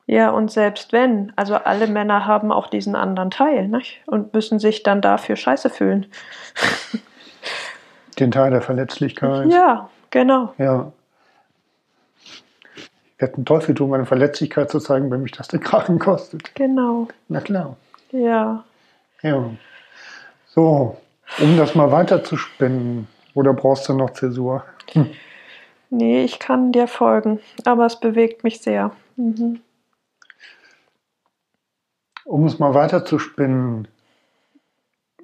Ja, 0.06 0.30
und 0.30 0.50
selbst 0.50 0.92
wenn, 0.92 1.32
also 1.36 1.54
alle 1.54 1.86
Männer 1.86 2.26
haben 2.26 2.50
auch 2.50 2.66
diesen 2.66 2.96
anderen 2.96 3.30
Teil, 3.30 3.68
nicht? 3.68 4.02
Und 4.06 4.34
müssen 4.34 4.58
sich 4.58 4.82
dann 4.82 5.00
dafür 5.00 5.36
scheiße 5.36 5.70
fühlen. 5.70 6.06
Den 8.18 8.32
Teil 8.32 8.50
der 8.50 8.60
Verletzlichkeit. 8.60 9.52
Ja, 9.52 9.88
genau. 10.10 10.52
Ja. 10.58 10.90
Ich 13.20 13.22
werde 13.22 13.34
einen 13.34 13.44
Teufel 13.44 13.74
tun, 13.74 13.90
meine 13.90 14.06
Verletzlichkeit 14.06 14.70
zu 14.70 14.80
zeigen, 14.80 15.10
wenn 15.10 15.20
mich 15.20 15.32
das 15.32 15.48
den 15.48 15.60
Kragen 15.60 15.98
kostet. 15.98 16.54
Genau. 16.54 17.06
Na 17.28 17.42
klar. 17.42 17.76
Ja. 18.12 18.64
Ja. 19.20 19.50
So, 20.46 20.96
um 21.38 21.58
das 21.58 21.74
mal 21.74 21.92
weiter 21.92 22.24
zu 22.24 22.38
spinnen. 22.38 23.08
Oder 23.34 23.52
brauchst 23.52 23.90
du 23.90 23.92
noch 23.92 24.14
Zäsur? 24.14 24.64
Nee, 25.90 26.24
ich 26.24 26.38
kann 26.38 26.72
dir 26.72 26.86
folgen, 26.86 27.40
aber 27.66 27.84
es 27.84 28.00
bewegt 28.00 28.42
mich 28.42 28.62
sehr. 28.62 28.92
Mhm. 29.16 29.60
Um 32.24 32.46
es 32.46 32.58
mal 32.58 32.72
weiter 32.72 33.04
zu 33.04 33.18
spinnen. 33.18 33.86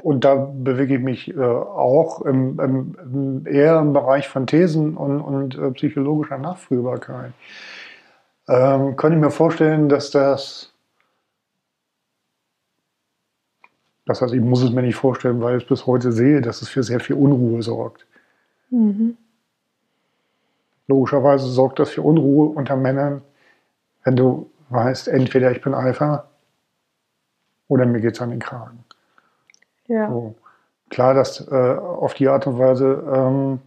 Und 0.02 0.26
da 0.26 0.34
bewege 0.34 0.96
ich 0.96 1.00
mich 1.00 1.34
äh, 1.34 1.40
auch 1.40 2.20
im, 2.20 2.60
im, 2.60 2.96
im, 3.00 3.46
eher 3.46 3.78
im 3.78 3.94
Bereich 3.94 4.28
von 4.28 4.46
Thesen 4.46 4.98
und, 4.98 5.22
und 5.22 5.56
äh, 5.56 5.70
psychologischer 5.70 6.36
Nachfühlbarkeit. 6.36 7.32
Ähm, 8.48 8.96
könnte 8.96 9.16
ich 9.16 9.22
mir 9.22 9.30
vorstellen, 9.30 9.88
dass 9.88 10.10
das 10.10 10.72
Das 14.06 14.22
heißt, 14.22 14.32
ich 14.32 14.40
muss 14.40 14.62
es 14.62 14.70
mir 14.70 14.82
nicht 14.82 14.94
vorstellen, 14.94 15.42
weil 15.42 15.56
ich 15.56 15.64
es 15.64 15.68
bis 15.68 15.86
heute 15.86 16.12
sehe, 16.12 16.40
dass 16.40 16.62
es 16.62 16.68
für 16.68 16.84
sehr 16.84 17.00
viel 17.00 17.16
Unruhe 17.16 17.60
sorgt. 17.62 18.06
Mhm. 18.70 19.16
Logischerweise 20.86 21.46
sorgt 21.48 21.80
das 21.80 21.90
für 21.90 22.02
Unruhe 22.02 22.48
unter 22.48 22.76
Männern, 22.76 23.22
wenn 24.04 24.14
du 24.14 24.48
weißt, 24.70 25.08
entweder 25.08 25.50
ich 25.50 25.60
bin 25.60 25.74
Alpha 25.74 26.28
oder 27.66 27.84
mir 27.84 28.00
geht 28.00 28.14
es 28.14 28.20
an 28.20 28.30
den 28.30 28.38
Kragen. 28.38 28.84
Ja. 29.88 30.08
So. 30.08 30.36
Klar, 30.88 31.14
dass 31.14 31.40
äh, 31.48 31.54
auf 31.54 32.14
die 32.14 32.28
Art 32.28 32.46
und 32.46 32.60
Weise 32.60 33.02
ähm, 33.12 33.60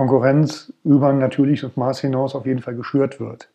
Konkurrenz 0.00 0.72
über 0.82 1.08
ein 1.08 1.18
natürliches 1.18 1.76
Maß 1.76 2.00
hinaus 2.00 2.34
auf 2.34 2.46
jeden 2.46 2.62
Fall 2.62 2.74
geschürt 2.74 3.20
wird. 3.20 3.50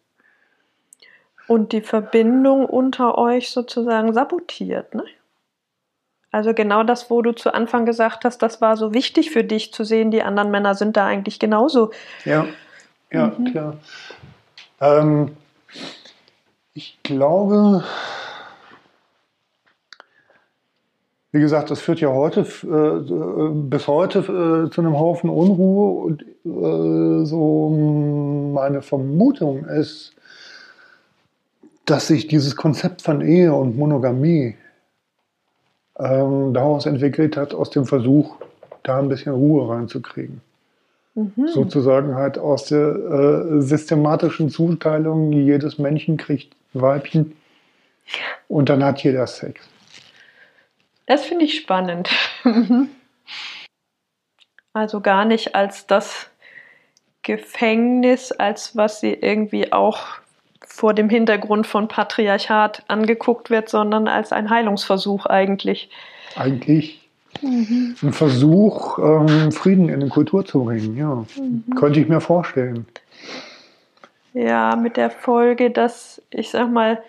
Und 1.47 1.71
die 1.71 1.81
Verbindung 1.81 2.67
unter 2.67 3.17
euch 3.17 3.49
sozusagen 3.49 4.13
sabotiert, 4.13 4.93
ne? 4.93 5.05
Also 6.29 6.53
genau 6.53 6.83
das, 6.83 7.09
wo 7.09 7.23
du 7.23 7.31
zu 7.31 7.51
Anfang 7.51 7.87
gesagt 7.87 8.25
hast, 8.25 8.43
das 8.43 8.61
war 8.61 8.77
so 8.77 8.93
wichtig 8.93 9.31
für 9.31 9.43
dich 9.43 9.73
zu 9.73 9.83
sehen, 9.83 10.11
die 10.11 10.21
anderen 10.21 10.51
Männer 10.51 10.75
sind 10.75 10.95
da 10.97 11.07
eigentlich 11.07 11.39
genauso. 11.39 11.89
Ja, 12.25 12.45
ja, 13.11 13.33
Mhm. 13.39 13.45
klar. 13.45 13.77
Ähm, 14.81 15.35
ich 16.75 16.99
glaube, 17.01 17.83
wie 21.35 21.41
gesagt, 21.41 21.69
das 21.69 21.81
führt 21.81 21.99
ja 21.99 22.07
heute 22.13 22.41
äh, 22.63 23.49
bis 23.53 23.87
heute 23.87 24.19
äh, 24.19 24.71
zu 24.71 24.79
einem 24.79 24.97
Haufen 24.97 25.29
Unruhe 25.29 26.05
und 26.05 26.21
äh, 26.21 27.25
so 27.25 27.69
meine 28.53 28.81
Vermutung 28.81 29.65
ist, 29.65 30.13
dass 31.83 32.07
sich 32.07 32.27
dieses 32.27 32.55
Konzept 32.55 33.01
von 33.01 33.19
Ehe 33.19 33.53
und 33.53 33.77
Monogamie 33.77 34.55
ähm, 35.99 36.53
daraus 36.53 36.85
entwickelt 36.85 37.35
hat, 37.35 37.53
aus 37.53 37.69
dem 37.69 37.85
Versuch, 37.85 38.37
da 38.83 38.99
ein 38.99 39.09
bisschen 39.09 39.33
Ruhe 39.33 39.67
reinzukriegen. 39.67 40.39
Mhm. 41.15 41.49
Sozusagen 41.53 42.15
halt 42.15 42.37
aus 42.37 42.67
der 42.67 42.95
äh, 42.95 43.61
systematischen 43.61 44.49
Zuteilung, 44.49 45.33
jedes 45.33 45.79
Männchen 45.79 46.15
kriegt 46.15 46.55
ein 46.73 46.81
Weibchen 46.81 47.33
und 48.47 48.69
dann 48.69 48.85
hat 48.85 49.03
jeder 49.03 49.27
Sex. 49.27 49.59
Das 51.05 51.25
finde 51.25 51.45
ich 51.45 51.55
spannend. 51.57 52.09
Mhm. 52.43 52.89
also 54.73 55.01
gar 55.01 55.25
nicht 55.25 55.55
als 55.55 55.87
das 55.87 56.29
Gefängnis, 57.21 58.31
als 58.31 58.75
was 58.75 58.99
sie 58.99 59.13
irgendwie 59.13 59.71
auch 59.71 59.99
vor 60.65 60.93
dem 60.93 61.09
Hintergrund 61.09 61.67
von 61.67 61.87
Patriarchat 61.87 62.83
angeguckt 62.87 63.49
wird, 63.49 63.69
sondern 63.69 64.07
als 64.07 64.31
ein 64.31 64.49
Heilungsversuch 64.49 65.25
eigentlich. 65.25 65.89
Eigentlich 66.35 67.05
Mhm. 67.41 67.95
ein 68.01 68.13
Versuch, 68.13 68.97
ähm, 68.99 69.51
Frieden 69.51 69.89
in 69.89 69.99
die 69.99 70.09
Kultur 70.09 70.45
zu 70.45 70.63
bringen, 70.63 70.95
ja. 70.95 71.25
Könnte 71.75 71.99
ich 71.99 72.07
mir 72.07 72.21
vorstellen. 72.21 72.85
Ja, 74.33 74.75
mit 74.75 74.97
der 74.97 75.09
Folge, 75.09 75.71
dass 75.71 76.21
ich 76.29 76.49
sag 76.49 76.71
mal, 76.71 77.01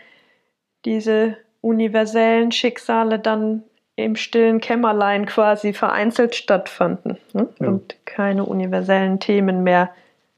diese 0.84 1.36
universellen 1.60 2.52
Schicksale 2.52 3.18
dann 3.18 3.64
im 3.96 4.14
stillen 4.16 4.60
Kämmerlein 4.60 5.24
quasi 5.26 5.72
vereinzelt 5.72 6.34
stattfanden 6.34 7.18
ne? 7.32 7.48
Ja. 7.58 7.68
und 7.68 7.96
keine 8.04 8.44
universellen 8.44 9.20
Themen 9.20 9.62
mehr 9.62 9.90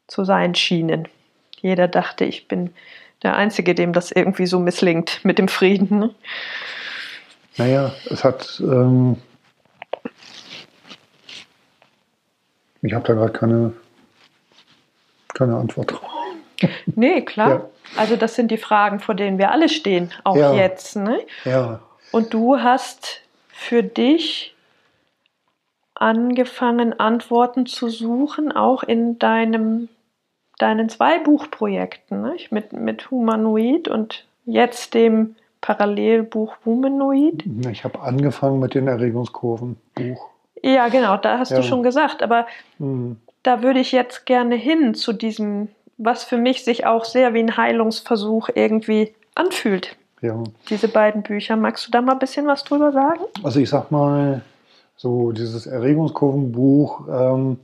zu 0.06 0.24
sein 0.24 0.54
schienen. 0.54 1.09
Jeder 1.61 1.88
dachte, 1.88 2.24
ich 2.24 2.46
bin 2.48 2.72
der 3.22 3.36
Einzige, 3.36 3.74
dem 3.74 3.92
das 3.92 4.12
irgendwie 4.12 4.46
so 4.46 4.61
misslingt 4.61 5.20
mit 5.24 5.38
dem 5.38 5.48
Frieden. 5.48 5.98
Ne? 5.98 6.14
Naja, 7.56 7.92
es 8.09 8.22
hat. 8.22 8.61
Ähm, 8.62 9.16
ich 12.82 12.94
habe 12.94 13.04
da 13.06 13.14
gerade 13.14 13.32
keine, 13.32 13.72
keine 15.34 15.56
Antwort 15.56 15.90
drauf. 15.92 16.02
Nee, 16.86 17.22
klar. 17.22 17.48
Ja. 17.50 17.68
Also 17.96 18.16
das 18.16 18.34
sind 18.36 18.50
die 18.50 18.56
Fragen, 18.59 19.00
vor 19.00 19.14
denen 19.16 19.38
wir 19.38 19.50
alle 19.50 19.68
stehen, 19.68 20.12
auch 20.22 20.36
Ja. 20.36 20.54
jetzt. 20.54 20.94
Ne? 20.96 21.20
Ja, 21.44 21.80
Und 22.12 22.32
du 22.34 22.59
hast 22.59 23.22
für 23.59 23.82
dich 23.82 24.54
angefangen, 25.94 26.98
Antworten 27.00 27.66
zu 27.66 27.88
suchen, 27.88 28.52
auch 28.52 28.84
in 28.84 29.18
deinem, 29.18 29.88
deinen 30.59 30.88
zwei 30.88 31.18
Buchprojekten, 31.18 32.22
nicht? 32.22 32.52
Mit, 32.52 32.72
mit 32.72 33.11
Humanoid 33.11 33.88
und 33.88 34.24
jetzt 34.46 34.94
dem 34.94 35.34
Parallelbuch 35.61 36.54
Humanoid. 36.64 37.44
ich 37.68 37.82
habe 37.82 38.00
angefangen 38.00 38.61
mit 38.61 38.74
den 38.74 38.86
Erregungskurven. 38.86 39.76
Buch. 39.96 40.28
Ja, 40.62 40.86
genau, 40.86 41.16
da 41.16 41.38
hast 41.40 41.50
Ja. 41.50 41.56
du 41.56 41.62
schon 41.64 41.82
gesagt, 41.82 42.22
aber 42.22 42.46
Hm. 42.78 43.16
da 43.42 43.61
würde 43.62 43.80
ich 43.80 43.90
jetzt 43.90 44.24
gerne 44.24 44.54
hin 44.54 44.94
zu 44.94 45.12
diesem, 45.12 45.66
was 45.96 46.22
für 46.22 46.36
mich 46.36 46.64
sich 46.64 46.86
auch 46.86 47.04
sehr 47.04 47.34
wie 47.34 47.40
ein 47.40 47.56
Heilungsversuch 47.56 48.50
irgendwie 48.54 49.12
anfühlt. 49.34 49.96
Ja. 50.21 50.43
Diese 50.69 50.89
beiden 50.89 51.23
Bücher. 51.23 51.57
Magst 51.57 51.87
du 51.87 51.91
da 51.91 52.03
mal 52.03 52.12
ein 52.12 52.19
bisschen 52.19 52.47
was 52.47 52.64
drüber 52.64 52.93
sagen? 52.93 53.21
Also 53.43 53.61
ich 53.61 53.71
sag 53.71 53.91
mal, 53.91 54.43
so 54.97 55.33
dieses 55.33 55.66
Erregungskurvenbuch, 55.66 57.09
ähm, 57.09 57.61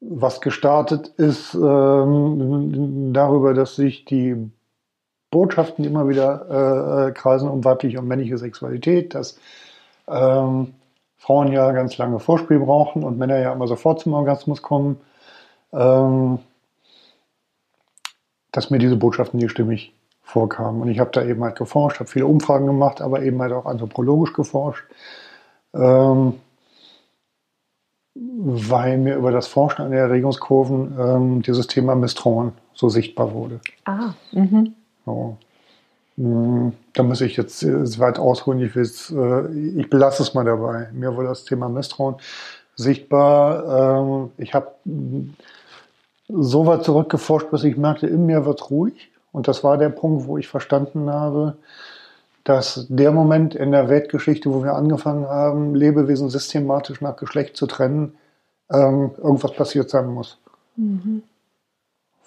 was 0.00 0.40
gestartet 0.40 1.08
ist 1.16 1.54
ähm, 1.54 3.12
darüber, 3.14 3.54
dass 3.54 3.76
sich 3.76 4.04
die 4.04 4.50
Botschaften 5.30 5.84
immer 5.84 6.06
wieder 6.08 7.08
äh, 7.08 7.12
kreisen 7.12 7.48
um 7.48 7.64
weibliche 7.64 7.98
und 7.98 8.06
männliche 8.06 8.38
Sexualität, 8.38 9.14
dass 9.14 9.38
ähm, 10.06 10.74
Frauen 11.16 11.50
ja 11.50 11.72
ganz 11.72 11.96
lange 11.96 12.20
Vorspiel 12.20 12.60
brauchen 12.60 13.02
und 13.02 13.18
Männer 13.18 13.38
ja 13.38 13.52
immer 13.52 13.66
sofort 13.66 14.00
zum 14.00 14.12
Orgasmus 14.12 14.62
kommen, 14.62 15.00
ähm, 15.72 16.38
dass 18.52 18.70
mir 18.70 18.78
diese 18.78 18.96
Botschaften 18.96 19.40
nicht 19.40 19.50
stimmig 19.50 19.95
vorkamen. 20.26 20.82
Und 20.82 20.88
ich 20.88 20.98
habe 20.98 21.10
da 21.12 21.24
eben 21.24 21.42
halt 21.44 21.56
geforscht, 21.56 22.00
habe 22.00 22.10
viele 22.10 22.26
Umfragen 22.26 22.66
gemacht, 22.66 23.00
aber 23.00 23.22
eben 23.22 23.40
halt 23.40 23.52
auch 23.52 23.64
anthropologisch 23.64 24.32
geforscht. 24.32 24.84
Ähm, 25.72 26.34
weil 28.14 28.98
mir 28.98 29.16
über 29.16 29.30
das 29.30 29.46
Forschen 29.46 29.82
an 29.82 29.90
den 29.90 30.00
Erregungskurven 30.00 30.96
ähm, 30.98 31.42
dieses 31.42 31.66
Thema 31.68 31.94
Misstrauen 31.94 32.52
so 32.74 32.88
sichtbar 32.88 33.32
wurde. 33.32 33.60
Ah, 33.84 34.14
mhm. 34.32 34.74
So. 35.04 35.36
Hm, 36.16 36.72
Da 36.94 37.02
muss 37.02 37.20
ich 37.20 37.36
jetzt 37.36 37.62
äh, 37.62 37.98
weit 37.98 38.18
ausholen. 38.18 38.60
Ich, 38.60 38.74
will's, 38.74 39.12
äh, 39.12 39.52
ich 39.52 39.88
belasse 39.88 40.22
es 40.22 40.34
mal 40.34 40.44
dabei. 40.44 40.88
Mir 40.92 41.14
wurde 41.14 41.28
das 41.28 41.44
Thema 41.44 41.68
Misstrauen 41.68 42.16
sichtbar. 42.74 44.00
Ähm, 44.02 44.30
ich 44.38 44.54
habe 44.54 44.72
so 46.28 46.66
weit 46.66 46.84
zurückgeforscht, 46.84 47.50
bis 47.50 47.62
ich 47.64 47.76
merkte, 47.76 48.06
in 48.06 48.26
mir 48.26 48.44
wird 48.44 48.70
ruhig. 48.70 49.10
Und 49.36 49.48
das 49.48 49.62
war 49.62 49.76
der 49.76 49.90
Punkt, 49.90 50.26
wo 50.26 50.38
ich 50.38 50.48
verstanden 50.48 51.10
habe, 51.10 51.58
dass 52.42 52.86
der 52.88 53.12
Moment 53.12 53.54
in 53.54 53.70
der 53.70 53.90
Weltgeschichte, 53.90 54.50
wo 54.50 54.64
wir 54.64 54.72
angefangen 54.72 55.26
haben, 55.26 55.74
Lebewesen 55.74 56.30
systematisch 56.30 57.02
nach 57.02 57.16
Geschlecht 57.16 57.54
zu 57.54 57.66
trennen, 57.66 58.16
ähm, 58.70 59.10
irgendwas 59.18 59.52
passiert 59.52 59.90
sein 59.90 60.06
muss. 60.06 60.38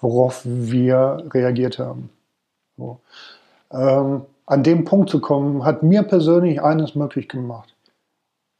Worauf 0.00 0.42
wir 0.44 1.24
reagiert 1.34 1.80
haben. 1.80 2.10
So. 2.76 3.00
Ähm, 3.72 4.22
an 4.46 4.62
dem 4.62 4.84
Punkt 4.84 5.10
zu 5.10 5.20
kommen, 5.20 5.64
hat 5.64 5.82
mir 5.82 6.04
persönlich 6.04 6.62
eines 6.62 6.94
möglich 6.94 7.28
gemacht. 7.28 7.74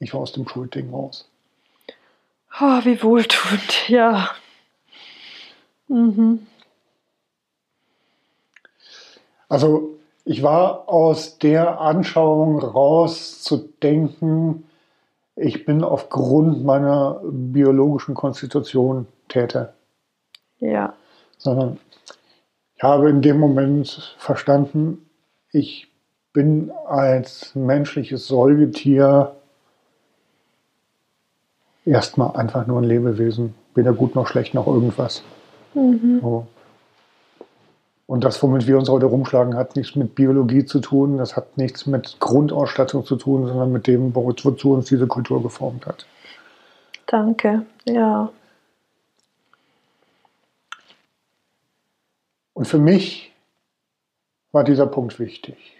Ich 0.00 0.12
war 0.12 0.22
aus 0.22 0.32
dem 0.32 0.48
Schulding 0.48 0.90
raus. 0.90 1.30
Oh, 2.60 2.80
wie 2.82 3.00
wohltuend, 3.00 3.88
ja. 3.88 4.28
Mhm. 5.86 6.48
Also 9.50 9.98
ich 10.24 10.42
war 10.42 10.88
aus 10.88 11.38
der 11.38 11.80
Anschauung 11.80 12.60
raus 12.60 13.42
zu 13.42 13.56
denken, 13.82 14.64
ich 15.36 15.64
bin 15.64 15.82
aufgrund 15.82 16.64
meiner 16.64 17.20
biologischen 17.24 18.14
Konstitution 18.14 19.06
Täter, 19.28 19.74
Ja. 20.60 20.94
sondern 21.36 21.78
ich 22.76 22.82
habe 22.82 23.10
in 23.10 23.22
dem 23.22 23.38
Moment 23.38 24.14
verstanden, 24.18 25.04
ich 25.52 25.88
bin 26.32 26.70
als 26.86 27.54
menschliches 27.54 28.28
Säugetier 28.28 29.34
erstmal 31.84 32.36
einfach 32.36 32.66
nur 32.66 32.80
ein 32.80 32.84
Lebewesen, 32.84 33.54
weder 33.74 33.92
gut 33.92 34.14
noch 34.14 34.28
schlecht 34.28 34.54
noch 34.54 34.66
irgendwas. 34.68 35.22
So. 35.74 36.46
Und 38.10 38.24
das, 38.24 38.42
womit 38.42 38.66
wir 38.66 38.76
uns 38.76 38.88
heute 38.88 39.06
rumschlagen, 39.06 39.54
hat 39.54 39.76
nichts 39.76 39.94
mit 39.94 40.16
Biologie 40.16 40.64
zu 40.64 40.80
tun, 40.80 41.18
das 41.18 41.36
hat 41.36 41.56
nichts 41.56 41.86
mit 41.86 42.18
Grundausstattung 42.18 43.06
zu 43.06 43.14
tun, 43.14 43.46
sondern 43.46 43.70
mit 43.70 43.86
dem, 43.86 44.12
wo- 44.16 44.34
wozu 44.42 44.72
uns 44.72 44.86
diese 44.86 45.06
Kultur 45.06 45.40
geformt 45.40 45.86
hat. 45.86 46.06
Danke. 47.06 47.64
Ja. 47.84 48.32
Und 52.52 52.64
für 52.66 52.78
mich 52.78 53.32
war 54.50 54.64
dieser 54.64 54.88
Punkt 54.88 55.20
wichtig. 55.20 55.76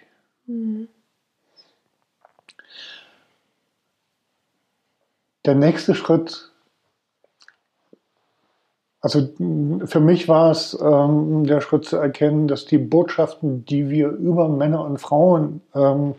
Der 5.45 5.57
nächste 5.57 5.97
Schritt, 5.97 6.50
also 9.01 9.29
für 9.87 10.01
mich 10.01 10.29
war 10.29 10.51
es 10.51 10.79
ähm, 10.81 11.45
der 11.47 11.61
Schritt 11.63 11.87
zu 11.87 11.97
erkennen, 11.97 12.49
dass 12.49 12.67
die 12.67 12.79
Botschaften, 12.79 13.65
die 13.65 13.89
wir 13.89 14.11
über 14.11 14.49
Männer 14.49 14.85
und 14.85 14.99
Frauen 14.99 15.63
ähm, 15.75 16.15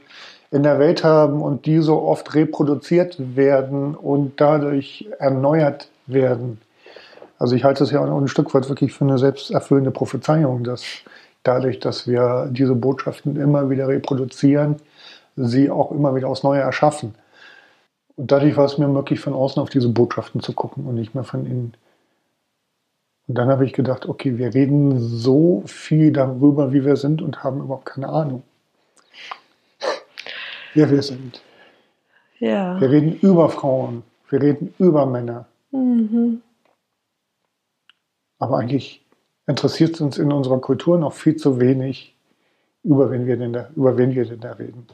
in 0.49 0.63
der 0.63 0.79
Welt 0.79 1.03
haben 1.03 1.41
und 1.41 1.65
die 1.65 1.79
so 1.79 2.01
oft 2.01 2.33
reproduziert 2.33 3.35
werden 3.35 3.95
und 3.95 4.41
dadurch 4.41 5.07
erneuert 5.19 5.89
werden. 6.07 6.59
Also 7.37 7.55
ich 7.55 7.63
halte 7.63 7.83
es 7.83 7.91
ja 7.91 8.03
auch 8.03 8.17
ein 8.17 8.27
Stück 8.27 8.53
weit 8.53 8.67
wirklich 8.67 8.93
für 8.93 9.05
eine 9.05 9.17
selbsterfüllende 9.17 9.91
Prophezeiung, 9.91 10.63
dass 10.63 10.83
dadurch, 11.43 11.79
dass 11.79 12.07
wir 12.07 12.49
diese 12.51 12.75
Botschaften 12.75 13.35
immer 13.35 13.69
wieder 13.69 13.87
reproduzieren, 13.87 14.77
sie 15.35 15.69
auch 15.69 15.91
immer 15.91 16.15
wieder 16.15 16.27
aufs 16.27 16.43
Neue 16.43 16.61
erschaffen. 16.61 17.15
Und 18.15 18.31
dadurch 18.31 18.57
war 18.57 18.65
es 18.65 18.77
mir 18.77 18.87
möglich, 18.87 19.19
von 19.19 19.33
außen 19.33 19.61
auf 19.61 19.69
diese 19.69 19.89
Botschaften 19.89 20.41
zu 20.41 20.53
gucken 20.53 20.85
und 20.85 20.95
nicht 20.95 21.15
mehr 21.15 21.23
von 21.23 21.45
innen. 21.45 21.73
Und 23.27 23.35
dann 23.35 23.49
habe 23.49 23.65
ich 23.65 23.73
gedacht, 23.73 24.07
okay, 24.07 24.37
wir 24.37 24.53
reden 24.53 24.99
so 24.99 25.63
viel 25.65 26.11
darüber, 26.11 26.73
wie 26.73 26.83
wir 26.85 26.95
sind 26.95 27.21
und 27.21 27.43
haben 27.43 27.61
überhaupt 27.61 27.85
keine 27.85 28.09
Ahnung, 28.09 28.43
wer 30.73 30.89
wir 30.89 31.01
sind. 31.01 31.41
Ja. 32.39 32.79
Wir 32.81 32.89
reden 32.89 33.17
über 33.21 33.49
Frauen, 33.49 34.03
wir 34.29 34.41
reden 34.41 34.73
über 34.79 35.05
Männer. 35.05 35.45
Mhm. 35.71 36.41
Aber 38.39 38.57
eigentlich 38.57 39.05
interessiert 39.47 39.95
es 39.95 40.01
uns 40.01 40.17
in 40.17 40.31
unserer 40.31 40.59
Kultur 40.59 40.97
noch 40.97 41.13
viel 41.13 41.35
zu 41.35 41.59
wenig, 41.59 42.15
über 42.83 43.11
wen 43.11 43.27
wir 43.27 43.37
denn 43.37 43.53
da, 43.53 43.69
über 43.75 43.97
wen 43.97 44.15
wir 44.15 44.25
denn 44.25 44.39
da 44.39 44.53
reden. 44.53 44.87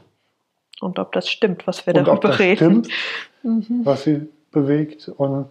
Und 0.80 0.98
ob 0.98 1.12
das 1.12 1.28
stimmt, 1.28 1.66
was 1.66 1.86
wir 1.86 1.94
Und 1.94 2.06
darüber 2.06 2.12
ob 2.12 2.20
das 2.20 2.38
reden. 2.38 2.84
stimmt, 2.84 3.86
was 3.86 4.04
sie 4.04 4.28
bewegt. 4.50 5.08
Und 5.08 5.46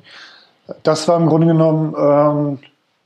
das 0.83 1.07
war 1.07 1.19
im 1.19 1.27
Grunde 1.27 1.47
genommen 1.47 1.95
ähm, 1.97 2.59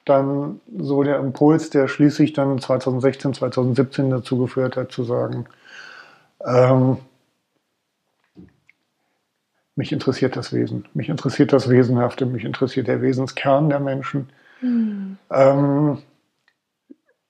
dann 0.06 0.60
so 0.78 1.04
der 1.04 1.20
Impuls, 1.20 1.70
der 1.70 1.88
schließlich 1.88 2.34
dann 2.34 2.60
2016, 2.60 3.34
2017 3.36 4.10
dazu 4.10 4.38
geführt 4.38 4.78
hat, 4.78 4.92
zu 4.92 5.04
sagen, 5.04 5.46
ähm, 6.46 6.98
mich 9.76 9.92
interessiert 9.92 10.36
das 10.36 10.54
Wesen, 10.54 10.86
mich 10.94 11.10
interessiert 11.10 11.54
das 11.54 11.70
Wesenhafte, 11.70 12.26
mich 12.26 12.44
interessiert 12.44 12.88
der 12.88 13.02
Wesenskern 13.02 13.70
der 13.70 13.80
Menschen. 13.80 14.30
Ähm, 15.30 15.98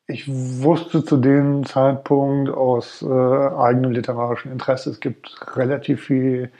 ich 0.08 0.28
wusste 0.28 1.06
zu 1.06 1.18
dem 1.18 1.66
Zeitpunkt 1.66 2.50
aus 2.50 3.02
äh, 3.02 3.08
eigenem 3.08 3.92
literarischen 3.92 4.52
Interesse, 4.52 4.90
es 4.90 5.00
gibt 5.00 5.56
relativ 5.56 6.04
viel 6.04 6.52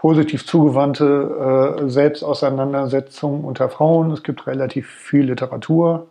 positiv 0.00 0.46
zugewandte 0.46 1.76
äh, 1.84 1.88
Selbstauseinandersetzungen 1.88 3.44
unter 3.44 3.68
Frauen. 3.68 4.12
Es 4.12 4.22
gibt 4.22 4.46
relativ 4.46 4.88
viel 4.88 5.24
Literatur 5.24 6.06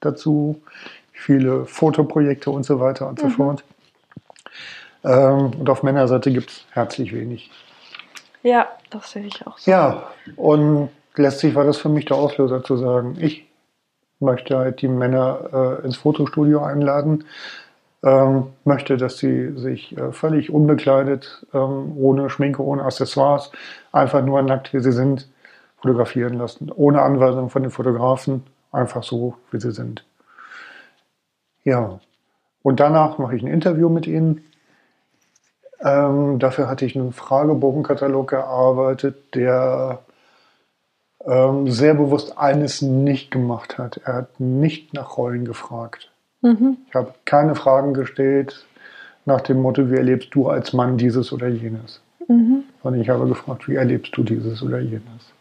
dazu, 0.00 0.62
viele 1.12 1.66
Fotoprojekte 1.66 2.50
und 2.50 2.64
so 2.64 2.80
weiter 2.80 3.06
und 3.06 3.20
so 3.20 3.28
fort. 3.28 3.64
Ähm, 5.04 5.52
und 5.58 5.68
auf 5.68 5.82
Männerseite 5.82 6.32
gibt 6.32 6.50
es 6.50 6.64
herzlich 6.70 7.12
wenig. 7.12 7.50
Ja, 8.42 8.66
das 8.88 9.10
sehe 9.10 9.26
ich 9.26 9.46
auch 9.46 9.58
so. 9.58 9.70
Ja, 9.70 10.10
und 10.36 10.88
letztlich 11.14 11.54
war 11.54 11.64
das 11.64 11.76
für 11.76 11.90
mich 11.90 12.06
der 12.06 12.16
Auslöser 12.16 12.64
zu 12.64 12.78
sagen, 12.78 13.18
ich 13.20 13.46
möchte 14.20 14.56
halt 14.56 14.80
die 14.80 14.88
Männer 14.88 15.78
äh, 15.82 15.84
ins 15.84 15.98
Fotostudio 15.98 16.62
einladen, 16.62 17.24
ähm, 18.02 18.48
möchte, 18.64 18.96
dass 18.96 19.18
sie 19.18 19.56
sich 19.58 19.96
äh, 19.96 20.12
völlig 20.12 20.50
unbekleidet, 20.50 21.46
ähm, 21.52 21.96
ohne 21.96 22.30
Schminke, 22.30 22.62
ohne 22.62 22.84
Accessoires, 22.84 23.50
einfach 23.92 24.24
nur 24.24 24.40
nackt, 24.42 24.72
wie 24.72 24.80
sie 24.80 24.92
sind, 24.92 25.28
fotografieren 25.80 26.34
lassen, 26.34 26.70
ohne 26.74 27.02
Anweisung 27.02 27.50
von 27.50 27.62
den 27.62 27.70
Fotografen, 27.70 28.44
einfach 28.72 29.02
so, 29.02 29.34
wie 29.50 29.60
sie 29.60 29.72
sind. 29.72 30.04
Ja, 31.64 32.00
und 32.62 32.80
danach 32.80 33.18
mache 33.18 33.36
ich 33.36 33.42
ein 33.42 33.48
Interview 33.48 33.88
mit 33.88 34.06
ihnen. 34.06 34.44
Ähm, 35.80 36.38
dafür 36.38 36.68
hatte 36.68 36.84
ich 36.84 36.96
einen 36.96 37.12
Fragebogenkatalog 37.12 38.28
gearbeitet, 38.28 39.34
der 39.34 40.00
ähm, 41.24 41.68
sehr 41.68 41.94
bewusst 41.94 42.38
eines 42.38 42.82
nicht 42.82 43.30
gemacht 43.30 43.78
hat. 43.78 44.00
Er 44.04 44.14
hat 44.14 44.40
nicht 44.40 44.94
nach 44.94 45.16
Rollen 45.16 45.44
gefragt. 45.44 46.07
Ich 46.42 46.94
habe 46.94 47.14
keine 47.24 47.54
Fragen 47.54 47.94
gestellt 47.94 48.64
nach 49.24 49.40
dem 49.40 49.60
Motto, 49.60 49.90
wie 49.90 49.96
erlebst 49.96 50.34
du 50.34 50.48
als 50.48 50.72
Mann 50.72 50.96
dieses 50.96 51.32
oder 51.32 51.48
jenes? 51.48 52.00
Sondern 52.82 53.02
ich 53.02 53.08
habe 53.08 53.26
gefragt, 53.26 53.68
wie 53.68 53.74
erlebst 53.74 54.16
du 54.16 54.22
dieses 54.22 54.62
oder 54.62 54.78
jenes? 54.80 55.32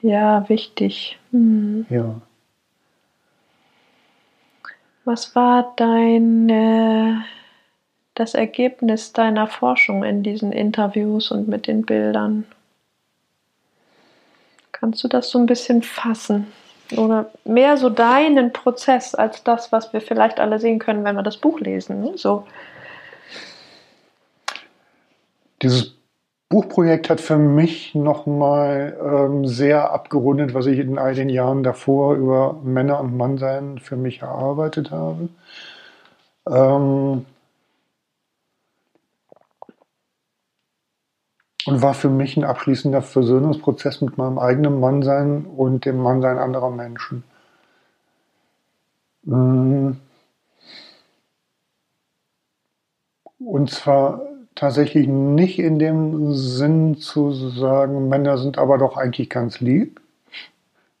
Ja, 0.00 0.48
wichtig. 0.48 1.18
Mhm. 1.30 1.86
Ja. 1.88 2.20
Was 5.04 5.34
war 5.34 5.72
dein 5.76 6.48
äh, 6.48 7.14
das 8.14 8.34
Ergebnis 8.34 9.12
deiner 9.12 9.46
Forschung 9.46 10.04
in 10.04 10.22
diesen 10.22 10.52
Interviews 10.52 11.30
und 11.30 11.48
mit 11.48 11.66
den 11.66 11.84
Bildern? 11.84 12.44
Kannst 14.72 15.02
du 15.04 15.08
das 15.08 15.30
so 15.30 15.38
ein 15.38 15.46
bisschen 15.46 15.82
fassen? 15.82 16.46
Oder 16.96 17.30
mehr 17.44 17.76
so 17.76 17.90
deinen 17.90 18.52
Prozess 18.52 19.14
als 19.14 19.42
das, 19.44 19.72
was 19.72 19.92
wir 19.92 20.00
vielleicht 20.00 20.40
alle 20.40 20.58
sehen 20.58 20.78
können, 20.78 21.04
wenn 21.04 21.16
wir 21.16 21.22
das 21.22 21.36
Buch 21.36 21.60
lesen. 21.60 22.00
ne? 22.00 22.12
So. 22.16 22.44
Dieses 25.62 25.94
Buchprojekt 26.48 27.08
hat 27.08 27.20
für 27.20 27.38
mich 27.38 27.94
nochmal 27.94 28.96
ähm, 29.02 29.46
sehr 29.46 29.90
abgerundet, 29.90 30.52
was 30.52 30.66
ich 30.66 30.78
in 30.78 30.98
all 30.98 31.14
den 31.14 31.30
Jahren 31.30 31.62
davor 31.62 32.14
über 32.14 32.60
Männer 32.62 33.00
und 33.00 33.16
Mannsein 33.16 33.78
für 33.78 33.96
mich 33.96 34.20
erarbeitet 34.20 34.90
habe. 34.90 35.28
Ähm, 36.46 37.24
und 41.66 41.82
war 41.82 41.94
für 41.94 42.08
mich 42.08 42.36
ein 42.36 42.44
abschließender 42.44 43.02
Versöhnungsprozess 43.02 44.00
mit 44.00 44.18
meinem 44.18 44.38
eigenen 44.38 44.80
Mannsein 44.80 45.44
und 45.44 45.84
dem 45.84 45.98
Mannsein 45.98 46.38
anderer 46.38 46.70
Menschen. 46.70 47.24
Mm. 49.24 49.92
Und 53.38 53.70
zwar 53.70 54.22
tatsächlich 54.54 55.06
nicht 55.08 55.58
in 55.58 55.78
dem 55.78 56.32
Sinn 56.34 56.96
zu 56.98 57.32
sagen, 57.32 58.08
Männer 58.08 58.38
sind 58.38 58.58
aber 58.58 58.78
doch 58.78 58.96
eigentlich 58.96 59.30
ganz 59.30 59.60
lieb. 59.60 60.00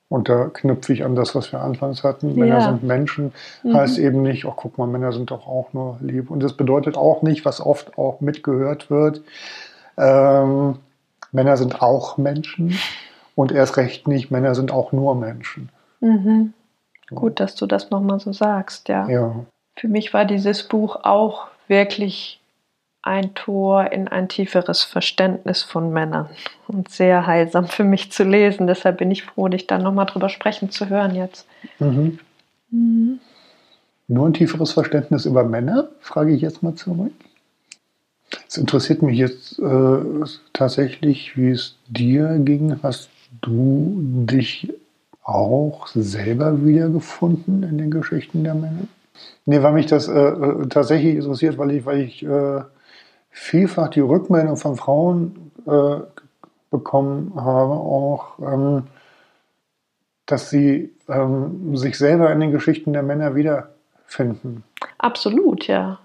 Und 0.08 0.28
da 0.28 0.50
knüpfe 0.52 0.92
ich 0.92 1.04
an 1.04 1.14
das, 1.16 1.34
was 1.34 1.52
wir 1.52 1.60
anfangs 1.62 2.04
hatten. 2.04 2.34
Männer 2.34 2.56
Ja. 2.58 2.60
sind 2.60 2.82
Menschen, 2.82 3.32
Mhm. 3.62 3.74
heißt 3.74 3.98
eben 3.98 4.22
nicht, 4.22 4.44
oh 4.44 4.52
guck 4.54 4.76
mal, 4.76 4.86
Männer 4.86 5.12
sind 5.12 5.30
doch 5.30 5.46
auch 5.46 5.72
nur 5.72 5.96
lieb. 6.02 6.30
Und 6.30 6.42
das 6.42 6.52
bedeutet 6.54 6.96
auch 6.98 7.22
nicht, 7.22 7.44
was 7.46 7.60
oft 7.60 7.96
auch 7.96 8.20
mitgehört 8.20 8.90
wird, 8.90 9.22
ähm, 9.96 10.76
Männer 11.32 11.56
sind 11.56 11.82
auch 11.82 12.18
Menschen. 12.18 12.78
Und 13.34 13.52
erst 13.52 13.76
recht 13.76 14.06
nicht, 14.08 14.30
Männer 14.30 14.54
sind 14.54 14.70
auch 14.70 14.92
nur 14.92 15.14
Menschen. 15.14 15.70
Mhm. 16.00 16.52
Gut, 17.14 17.40
dass 17.40 17.54
du 17.54 17.66
das 17.66 17.90
nochmal 17.90 18.20
so 18.20 18.32
sagst, 18.32 18.88
ja. 18.88 19.08
Ja. 19.08 19.34
Für 19.76 19.88
mich 19.88 20.12
war 20.12 20.24
dieses 20.24 20.64
Buch 20.64 20.96
auch 21.02 21.46
wirklich 21.66 22.40
ein 23.02 23.34
Tor 23.34 23.90
in 23.90 24.06
ein 24.08 24.28
tieferes 24.28 24.84
Verständnis 24.84 25.62
von 25.62 25.92
Männern 25.92 26.28
und 26.68 26.88
sehr 26.88 27.26
heilsam 27.26 27.66
für 27.66 27.84
mich 27.84 28.12
zu 28.12 28.22
lesen. 28.22 28.66
Deshalb 28.66 28.98
bin 28.98 29.10
ich 29.10 29.24
froh, 29.24 29.48
dich 29.48 29.66
da 29.66 29.78
nochmal 29.78 30.06
drüber 30.06 30.28
sprechen 30.28 30.70
zu 30.70 30.88
hören 30.88 31.14
jetzt. 31.14 31.46
Mhm. 31.80 32.18
Nur 34.08 34.26
ein 34.26 34.34
tieferes 34.34 34.72
Verständnis 34.72 35.26
über 35.26 35.42
Männer, 35.42 35.88
frage 36.00 36.32
ich 36.32 36.42
jetzt 36.42 36.62
mal 36.62 36.74
zurück. 36.74 37.12
Es 38.48 38.56
interessiert 38.56 39.02
mich 39.02 39.18
jetzt 39.18 39.58
äh, 39.58 39.98
tatsächlich, 40.52 41.36
wie 41.36 41.50
es 41.50 41.76
dir 41.88 42.38
ging. 42.38 42.78
Hast 42.82 43.10
du 43.40 43.96
dich 44.26 44.72
auch 45.22 45.86
selber 45.88 46.64
wiedergefunden 46.64 47.62
in 47.62 47.78
den 47.78 47.90
Geschichten 47.90 48.44
der 48.44 48.54
Männer? 48.54 48.88
Nee, 49.44 49.62
weil 49.62 49.72
mich 49.72 49.86
das 49.86 50.08
äh, 50.08 50.12
äh, 50.12 50.66
tatsächlich 50.68 51.16
interessiert, 51.16 51.58
weil 51.58 51.72
ich, 51.72 51.86
weil 51.86 52.00
ich 52.00 52.22
äh, 52.22 52.62
vielfach 53.30 53.88
die 53.88 54.00
Rückmeldung 54.00 54.56
von 54.56 54.76
Frauen 54.76 55.52
äh, 55.66 56.00
bekommen 56.70 57.32
habe, 57.36 57.72
auch, 57.72 58.38
ähm, 58.40 58.84
dass 60.26 60.50
sie 60.50 60.94
ähm, 61.08 61.76
sich 61.76 61.98
selber 61.98 62.32
in 62.32 62.40
den 62.40 62.52
Geschichten 62.52 62.92
der 62.92 63.02
Männer 63.02 63.34
wiederfinden. 63.34 64.64
Absolut, 64.98 65.66
ja. 65.66 65.98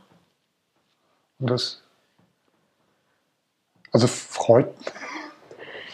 Und 1.40 1.50
das 1.50 1.82
also 3.98 4.08
freut 4.08 4.68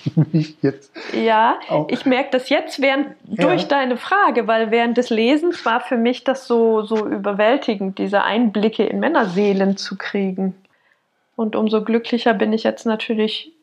mich 0.33 0.57
jetzt. 0.61 0.91
Ja, 1.13 1.59
Auch. 1.69 1.87
ich 1.89 2.05
merke 2.05 2.29
das 2.31 2.49
jetzt 2.49 2.81
während, 2.81 3.07
Ja. 3.25 3.45
durch 3.47 3.67
deine 3.67 3.95
Frage, 3.97 4.47
weil 4.47 4.69
während 4.71 4.97
des 4.97 5.09
Lesens 5.09 5.65
war 5.65 5.79
für 5.79 5.95
mich 5.97 6.23
das 6.25 6.45
so, 6.47 6.81
so 6.83 7.07
überwältigend, 7.07 7.97
diese 7.99 8.23
Einblicke 8.23 8.83
in 8.85 8.99
Männerseelen 8.99 9.77
zu 9.77 9.97
kriegen. 9.97 10.55
Und 11.35 11.55
umso 11.55 11.83
glücklicher 11.83 12.33
bin 12.33 12.51
ich 12.53 12.63
jetzt 12.63 12.85
natürlich, 12.85 13.53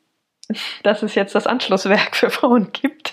dass 0.83 1.03
es 1.03 1.15
jetzt 1.15 1.35
das 1.35 1.47
Anschlusswerk 1.47 2.17
für 2.17 2.31
Frauen 2.31 2.69
gibt. 2.73 3.13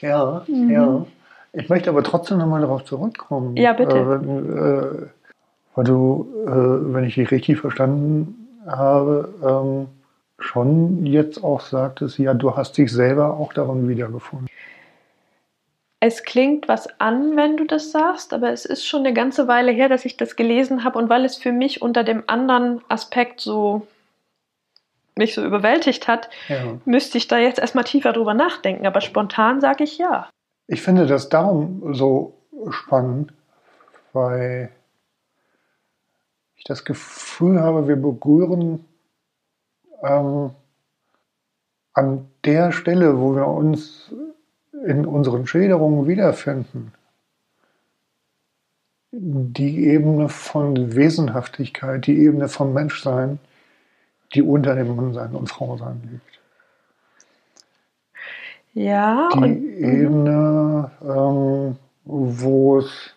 Ja, 0.00 0.42
Mhm. 0.46 0.70
ja. 0.70 1.06
Ich 1.54 1.68
möchte 1.68 1.90
aber 1.90 2.02
trotzdem 2.02 2.38
nochmal 2.38 2.62
darauf 2.62 2.84
zurückkommen. 2.84 3.56
Ja, 3.58 3.72
bitte. 3.74 3.94
Äh, 3.94 4.08
wenn, 4.08 4.56
äh, 4.56 5.06
weil 5.74 5.84
du, 5.84 6.26
äh, 6.46 6.94
wenn 6.94 7.04
ich 7.04 7.16
dich 7.16 7.30
richtig 7.30 7.58
verstanden 7.58 8.48
habe, 8.66 9.34
ähm, 9.44 9.88
schon 10.42 11.06
jetzt 11.06 11.42
auch 11.42 11.60
sagtest, 11.60 12.18
ja, 12.18 12.34
du 12.34 12.56
hast 12.56 12.76
dich 12.76 12.92
selber 12.92 13.34
auch 13.36 13.52
darin 13.52 13.88
wiedergefunden. 13.88 14.48
Es 16.00 16.24
klingt 16.24 16.66
was 16.66 16.88
an, 16.98 17.36
wenn 17.36 17.56
du 17.56 17.64
das 17.64 17.92
sagst, 17.92 18.34
aber 18.34 18.50
es 18.50 18.64
ist 18.64 18.84
schon 18.84 19.00
eine 19.06 19.14
ganze 19.14 19.46
Weile 19.46 19.70
her, 19.70 19.88
dass 19.88 20.04
ich 20.04 20.16
das 20.16 20.34
gelesen 20.34 20.82
habe 20.82 20.98
und 20.98 21.08
weil 21.08 21.24
es 21.24 21.36
für 21.36 21.52
mich 21.52 21.80
unter 21.80 22.02
dem 22.02 22.24
anderen 22.26 22.80
Aspekt 22.88 23.40
so 23.40 23.86
mich 25.14 25.34
so 25.34 25.44
überwältigt 25.44 26.08
hat, 26.08 26.28
Ja. 26.48 26.78
müsste 26.86 27.18
ich 27.18 27.28
da 27.28 27.38
jetzt 27.38 27.58
erstmal 27.60 27.84
tiefer 27.84 28.12
drüber 28.12 28.34
nachdenken. 28.34 28.86
Aber 28.86 29.00
spontan 29.00 29.60
sage 29.60 29.84
ich 29.84 29.98
ja. 29.98 30.28
Ich 30.66 30.82
finde 30.82 31.06
das 31.06 31.28
darum 31.28 31.94
so 31.94 32.34
spannend, 32.70 33.32
weil 34.12 34.70
ich 36.56 36.64
das 36.64 36.84
Gefühl 36.84 37.60
habe, 37.60 37.86
wir 37.88 37.96
berühren 37.96 38.84
ähm, 40.02 40.50
an 41.94 42.26
der 42.44 42.72
Stelle, 42.72 43.18
wo 43.18 43.34
wir 43.34 43.46
uns 43.46 44.12
in 44.86 45.06
unseren 45.06 45.46
Schilderungen 45.46 46.06
wiederfinden, 46.06 46.92
die 49.12 49.86
Ebene 49.88 50.28
von 50.28 50.94
Wesenhaftigkeit, 50.94 52.06
die 52.06 52.18
Ebene 52.18 52.48
von 52.48 52.72
Menschsein, 52.72 53.38
die 54.34 54.42
unter 54.42 54.74
dem 54.74 54.96
Mannsein 54.96 55.34
und 55.34 55.48
Frausein 55.48 56.00
liegt. 56.10 56.40
Ja, 58.74 59.28
die 59.34 59.38
und. 59.38 59.62
Ebene, 59.76 60.90
ähm, 61.02 61.76
wo 62.04 62.78
es 62.78 63.14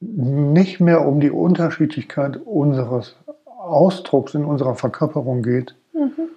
nicht 0.00 0.80
mehr 0.80 1.06
um 1.06 1.20
die 1.20 1.30
Unterschiedlichkeit 1.30 2.38
unseres 2.38 3.16
Ausdrucks 3.44 4.34
in 4.34 4.46
unserer 4.46 4.74
Verkörperung 4.74 5.42
geht, 5.42 5.74
Mhm. 5.96 6.28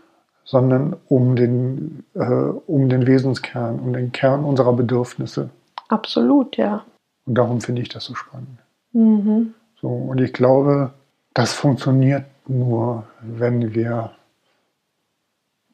sondern 0.45 0.95
um 1.07 1.35
den, 1.35 2.05
äh, 2.13 2.23
um 2.23 2.89
den 2.89 3.05
Wesenskern, 3.05 3.79
um 3.79 3.93
den 3.93 4.11
Kern 4.11 4.43
unserer 4.45 4.73
Bedürfnisse. 4.73 5.49
absolut, 5.89 6.57
ja. 6.57 6.85
Und 7.25 7.35
darum 7.35 7.61
finde 7.61 7.81
ich 7.81 7.89
das 7.89 8.05
so 8.05 8.15
spannend. 8.15 8.59
Mhm. 8.93 9.53
So, 9.81 9.87
und 9.87 10.19
ich 10.19 10.33
glaube, 10.33 10.93
das 11.33 11.53
funktioniert 11.53 12.25
nur, 12.47 13.05
wenn 13.21 13.73
wir 13.73 14.11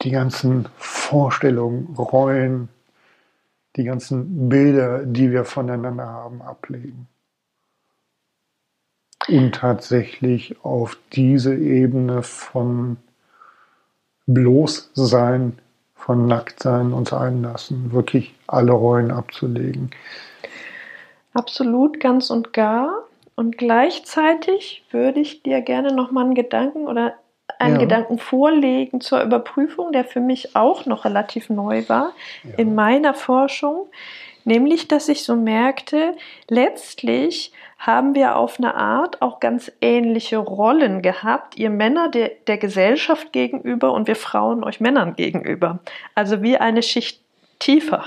die 0.01 0.11
ganzen 0.11 0.67
Vorstellungen, 0.75 1.95
Rollen, 1.95 2.69
die 3.75 3.83
ganzen 3.83 4.49
Bilder, 4.49 5.05
die 5.05 5.31
wir 5.31 5.45
voneinander 5.45 6.05
haben, 6.05 6.41
ablegen. 6.41 7.07
Und 9.27 9.55
tatsächlich 9.55 10.63
auf 10.63 10.97
diese 11.13 11.55
Ebene 11.55 12.21
von 12.21 12.97
Bloßsein, 14.27 15.57
von 15.95 16.27
Nacktsein 16.27 16.93
uns 16.93 17.11
einlassen, 17.13 17.91
wirklich 17.91 18.35
alle 18.47 18.73
Rollen 18.73 19.11
abzulegen. 19.11 19.89
Absolut, 21.33 21.99
ganz 21.99 22.29
und 22.29 22.53
gar. 22.53 23.03
Und 23.35 23.57
gleichzeitig 23.57 24.83
würde 24.91 25.19
ich 25.19 25.43
dir 25.43 25.61
gerne 25.61 25.93
noch 25.93 26.11
mal 26.11 26.23
einen 26.23 26.35
Gedanken 26.35 26.87
oder 26.87 27.15
einen 27.59 27.75
Ja. 27.75 27.81
Gedanken 27.81 28.17
vorlegen 28.19 29.01
zur 29.01 29.21
Überprüfung, 29.21 29.91
der 29.91 30.05
für 30.05 30.19
mich 30.21 30.55
auch 30.55 30.85
noch 30.85 31.05
relativ 31.05 31.49
neu 31.49 31.83
war 31.87 32.11
Ja. 32.43 32.55
in 32.57 32.75
meiner 32.75 33.13
Forschung, 33.13 33.87
nämlich 34.45 34.87
dass 34.87 35.09
ich 35.09 35.23
so 35.23 35.35
merkte, 35.35 36.15
letztlich 36.49 37.51
haben 37.77 38.15
wir 38.15 38.37
auf 38.37 38.57
eine 38.57 38.75
Art 38.75 39.21
auch 39.21 39.39
ganz 39.39 39.71
ähnliche 39.81 40.37
Rollen 40.37 41.01
gehabt, 41.01 41.57
ihr 41.57 41.69
Männer 41.69 42.09
der, 42.09 42.31
der 42.47 42.57
Gesellschaft 42.57 43.33
gegenüber 43.33 43.91
und 43.91 44.07
wir 44.07 44.15
Frauen 44.15 44.63
euch 44.63 44.79
Männern 44.79 45.15
gegenüber. 45.15 45.79
Also 46.15 46.41
wie 46.41 46.57
eine 46.57 46.81
Schicht 46.81 47.21
tiefer. 47.59 48.05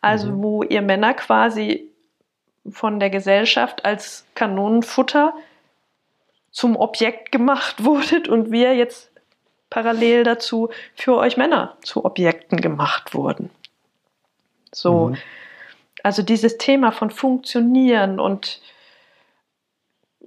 Also 0.00 0.30
Mhm. 0.32 0.42
wo 0.42 0.62
ihr 0.62 0.82
Männer 0.82 1.14
quasi 1.14 1.88
von 2.70 3.00
der 3.00 3.10
Gesellschaft 3.10 3.84
als 3.84 4.24
Kanonenfutter 4.34 5.34
zum 6.50 6.76
Objekt 6.76 7.32
gemacht 7.32 7.82
wurdet 7.84 8.28
und 8.28 8.50
wir 8.52 8.74
jetzt 8.76 9.10
parallel 9.70 10.22
dazu 10.24 10.68
für 10.94 11.16
euch 11.16 11.36
Männer 11.36 11.76
zu 11.82 12.04
Objekten 12.04 12.60
gemacht 12.60 13.14
wurden. 13.14 13.50
So, 14.72 15.08
Mhm. 15.08 15.16
Also 16.02 16.22
dieses 16.22 16.58
Thema 16.58 16.92
von 16.92 17.10
Funktionieren 17.10 18.20
und 18.20 18.60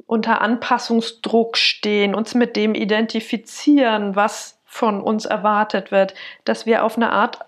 unter 0.07 0.41
Anpassungsdruck 0.41 1.57
stehen, 1.57 2.15
uns 2.15 2.35
mit 2.35 2.55
dem 2.55 2.75
identifizieren, 2.75 4.15
was 4.15 4.59
von 4.65 5.01
uns 5.01 5.25
erwartet 5.25 5.91
wird, 5.91 6.13
dass 6.43 6.65
wir 6.65 6.83
auf 6.83 6.97
eine 6.97 7.11
Art 7.11 7.39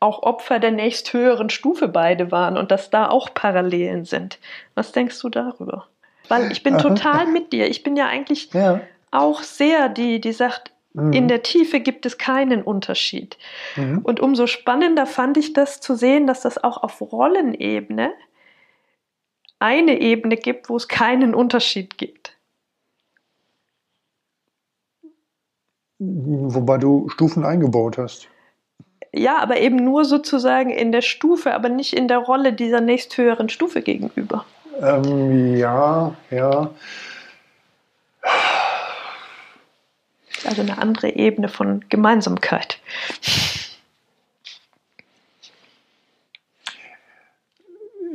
auch 0.00 0.22
Opfer 0.22 0.58
der 0.58 0.70
nächsthöheren 0.70 1.50
Stufe 1.50 1.88
beide 1.88 2.30
waren 2.30 2.56
und 2.56 2.70
dass 2.70 2.90
da 2.90 3.08
auch 3.08 3.32
Parallelen 3.34 4.04
sind. 4.04 4.38
Was 4.74 4.92
denkst 4.92 5.18
du 5.20 5.28
darüber? 5.30 5.86
Weil 6.28 6.52
ich 6.52 6.62
bin 6.62 6.74
Aha. 6.74 6.82
total 6.82 7.26
mit 7.26 7.52
dir. 7.52 7.68
Ich 7.68 7.82
bin 7.82 7.96
ja 7.96 8.06
eigentlich 8.06 8.52
Ja. 8.52 8.80
auch 9.10 9.42
sehr 9.42 9.88
die, 9.88 10.20
die 10.20 10.32
sagt, 10.32 10.73
Mhm. 10.94 11.12
in 11.12 11.28
der 11.28 11.42
Tiefe 11.42 11.80
gibt 11.80 12.06
es 12.06 12.18
keinen 12.18 12.62
Unterschied. 12.62 13.36
Mhm. 13.76 13.98
Und 13.98 14.20
umso 14.20 14.46
spannender 14.46 15.06
fand 15.06 15.36
ich 15.36 15.52
das 15.52 15.80
zu 15.80 15.96
sehen, 15.96 16.26
dass 16.26 16.42
das 16.42 16.62
auch 16.62 16.82
auf 16.82 17.00
Rollenebene 17.00 18.12
eine 19.58 20.00
Ebene 20.00 20.36
gibt, 20.36 20.68
wo 20.68 20.76
es 20.76 20.88
keinen 20.88 21.34
Unterschied 21.34 21.98
gibt. 21.98 22.36
Wobei 25.98 26.78
du 26.78 27.08
Stufen 27.08 27.44
eingebaut 27.44 27.98
hast. 27.98 28.28
Ja, 29.12 29.38
aber 29.38 29.58
eben 29.58 29.76
nur 29.76 30.04
sozusagen 30.04 30.70
in 30.70 30.92
der 30.92 31.02
Stufe, 31.02 31.54
aber 31.54 31.68
nicht 31.68 31.94
in 31.94 32.08
der 32.08 32.18
Rolle 32.18 32.52
dieser 32.52 32.80
nächsthöheren 32.80 33.48
Stufe 33.48 33.80
gegenüber. 33.82 34.44
Ähm, 34.80 35.56
ja, 35.56 36.14
ja. 36.30 36.70
Also 40.44 40.62
eine 40.62 40.78
andere 40.78 41.10
Ebene 41.14 41.48
von 41.48 41.84
Gemeinsamkeit. 41.88 42.78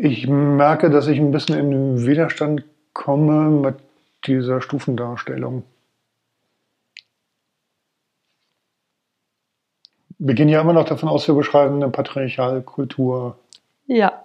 Ich 0.01 0.27
merke, 0.27 0.89
dass 0.89 1.07
ich 1.07 1.19
ein 1.19 1.31
bisschen 1.31 1.57
in 1.59 1.71
den 1.71 2.05
Widerstand 2.05 2.63
komme 2.93 3.49
mit 3.49 3.75
dieser 4.25 4.61
Stufendarstellung. 4.61 5.63
Wir 10.17 10.35
gehen 10.35 10.49
ja 10.49 10.61
immer 10.61 10.73
noch 10.73 10.85
davon 10.85 11.07
aus, 11.07 11.27
wir 11.27 11.35
beschreiben 11.35 11.75
eine 11.75 11.89
patriarchale 11.89 12.61
Kultur. 12.61 13.37
Ja. 13.87 14.23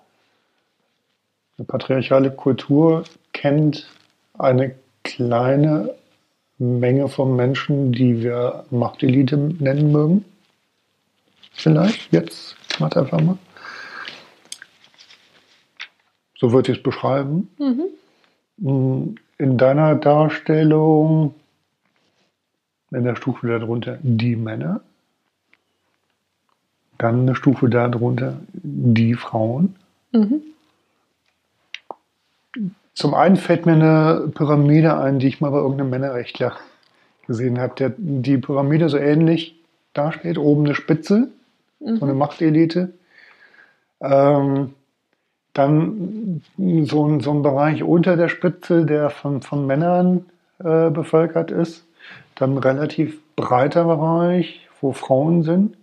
Eine 1.56 1.66
patriarchale 1.66 2.32
Kultur 2.32 3.04
kennt 3.32 3.88
eine 4.36 4.74
kleine 5.04 5.94
Menge 6.58 7.08
von 7.08 7.34
Menschen, 7.36 7.92
die 7.92 8.22
wir 8.22 8.64
Machtelite 8.70 9.36
nennen 9.36 9.90
mögen. 9.92 10.24
Vielleicht 11.52 12.12
jetzt, 12.12 12.56
warte 12.78 13.00
einfach 13.00 13.20
mal. 13.20 13.38
So 16.36 16.52
würde 16.52 16.72
ich 16.72 16.78
es 16.78 16.82
beschreiben. 16.82 17.48
Mhm. 17.58 19.16
In 19.38 19.58
deiner 19.58 19.94
Darstellung, 19.96 21.34
in 22.90 23.04
der 23.04 23.16
Stufe 23.16 23.46
darunter, 23.46 23.98
die 24.02 24.36
Männer. 24.36 24.80
Dann 26.98 27.22
eine 27.22 27.34
Stufe 27.34 27.68
darunter, 27.68 28.40
die 28.52 29.14
Frauen. 29.14 29.74
Mhm. 30.12 30.42
Zum 32.94 33.14
einen 33.14 33.36
fällt 33.36 33.66
mir 33.66 33.72
eine 33.72 34.28
Pyramide 34.34 34.96
ein, 34.98 35.18
die 35.18 35.26
ich 35.26 35.40
mal 35.40 35.50
bei 35.50 35.58
irgendeinem 35.58 35.90
Männerrechtler 35.90 36.56
gesehen 37.26 37.58
habe, 37.58 37.74
der 37.74 37.92
die 37.96 38.38
Pyramide 38.38 38.88
so 38.88 38.96
ähnlich 38.96 39.60
darstellt. 39.94 40.38
Oben 40.38 40.64
eine 40.64 40.74
Spitze, 40.74 41.28
mhm. 41.80 41.96
so 41.96 42.04
eine 42.04 42.14
Machtelite. 42.14 42.92
Ähm, 44.00 44.74
dann 45.54 46.42
so 46.84 47.06
ein, 47.06 47.20
so 47.20 47.30
ein 47.32 47.42
Bereich 47.42 47.82
unter 47.82 48.16
der 48.16 48.28
Spitze, 48.28 48.84
der 48.84 49.10
von, 49.10 49.40
von 49.42 49.66
Männern 49.66 50.26
äh, 50.58 50.90
bevölkert 50.90 51.50
ist. 51.50 51.84
Dann 52.34 52.54
ein 52.54 52.58
relativ 52.58 53.20
breiter 53.36 53.84
Bereich, 53.84 54.68
wo 54.80 54.92
Frauen 54.92 55.42
sind. 55.42 55.76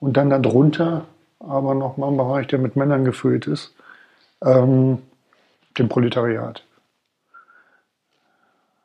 Und 0.00 0.16
dann 0.16 0.30
darunter 0.30 1.06
aber 1.40 1.74
nochmal 1.74 2.10
ein 2.10 2.16
Bereich, 2.16 2.46
der 2.46 2.58
mit 2.58 2.76
Männern 2.76 3.04
gefüllt 3.04 3.46
ist. 3.46 3.74
Ähm, 4.42 4.98
dem 5.78 5.88
Proletariat. 5.88 6.64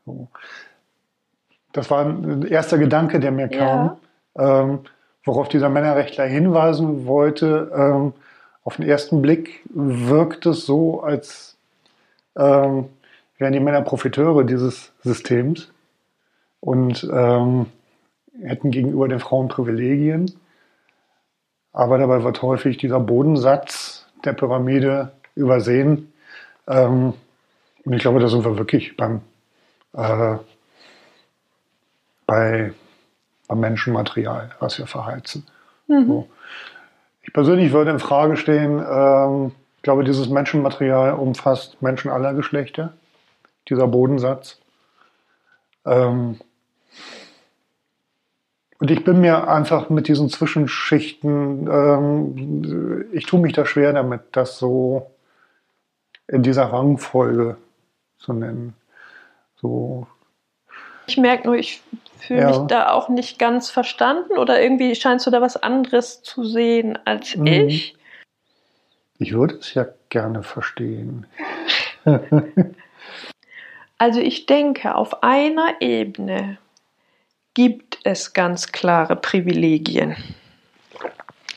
So. 0.06 0.28
Das 1.72 1.92
war 1.92 2.06
ein 2.06 2.44
erster 2.48 2.78
Gedanke, 2.78 3.20
der 3.20 3.32
mir 3.32 3.48
kam, 3.48 3.98
ja. 4.36 4.62
ähm, 4.62 4.80
worauf 5.24 5.50
dieser 5.50 5.70
Männerrechtler 5.70 6.26
hinweisen 6.26 7.06
wollte. 7.06 7.72
Ähm, 7.76 8.14
auf 8.64 8.78
den 8.78 8.88
ersten 8.88 9.22
Blick 9.22 9.62
wirkt 9.70 10.46
es 10.46 10.66
so, 10.66 11.02
als 11.02 11.58
ähm, 12.36 12.90
wären 13.38 13.54
die 13.54 13.60
Männer 13.60 13.82
Profiteure 13.82 14.44
dieses 14.44 14.92
Systems 15.04 15.72
und 16.60 17.08
ähm, 17.12 17.68
hätten 18.42 18.72
gegenüber 18.72 19.08
den 19.08 19.20
Frauen 19.20 19.48
Privilegien. 19.48 20.32
Aber 21.72 21.98
dabei 21.98 22.24
wird 22.24 22.42
häufig 22.42 22.78
dieser 22.78 23.00
Bodensatz 23.00 24.06
der 24.26 24.34
Pyramide 24.34 25.12
übersehen, 25.36 26.12
ähm, 26.70 27.14
und 27.84 27.94
ich 27.94 28.02
glaube, 28.02 28.20
da 28.20 28.28
sind 28.28 28.46
wir 28.46 28.58
wirklich 28.58 28.96
beim, 28.96 29.22
äh, 29.94 30.38
bei, 32.26 32.72
beim 33.48 33.60
Menschenmaterial, 33.60 34.52
was 34.60 34.78
wir 34.78 34.86
verheizen. 34.88 35.48
Mhm. 35.88 36.08
So. 36.08 36.30
Ich 37.24 37.34
persönlich 37.34 37.72
würde 37.72 37.92
in 37.92 38.00
Frage 38.00 38.38
stehen, 38.38 38.80
ähm, 38.80 39.52
ich 39.78 39.84
glaube, 39.84 40.04
dieses 40.04 40.30
Menschenmaterial 40.30 41.14
umfasst 41.14 41.82
Menschen 41.82 42.12
aller 42.12 42.34
Geschlechter, 42.34 42.94
dieser 43.70 43.88
Bodensatz. 43.88 44.60
Ähm, 45.86 46.40
und 48.80 48.92
ich 48.92 49.04
bin 49.04 49.20
mir 49.22 49.48
einfach 49.48 49.90
mit 49.90 50.08
diesen 50.08 50.30
Zwischenschichten, 50.30 51.68
ähm, 51.68 53.08
ich 53.14 53.26
tue 53.26 53.40
mich 53.40 53.54
da 53.54 53.66
schwer 53.66 53.94
damit, 53.94 54.22
das 54.32 54.58
so 54.58 55.10
in 56.30 56.44
dieser 56.44 56.66
Rangfolge 56.66 57.58
zu 58.18 58.34
nennen. 58.34 58.76
So. 59.56 60.08
Ich 61.08 61.18
merke 61.18 61.48
nur, 61.48 61.58
ich 61.58 61.82
fühle 62.20 62.42
ja. 62.42 62.48
mich 62.50 62.68
da 62.68 62.92
auch 62.92 63.10
nicht 63.10 63.40
ganz 63.40 63.70
verstanden 63.70 64.38
oder 64.38 64.62
irgendwie 64.62 64.96
scheinst 64.96 65.26
du 65.26 65.32
da 65.32 65.42
was 65.42 65.58
anderes 65.58 66.22
zu 66.22 66.44
sehen 66.44 67.00
als 67.06 67.36
mhm. 67.36 67.48
ich. 67.48 67.96
Ich 69.18 69.34
würde 69.34 69.56
es 69.56 69.74
ja 69.74 69.88
gerne 70.10 70.44
verstehen. 70.44 71.26
also 73.98 74.20
ich 74.20 74.46
denke, 74.46 74.96
auf 74.96 75.24
einer 75.24 75.82
Ebene 75.82 76.58
gibt 77.54 78.00
es 78.04 78.34
ganz 78.34 78.72
klare 78.72 79.16
Privilegien. 79.16 80.16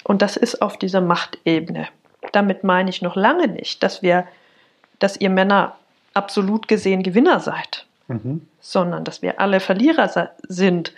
Und 0.03 0.23
das 0.23 0.37
ist 0.37 0.63
auf 0.63 0.77
dieser 0.79 1.01
Machtebene. 1.01 1.89
Damit 2.33 2.65
meine 2.65 2.91
ich 2.91 3.03
noch 3.03 3.15
lange 3.15 3.47
nicht, 3.47 3.83
dass 3.83 4.03
wir 4.03 4.27
dass 5.03 5.21
ihr 5.21 5.31
Männer 5.31 5.77
absolut 6.15 6.69
gesehen 6.69 7.03
Gewinner 7.03 7.41
seid, 7.41 7.87
mhm. 8.09 8.47
sondern 8.61 9.05
dass 9.05 9.23
wir 9.23 9.41
alle 9.41 9.61
Verlierer 9.61 10.31
sind. 10.49 10.93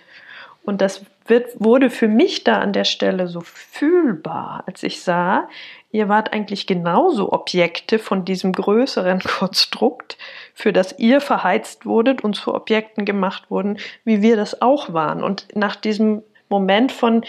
Und 0.62 0.80
das 0.80 1.04
wird, 1.26 1.60
wurde 1.60 1.90
für 1.90 2.08
mich 2.08 2.44
da 2.44 2.58
an 2.58 2.72
der 2.72 2.84
Stelle 2.84 3.28
so 3.28 3.40
fühlbar, 3.40 4.64
als 4.66 4.82
ich 4.82 5.02
sah, 5.02 5.48
ihr 5.90 6.08
wart 6.08 6.32
eigentlich 6.32 6.66
genauso 6.66 7.32
Objekte 7.32 7.98
von 7.98 8.24
diesem 8.24 8.52
größeren 8.52 9.20
Konstrukt, 9.38 10.18
für 10.54 10.72
das 10.72 10.98
ihr 10.98 11.20
verheizt 11.20 11.86
wurdet 11.86 12.24
und 12.24 12.34
zu 12.34 12.54
Objekten 12.54 13.04
gemacht 13.04 13.50
wurden, 13.50 13.78
wie 14.04 14.22
wir 14.22 14.36
das 14.36 14.60
auch 14.60 14.92
waren. 14.92 15.22
Und 15.22 15.46
nach 15.54 15.76
diesem 15.76 16.22
Moment 16.48 16.92
von 16.92 17.24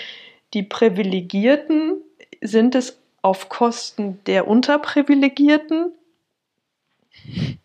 die 0.54 0.64
Privilegierten 0.64 2.02
sind 2.42 2.76
es 2.76 3.00
auf 3.22 3.50
Kosten 3.50 4.20
der 4.26 4.48
Unterprivilegierten 4.48 5.92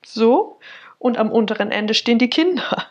so. 0.05 0.59
Und 0.98 1.18
am 1.18 1.31
unteren 1.31 1.70
Ende 1.70 1.94
stehen 1.94 2.18
die 2.18 2.31
Kinder. 2.31 2.86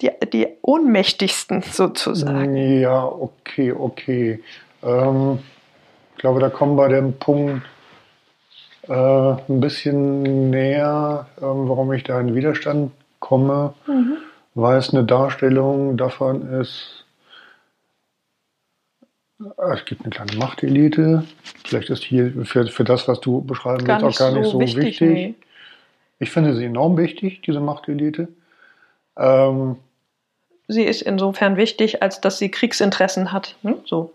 Die, 0.00 0.10
die 0.32 0.48
Ohnmächtigsten 0.62 1.62
sozusagen. 1.62 2.56
Ja, 2.56 3.04
okay, 3.04 3.72
okay. 3.72 4.42
Ähm, 4.82 5.40
ich 6.12 6.18
glaube, 6.20 6.40
da 6.40 6.48
kommen 6.48 6.76
wir 6.76 6.88
dem 6.88 7.18
Punkt 7.18 7.62
äh, 8.88 8.92
ein 8.92 9.60
bisschen 9.60 10.50
näher, 10.50 11.26
äh, 11.36 11.42
warum 11.42 11.92
ich 11.92 12.02
da 12.02 12.18
in 12.20 12.34
Widerstand 12.34 12.92
komme, 13.18 13.74
mhm. 13.86 14.16
weil 14.54 14.78
es 14.78 14.92
eine 14.92 15.04
Darstellung 15.04 15.96
davon 15.96 16.50
ist, 16.60 17.04
äh, 19.40 19.74
es 19.74 19.84
gibt 19.84 20.02
eine 20.02 20.10
kleine 20.10 20.36
Machtelite. 20.36 21.24
Vielleicht 21.64 21.90
ist 21.90 22.02
hier 22.02 22.32
für, 22.44 22.66
für 22.66 22.84
das, 22.84 23.06
was 23.06 23.20
du 23.20 23.42
beschreiben 23.42 23.86
willst, 23.86 24.04
auch 24.04 24.18
gar 24.18 24.32
nicht 24.32 24.46
so, 24.46 24.52
so 24.52 24.60
wichtig. 24.60 24.84
wichtig. 24.84 25.08
Nee. 25.08 25.34
Ich 26.20 26.30
finde 26.30 26.54
sie 26.54 26.66
enorm 26.66 26.98
wichtig, 26.98 27.40
diese 27.40 27.60
Machtelite. 27.60 28.28
Ähm, 29.16 29.76
sie 30.68 30.84
ist 30.84 31.00
insofern 31.00 31.56
wichtig, 31.56 32.02
als 32.02 32.20
dass 32.20 32.38
sie 32.38 32.50
Kriegsinteressen 32.50 33.32
hat. 33.32 33.56
Hm? 33.62 33.76
So. 33.86 34.12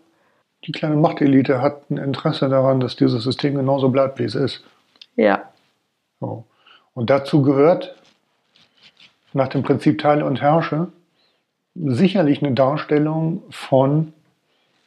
Die 0.65 0.71
kleine 0.71 0.95
Machtelite 0.95 1.61
hat 1.61 1.89
ein 1.89 1.97
Interesse 1.97 2.47
daran, 2.47 2.79
dass 2.79 2.95
dieses 2.95 3.23
System 3.23 3.55
genauso 3.55 3.89
bleibt, 3.89 4.19
wie 4.19 4.23
es 4.23 4.35
ist. 4.35 4.63
Ja. 5.15 5.49
So. 6.19 6.45
Und 6.93 7.09
dazu 7.09 7.41
gehört 7.41 7.95
nach 9.33 9.47
dem 9.47 9.63
Prinzip 9.63 9.99
Teile 9.99 10.25
und 10.25 10.41
Herrsche 10.41 10.87
sicherlich 11.73 12.41
eine 12.41 12.53
Darstellung 12.53 13.43
von 13.49 14.13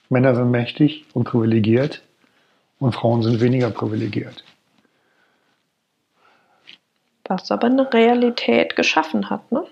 Männer 0.09 0.35
sind 0.35 0.51
mächtig 0.51 1.05
und 1.13 1.25
privilegiert 1.25 2.03
und 2.79 2.95
Frauen 2.95 3.23
sind 3.23 3.41
weniger 3.41 3.71
privilegiert 3.71 4.43
was 7.29 7.51
aber 7.51 7.67
eine 7.67 7.93
Realität 7.93 8.77
geschaffen 8.77 9.31
hat, 9.31 9.51
ne? 9.53 9.65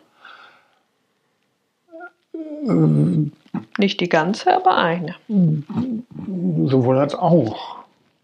Ähm, 2.34 3.32
Nicht 3.78 4.00
die 4.00 4.08
ganze, 4.08 4.54
aber 4.54 4.76
eine. 4.76 5.14
Sowohl 5.28 6.98
als 6.98 7.14
auch. 7.14 7.76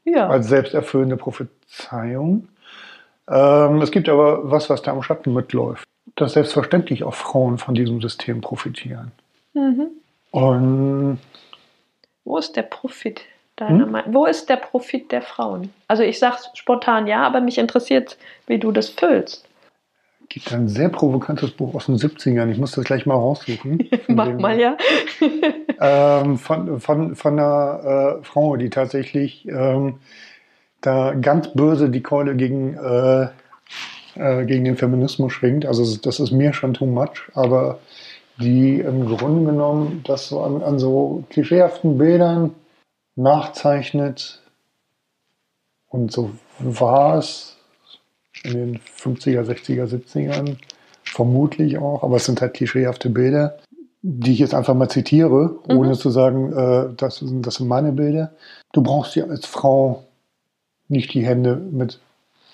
Ja. 0.05 0.29
Als 0.29 0.49
selbsterfüllende 0.49 1.17
Prophezeiung. 1.17 2.49
Ähm, 3.29 3.81
es 3.81 3.91
gibt 3.91 4.09
aber 4.09 4.51
was, 4.51 4.69
was 4.69 4.83
da 4.83 4.93
am 4.93 5.03
Schatten 5.03 5.33
mitläuft. 5.33 5.87
Dass 6.17 6.35
selbstverständlich 6.35 7.05
auch 7.05 7.15
Frauen 7.15 7.59
von 7.59 7.75
diesem 7.75 8.01
System 8.03 8.41
profitieren. 8.41 9.13
Mhm. 9.55 9.89
Und 10.33 11.19
Wo 12.25 12.39
ist 12.39 12.57
der 12.57 12.63
Profit 12.63 13.23
deiner 13.57 13.87
Hm? 13.87 13.91
Meinung? 13.91 14.15
Wo 14.15 14.27
ist 14.27 14.49
der 14.49 14.57
Profit 14.57 15.13
der 15.13 15.23
Frauen? 15.23 15.73
Also 15.89 16.03
ich 16.03 16.19
sage 16.19 16.39
spontan 16.55 17.07
ja, 17.07 17.23
aber 17.27 17.41
mich 17.41 17.59
interessiert, 17.59 18.19
wie 18.47 18.59
du 18.59 18.73
das 18.73 18.89
füllst. 18.91 19.49
gibt 20.29 20.53
ein 20.53 20.69
sehr 20.69 20.89
provokantes 20.89 21.51
Buch 21.53 21.75
aus 21.75 21.87
den 21.87 21.97
70ern. 21.97 22.51
Ich 22.51 22.59
muss 22.59 22.73
das 22.73 22.85
gleich 22.85 23.07
mal 23.07 23.15
raussuchen. 23.15 23.85
Mach 24.09 24.27
dem- 24.29 24.41
mal 24.41 24.59
ja. 24.59 24.77
ähm, 25.81 26.39
von, 26.39 26.81
von, 26.81 27.17
von 27.17 27.39
einer 27.39 28.19
äh, 28.21 28.25
Frau, 28.25 28.57
die 28.57 28.71
tatsächlich 28.71 29.47
ähm, 29.49 29.97
da 30.81 31.15
ganz 31.15 31.53
böse 31.55 31.91
die 31.91 32.03
Keule 32.03 32.35
gegen, 32.37 32.77
äh, 32.77 33.29
äh, 34.17 34.45
gegen 34.47 34.65
den 34.65 34.77
Feminismus 34.77 35.33
schwingt. 35.33 35.67
Also 35.67 35.97
das 35.99 36.21
ist 36.21 36.33
mir 36.33 36.53
schon 36.55 36.75
too 36.75 36.87
much, 36.87 37.31
aber 37.35 37.79
die 38.39 38.81
im 38.81 39.07
Grunde 39.07 39.51
genommen 39.53 40.03
das 40.07 40.29
so 40.29 40.43
an, 40.43 40.63
an 40.63 40.79
so 40.79 41.25
klischeehaften 41.31 41.99
Bildern 41.99 42.55
nachzeichnet 43.17 44.41
und 45.89 46.13
so 46.13 46.31
war 46.59 47.19
es 47.19 47.57
in 48.45 48.53
den 48.53 48.79
50er, 48.81 49.43
60er, 49.43 49.87
70ern 49.87 50.57
vermutlich 51.05 51.79
auch, 51.79 52.03
aber 52.03 52.17
es 52.17 52.25
sind 52.25 52.41
halt 52.41 52.55
klischeehafte 52.55 53.11
Bilder, 53.11 53.59
die 54.03 54.33
ich 54.33 54.39
jetzt 54.39 54.55
einfach 54.55 54.75
mal 54.75 54.89
zitiere, 54.89 55.59
ohne 55.69 55.91
Mhm. 55.91 55.95
zu 55.95 56.11
sagen, 56.11 56.53
äh, 56.53 56.95
das, 56.97 57.17
sind, 57.17 57.47
das 57.47 57.57
sind 57.57 57.69
meine 57.69 57.93
Bilder. 57.93 58.33
Du 58.73 58.83
brauchst 58.83 59.15
dir 59.15 59.29
als 59.29 59.47
Frau 59.47 60.05
nicht 60.89 61.13
die 61.15 61.25
Hände 61.25 61.57
mit 61.57 62.01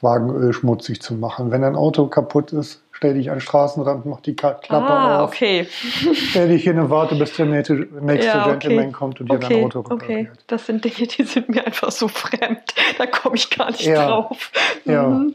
Wagenöl 0.01 0.53
schmutzig 0.53 1.01
zu 1.01 1.15
machen. 1.15 1.51
Wenn 1.51 1.63
dein 1.63 1.77
Auto 1.77 2.07
kaputt 2.07 2.53
ist, 2.53 2.83
stell 2.99 3.15
dich 3.15 3.31
an 3.31 3.37
den 3.37 3.41
Straßenrand, 3.43 4.07
mach 4.07 4.21
die 4.21 4.35
Klappe 4.35 4.67
ah, 4.71 5.23
auf, 5.23 5.29
okay. 5.31 5.69
stell 6.13 6.49
dich 6.49 6.65
hin 6.65 6.81
und 6.81 6.91
warte, 6.91 7.15
bis 7.15 7.37
der 7.37 7.47
nächste, 7.47 7.75
nächste 8.01 8.27
Ja, 8.27 8.47
okay. 8.47 8.59
Gentleman 8.59 8.93
kommt 8.93 9.21
und 9.21 9.31
dir 9.31 9.39
dein 9.39 9.53
Okay, 9.53 9.65
Auto 9.65 9.79
okay. 9.79 9.93
repariert. 9.93 10.39
Das 10.49 10.67
sind 10.67 10.85
Dinge, 10.85 11.07
die 11.07 11.23
sind 11.23 11.49
mir 11.49 11.65
einfach 11.65 11.93
so 11.93 12.09
fremd. 12.09 12.75
Da 12.99 13.07
komme 13.07 13.37
ich 13.37 13.51
gar 13.51 13.71
nicht 13.71 13.87
Ja. 13.87 14.09
drauf. 14.09 14.51
Ja. 14.85 15.05
Mhm. 15.05 15.35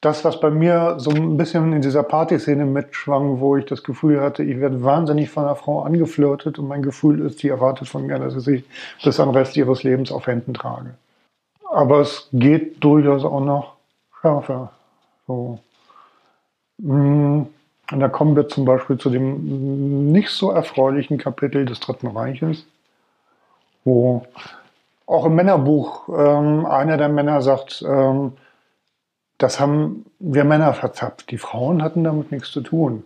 Das, 0.00 0.24
was 0.24 0.40
bei 0.40 0.48
mir 0.50 0.94
so 0.98 1.10
ein 1.10 1.36
bisschen 1.36 1.72
in 1.74 1.82
dieser 1.82 2.02
Partyszene 2.02 2.64
mitschwang, 2.64 3.40
wo 3.40 3.56
ich 3.58 3.66
das 3.66 3.82
Gefühl 3.84 4.22
hatte, 4.22 4.42
ich 4.42 4.58
werde 4.58 4.82
wahnsinnig 4.82 5.28
von 5.28 5.44
einer 5.44 5.56
Frau 5.56 5.82
angeflirtet 5.82 6.58
und 6.58 6.66
mein 6.66 6.82
Gefühl 6.82 7.20
ist, 7.26 7.42
die 7.42 7.48
erwartet 7.48 7.88
von 7.88 8.06
mir, 8.06 8.18
dass 8.18 8.36
ich 8.36 8.44
sie 8.44 8.64
bis 9.02 9.20
am 9.20 9.30
Rest 9.30 9.54
ihres 9.58 9.82
Lebens 9.82 10.10
auf 10.10 10.26
Händen 10.26 10.54
trage. 10.54 10.94
Aber 11.70 12.00
es 12.00 12.28
geht 12.32 12.82
durchaus 12.82 13.22
auch 13.24 13.40
noch 13.40 13.74
schärfer. 14.22 14.72
So. 15.26 15.58
Mm, 16.84 17.46
Und 17.92 18.00
da 18.00 18.08
kommen 18.08 18.36
wir 18.36 18.48
zum 18.48 18.64
Beispiel 18.64 18.98
zu 18.98 19.10
dem 19.10 20.12
nicht 20.12 20.30
so 20.30 20.50
erfreulichen 20.50 21.18
Kapitel 21.18 21.64
des 21.64 21.80
Dritten 21.80 22.08
Reiches, 22.08 22.66
wo 23.84 24.24
auch 25.06 25.26
im 25.26 25.34
Männerbuch 25.34 26.08
ähm, 26.08 26.66
einer 26.66 26.96
der 26.96 27.08
Männer 27.08 27.42
sagt, 27.42 27.82
ähm, 27.86 28.32
das 29.38 29.60
haben 29.60 30.06
wir 30.18 30.44
Männer 30.44 30.72
verzapft. 30.74 31.30
Die 31.30 31.38
Frauen 31.38 31.82
hatten 31.82 32.04
damit 32.04 32.32
nichts 32.32 32.50
zu 32.52 32.60
tun. 32.60 33.04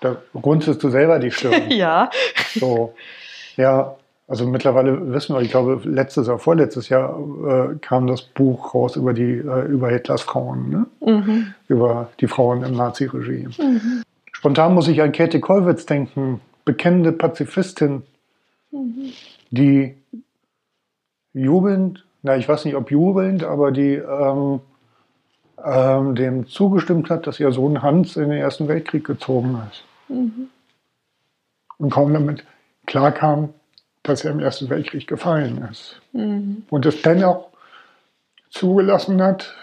Da 0.00 0.16
runzelst 0.34 0.82
du 0.82 0.90
selber 0.90 1.18
die 1.18 1.30
Stirn. 1.30 1.70
Ja. 1.70 2.10
So, 2.54 2.94
ja, 3.56 3.96
also 4.30 4.46
mittlerweile 4.46 5.12
wissen 5.12 5.34
wir, 5.34 5.42
ich 5.42 5.50
glaube, 5.50 5.80
letztes 5.82 6.28
oder 6.28 6.38
vorletztes 6.38 6.88
Jahr 6.88 7.18
äh, 7.18 7.78
kam 7.80 8.06
das 8.06 8.22
Buch 8.22 8.74
raus 8.74 8.94
über 8.94 9.12
die 9.12 9.32
äh, 9.38 9.66
über 9.66 9.90
Hitlers 9.90 10.22
Frauen, 10.22 10.70
ne? 10.70 10.86
Mhm. 11.04 11.54
über 11.66 12.10
die 12.20 12.28
Frauen 12.28 12.62
im 12.62 12.76
Nazi-Regime. 12.76 13.50
Spontan 14.30 14.74
muss 14.74 14.86
ich 14.86 15.02
an 15.02 15.10
Käthe 15.10 15.40
Kollwitz 15.40 15.84
denken, 15.84 16.40
bekennende 16.64 17.10
Pazifistin, 17.10 18.04
die 19.50 19.96
jubelnd, 21.32 22.06
na 22.22 22.36
ich 22.36 22.48
weiß 22.48 22.66
nicht 22.66 22.76
ob 22.76 22.92
jubelnd, 22.92 23.42
aber 23.42 23.72
die 23.72 23.94
ähm, 23.94 24.60
ähm, 25.64 26.14
dem 26.14 26.46
zugestimmt 26.46 27.10
hat, 27.10 27.26
dass 27.26 27.40
ihr 27.40 27.50
Sohn 27.50 27.82
Hans 27.82 28.16
in 28.16 28.30
den 28.30 28.38
Ersten 28.38 28.68
Weltkrieg 28.68 29.04
gezogen 29.04 29.60
ist. 29.72 29.82
Und 31.78 31.90
kaum 31.90 32.14
damit 32.14 32.44
klarkam, 32.86 33.54
dass 34.02 34.24
er 34.24 34.32
im 34.32 34.40
Ersten 34.40 34.70
Weltkrieg 34.70 35.06
gefallen 35.06 35.66
ist. 35.70 36.00
Mhm. 36.12 36.64
Und 36.70 36.86
es 36.86 37.02
dennoch 37.02 37.48
zugelassen 38.50 39.22
hat, 39.22 39.54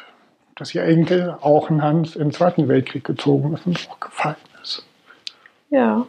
dass 0.55 0.73
ihr 0.73 0.83
Enkel 0.83 1.37
auch 1.41 1.69
in 1.69 1.81
Hans 1.81 2.15
im 2.15 2.31
Zweiten 2.31 2.67
Weltkrieg 2.67 3.03
gezogen 3.03 3.53
ist 3.53 3.65
und 3.65 3.87
auch 3.89 3.99
gefallen 3.99 4.35
ist. 4.61 4.85
Ja. 5.69 6.07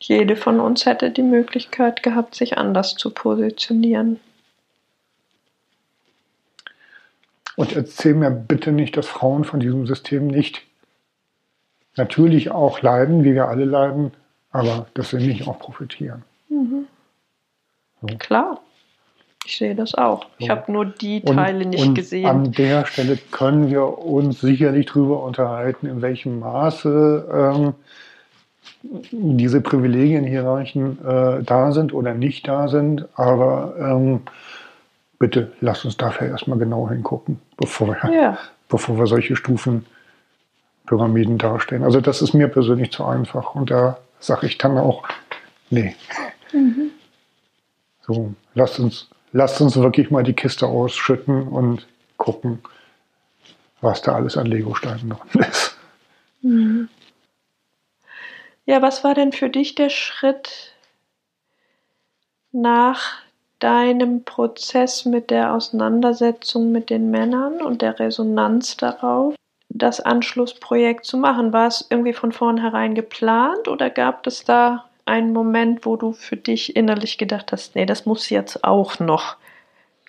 Jede 0.00 0.36
von 0.36 0.60
uns 0.60 0.86
hätte 0.86 1.10
die 1.10 1.22
Möglichkeit 1.22 2.02
gehabt, 2.02 2.34
sich 2.34 2.56
anders 2.56 2.94
zu 2.94 3.10
positionieren. 3.10 4.20
Und 7.56 7.74
erzähl 7.74 8.14
mir 8.14 8.30
bitte 8.30 8.70
nicht, 8.70 8.96
dass 8.96 9.08
Frauen 9.08 9.42
von 9.42 9.58
diesem 9.58 9.86
System 9.88 10.28
nicht 10.28 10.62
natürlich 11.96 12.52
auch 12.52 12.82
leiden, 12.82 13.24
wie 13.24 13.34
wir 13.34 13.48
alle 13.48 13.64
leiden, 13.64 14.12
aber 14.50 14.86
dass 14.94 15.10
sie 15.10 15.18
nicht 15.18 15.46
auch 15.46 15.58
profitieren. 15.58 16.22
Klar. 18.18 18.60
Ich 19.44 19.56
sehe 19.56 19.74
das 19.74 19.94
auch. 19.94 20.26
Ich 20.38 20.46
So. 20.46 20.52
habe 20.52 20.70
nur 20.70 20.84
die 20.84 21.22
Und, 21.22 21.36
Teile 21.36 21.64
nicht 21.64 21.82
und 21.86 21.94
gesehen. 21.94 22.26
an 22.26 22.52
der 22.52 22.84
Stelle 22.86 23.16
können 23.30 23.70
wir 23.70 23.98
uns 23.98 24.40
sicherlich 24.40 24.86
darüber 24.86 25.22
unterhalten, 25.22 25.86
in 25.86 26.02
welchem 26.02 26.38
Maße 26.40 27.28
ähm, 27.32 27.74
diese 29.10 29.60
Privilegienhierarchen 29.62 30.98
äh, 31.04 31.42
da 31.44 31.72
sind 31.72 31.94
oder 31.94 32.12
nicht 32.14 32.46
da 32.46 32.68
sind. 32.68 33.08
Aber 33.18 33.74
ähm, 33.78 34.20
bitte 35.18 35.52
lasst 35.60 35.84
uns 35.86 35.96
dafür 35.96 36.28
erstmal 36.28 36.58
genau 36.58 36.88
hingucken, 36.90 37.40
bevor 37.56 37.88
wir, 37.88 38.12
Ja. 38.12 38.38
bevor 38.68 38.98
wir 38.98 39.06
solche 39.06 39.34
Stufen 39.34 39.86
Pyramiden 40.86 41.38
darstellen. 41.38 41.84
Also 41.84 42.00
das 42.02 42.20
ist 42.22 42.34
mir 42.34 42.48
persönlich 42.48 42.92
zu 42.92 43.04
einfach. 43.04 43.54
Und 43.54 43.70
da 43.70 43.96
sage 44.20 44.46
ich 44.46 44.58
dann 44.58 44.78
auch, 44.78 45.06
nee. 45.70 45.94
So, 48.06 48.34
lasst 48.54 48.78
uns, 48.78 49.08
lasst 49.32 49.60
uns 49.60 49.76
wirklich 49.76 50.10
mal 50.10 50.22
die 50.22 50.32
Kiste 50.32 50.66
ausschütten 50.66 51.48
und 51.48 51.86
gucken, 52.16 52.60
was 53.80 54.02
da 54.02 54.14
alles 54.14 54.36
an 54.36 54.46
Lego-Steinen 54.46 55.10
drin 55.10 55.42
ist. 55.50 55.76
Ja, 58.66 58.82
was 58.82 59.04
war 59.04 59.14
denn 59.14 59.32
für 59.32 59.48
dich 59.48 59.74
der 59.74 59.90
Schritt 59.90 60.74
nach 62.52 63.22
deinem 63.58 64.24
Prozess 64.24 65.04
mit 65.04 65.30
der 65.30 65.52
Auseinandersetzung 65.52 66.70
mit 66.70 66.90
den 66.90 67.10
Männern 67.10 67.60
und 67.60 67.82
der 67.82 67.98
Resonanz 67.98 68.76
darauf, 68.76 69.34
das 69.68 70.00
Anschlussprojekt 70.00 71.04
zu 71.04 71.16
machen? 71.16 71.52
War 71.52 71.66
es 71.66 71.86
irgendwie 71.90 72.12
von 72.12 72.32
vornherein 72.32 72.94
geplant 72.94 73.68
oder 73.68 73.90
gab 73.90 74.26
es 74.26 74.44
da 74.44 74.84
einen 75.04 75.32
Moment, 75.32 75.86
wo 75.86 75.96
du 75.96 76.12
für 76.12 76.36
dich 76.36 76.76
innerlich 76.76 77.18
gedacht 77.18 77.52
hast, 77.52 77.74
nee, 77.74 77.86
das 77.86 78.06
muss 78.06 78.28
jetzt 78.30 78.64
auch 78.64 78.98
noch? 78.98 79.36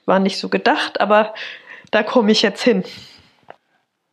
War 0.06 0.20
nicht 0.20 0.40
so 0.40 0.50
gedacht, 0.50 1.00
aber 1.00 1.34
da 1.92 2.04
komme 2.04 2.32
ich 2.32 2.42
jetzt 2.42 2.62
hin. 2.62 2.84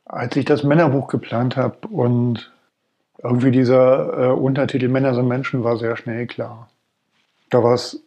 Als 0.05 0.37
ich 0.37 0.45
das 0.45 0.63
Männerbuch 0.63 1.09
geplant 1.09 1.57
habe 1.57 1.89
und 1.89 2.53
irgendwie 3.23 3.51
dieser 3.51 4.29
äh, 4.29 4.33
Untertitel 4.33 4.89
Männer 4.89 5.15
sind 5.15 5.27
Menschen 5.27 5.65
war 5.65 5.77
sehr 5.79 5.97
schnell 5.97 6.27
klar. 6.27 6.69
Da 7.51 7.63
war 7.63 7.75
es 7.75 8.03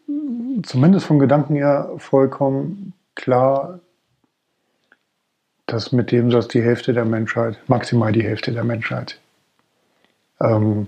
zumindest 0.63 1.05
vom 1.05 1.19
Gedanken 1.19 1.55
her 1.55 1.91
vollkommen 1.97 2.93
klar, 3.15 3.79
dass 5.71 5.91
mit 5.91 6.11
dem 6.11 6.31
Satz 6.31 6.47
die 6.47 6.61
Hälfte 6.61 6.93
der 6.93 7.05
Menschheit, 7.05 7.57
maximal 7.67 8.11
die 8.11 8.23
Hälfte 8.23 8.51
der 8.51 8.63
Menschheit, 8.63 9.19
ähm, 10.41 10.87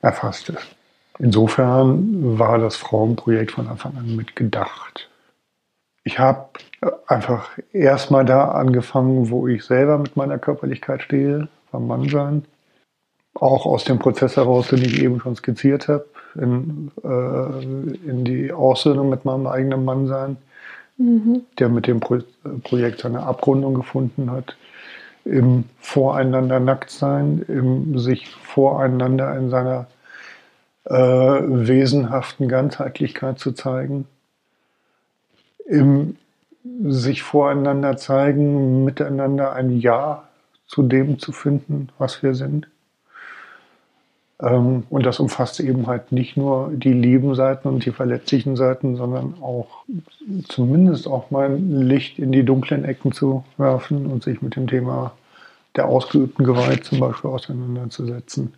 erfasst 0.00 0.48
ist. 0.48 0.76
Insofern 1.18 2.38
war 2.38 2.58
das 2.58 2.76
Frauenprojekt 2.76 3.52
von 3.52 3.68
Anfang 3.68 3.96
an 3.96 4.16
mitgedacht. 4.16 5.08
Ich 6.04 6.18
habe 6.18 6.48
einfach 7.06 7.50
erstmal 7.72 8.24
da 8.24 8.50
angefangen, 8.50 9.30
wo 9.30 9.46
ich 9.46 9.64
selber 9.64 9.98
mit 9.98 10.16
meiner 10.16 10.38
Körperlichkeit 10.38 11.02
stehe, 11.02 11.48
beim 11.70 11.86
Mannsein. 11.86 12.44
Auch 13.34 13.66
aus 13.66 13.84
dem 13.84 13.98
Prozess 13.98 14.36
heraus, 14.36 14.68
den 14.68 14.82
ich 14.82 15.02
eben 15.02 15.20
schon 15.20 15.36
skizziert 15.36 15.88
habe, 15.88 16.06
in, 16.34 16.90
äh, 17.04 18.08
in 18.08 18.24
die 18.24 18.52
Aussöhnung 18.52 19.08
mit 19.08 19.24
meinem 19.24 19.46
eigenen 19.46 19.84
Mannsein, 19.84 20.36
der 20.98 21.68
mit 21.68 21.86
dem 21.86 22.00
Pro 22.00 22.18
Projekt 22.62 23.00
seine 23.00 23.22
Abrundung 23.22 23.74
gefunden 23.74 24.30
hat, 24.30 24.56
im 25.24 25.64
Voreinander 25.78 26.60
nackt 26.60 26.90
sein, 26.90 27.44
im 27.48 27.98
sich 27.98 28.28
voreinander 28.28 29.36
in 29.36 29.50
seiner 29.50 29.86
äh, 30.84 30.94
wesenhaften 30.94 32.48
Ganzheitlichkeit 32.48 33.38
zu 33.38 33.52
zeigen, 33.52 34.06
im 35.66 36.16
sich 36.84 37.22
voreinander 37.22 37.96
zeigen, 37.96 38.84
miteinander 38.84 39.52
ein 39.52 39.78
Ja 39.78 40.28
zu 40.66 40.82
dem 40.82 41.18
zu 41.18 41.32
finden, 41.32 41.88
was 41.98 42.22
wir 42.22 42.34
sind. 42.34 42.68
Ähm, 44.42 44.82
und 44.90 45.06
das 45.06 45.20
umfasst 45.20 45.60
eben 45.60 45.86
halt 45.86 46.10
nicht 46.10 46.36
nur 46.36 46.72
die 46.74 46.92
lieben 46.92 47.34
Seiten 47.34 47.68
und 47.68 47.84
die 47.84 47.92
verletzlichen 47.92 48.56
Seiten, 48.56 48.96
sondern 48.96 49.34
auch 49.40 49.84
zumindest 50.48 51.06
auch 51.06 51.30
mal 51.30 51.56
Licht 51.56 52.18
in 52.18 52.32
die 52.32 52.44
dunklen 52.44 52.84
Ecken 52.84 53.12
zu 53.12 53.44
werfen 53.56 54.06
und 54.06 54.24
sich 54.24 54.42
mit 54.42 54.56
dem 54.56 54.66
Thema 54.66 55.12
der 55.76 55.86
ausgeübten 55.86 56.44
Gewalt 56.44 56.84
zum 56.84 57.00
Beispiel 57.00 57.30
auseinanderzusetzen, 57.30 58.54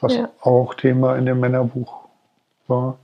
was 0.00 0.14
ja. 0.14 0.28
auch 0.40 0.74
Thema 0.74 1.16
in 1.16 1.26
dem 1.26 1.40
Männerbuch 1.40 2.04
war. 2.68 2.98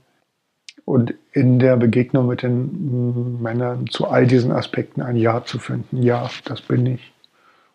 Und 0.85 1.13
in 1.31 1.59
der 1.59 1.77
Begegnung 1.77 2.27
mit 2.27 2.43
den 2.43 3.41
Männern 3.41 3.87
zu 3.87 4.05
all 4.07 4.27
diesen 4.27 4.51
Aspekten 4.51 5.01
ein 5.01 5.15
Ja 5.15 5.45
zu 5.45 5.57
finden. 5.57 6.03
Ja, 6.03 6.29
das 6.43 6.61
bin 6.61 6.85
ich. 6.85 7.13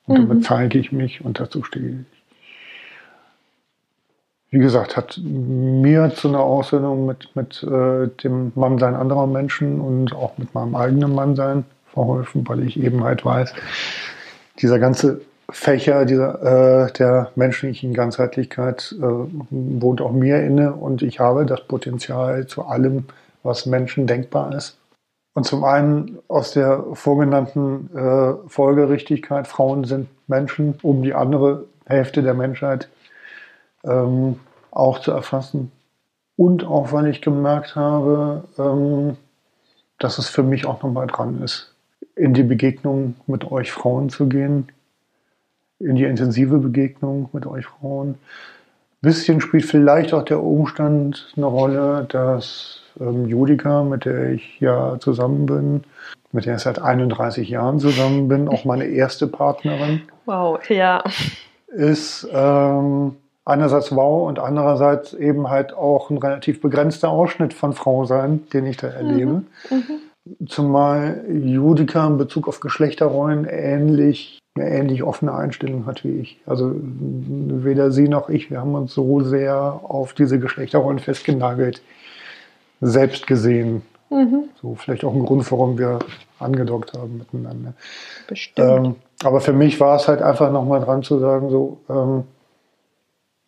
Und 0.06 0.18
mhm. 0.18 0.28
damit 0.28 0.44
zeige 0.44 0.78
ich 0.78 0.92
mich 0.92 1.24
und 1.24 1.40
dazu 1.40 1.62
stehe 1.62 2.00
ich. 2.00 2.17
Wie 4.50 4.58
gesagt, 4.58 4.96
hat 4.96 5.20
mir 5.22 6.10
zu 6.14 6.28
einer 6.28 6.40
Aussöhnung 6.40 7.04
mit, 7.04 7.36
mit 7.36 7.62
äh, 7.62 8.08
dem 8.22 8.52
Mannsein 8.54 8.94
anderer 8.94 9.26
Menschen 9.26 9.80
und 9.80 10.14
auch 10.14 10.38
mit 10.38 10.54
meinem 10.54 10.74
eigenen 10.74 11.14
Mannsein 11.14 11.64
verholfen, 11.92 12.48
weil 12.48 12.62
ich 12.66 12.80
eben 12.80 13.04
halt 13.04 13.24
weiß, 13.24 13.52
dieser 14.60 14.78
ganze 14.78 15.20
Fächer 15.50 16.04
dieser, 16.04 16.86
äh, 16.86 16.92
der 16.92 17.30
menschlichen 17.34 17.94
Ganzheitlichkeit 17.94 18.94
äh, 18.98 19.02
wohnt 19.50 20.00
auch 20.00 20.12
mir 20.12 20.42
inne 20.42 20.72
und 20.72 21.02
ich 21.02 21.20
habe 21.20 21.46
das 21.46 21.66
Potenzial 21.66 22.46
zu 22.46 22.64
allem, 22.64 23.04
was 23.42 23.66
Menschen 23.66 24.06
denkbar 24.06 24.54
ist. 24.54 24.78
Und 25.34 25.44
zum 25.44 25.64
einen 25.64 26.18
aus 26.28 26.52
der 26.52 26.84
vorgenannten 26.94 27.90
äh, 27.94 28.48
Folgerichtigkeit, 28.48 29.46
Frauen 29.46 29.84
sind 29.84 30.08
Menschen, 30.26 30.74
um 30.82 31.02
die 31.02 31.14
andere 31.14 31.64
Hälfte 31.86 32.22
der 32.22 32.34
Menschheit 32.34 32.88
ähm, 33.88 34.38
auch 34.70 35.00
zu 35.00 35.10
erfassen. 35.12 35.72
Und 36.36 36.64
auch 36.64 36.92
weil 36.92 37.08
ich 37.08 37.20
gemerkt 37.20 37.74
habe, 37.74 38.44
ähm, 38.58 39.16
dass 39.98 40.18
es 40.18 40.28
für 40.28 40.42
mich 40.42 40.66
auch 40.66 40.82
nochmal 40.82 41.08
dran 41.08 41.42
ist, 41.42 41.74
in 42.14 42.34
die 42.34 42.44
Begegnung 42.44 43.16
mit 43.26 43.50
euch 43.50 43.72
Frauen 43.72 44.08
zu 44.08 44.28
gehen, 44.28 44.68
in 45.80 45.96
die 45.96 46.04
intensive 46.04 46.58
Begegnung 46.58 47.28
mit 47.32 47.46
euch 47.46 47.66
Frauen. 47.66 48.10
Ein 48.10 48.16
bisschen 49.00 49.40
spielt 49.40 49.64
vielleicht 49.64 50.12
auch 50.12 50.24
der 50.24 50.42
Umstand 50.42 51.32
eine 51.36 51.46
Rolle, 51.46 52.06
dass 52.08 52.82
ähm, 53.00 53.26
Judika, 53.26 53.82
mit 53.82 54.04
der 54.04 54.30
ich 54.30 54.60
ja 54.60 54.98
zusammen 55.00 55.46
bin, 55.46 55.84
mit 56.32 56.46
der 56.46 56.56
ich 56.56 56.62
seit 56.62 56.80
31 56.80 57.48
Jahren 57.48 57.78
zusammen 57.78 58.28
bin, 58.28 58.48
auch 58.48 58.64
meine 58.64 58.84
erste 58.84 59.26
Partnerin. 59.26 60.02
Wow, 60.26 60.58
ja. 60.68 61.02
Ist 61.68 62.28
ähm, 62.32 63.16
einerseits 63.48 63.94
wow 63.94 64.28
und 64.28 64.38
andererseits 64.38 65.14
eben 65.14 65.48
halt 65.48 65.72
auch 65.72 66.10
ein 66.10 66.18
relativ 66.18 66.60
begrenzter 66.60 67.08
Ausschnitt 67.08 67.54
von 67.54 67.72
Frau 67.72 68.04
sein, 68.04 68.46
den 68.52 68.66
ich 68.66 68.76
da 68.76 68.88
erlebe. 68.88 69.42
Mhm. 69.70 69.84
Mhm. 70.30 70.46
Zumal 70.46 71.24
Judika 71.30 72.06
in 72.06 72.18
Bezug 72.18 72.48
auf 72.48 72.60
Geschlechterrollen 72.60 73.46
ähnlich 73.46 74.38
eine 74.54 74.70
ähnlich 74.70 75.02
offene 75.02 75.34
Einstellung 75.34 75.86
hat 75.86 76.04
wie 76.04 76.18
ich. 76.18 76.40
Also 76.44 76.72
weder 76.74 77.90
sie 77.90 78.08
noch 78.08 78.28
ich, 78.28 78.50
wir 78.50 78.60
haben 78.60 78.74
uns 78.74 78.92
so 78.92 79.20
sehr 79.22 79.80
auf 79.84 80.14
diese 80.14 80.38
Geschlechterrollen 80.38 80.98
festgenagelt, 80.98 81.80
selbst 82.80 83.26
gesehen. 83.26 83.82
Mhm. 84.10 84.44
So 84.60 84.74
vielleicht 84.74 85.04
auch 85.04 85.14
ein 85.14 85.24
Grund, 85.24 85.50
warum 85.52 85.78
wir 85.78 86.00
angedockt 86.38 86.92
haben 86.94 87.18
miteinander. 87.18 87.74
Bestimmt. 88.26 88.86
Ähm, 88.86 88.94
aber 89.22 89.40
für 89.40 89.52
mich 89.52 89.80
war 89.80 89.96
es 89.96 90.08
halt 90.08 90.22
einfach 90.22 90.50
nochmal 90.50 90.80
dran 90.80 91.02
zu 91.02 91.18
sagen, 91.18 91.50
so, 91.50 91.78
ähm, 91.88 92.24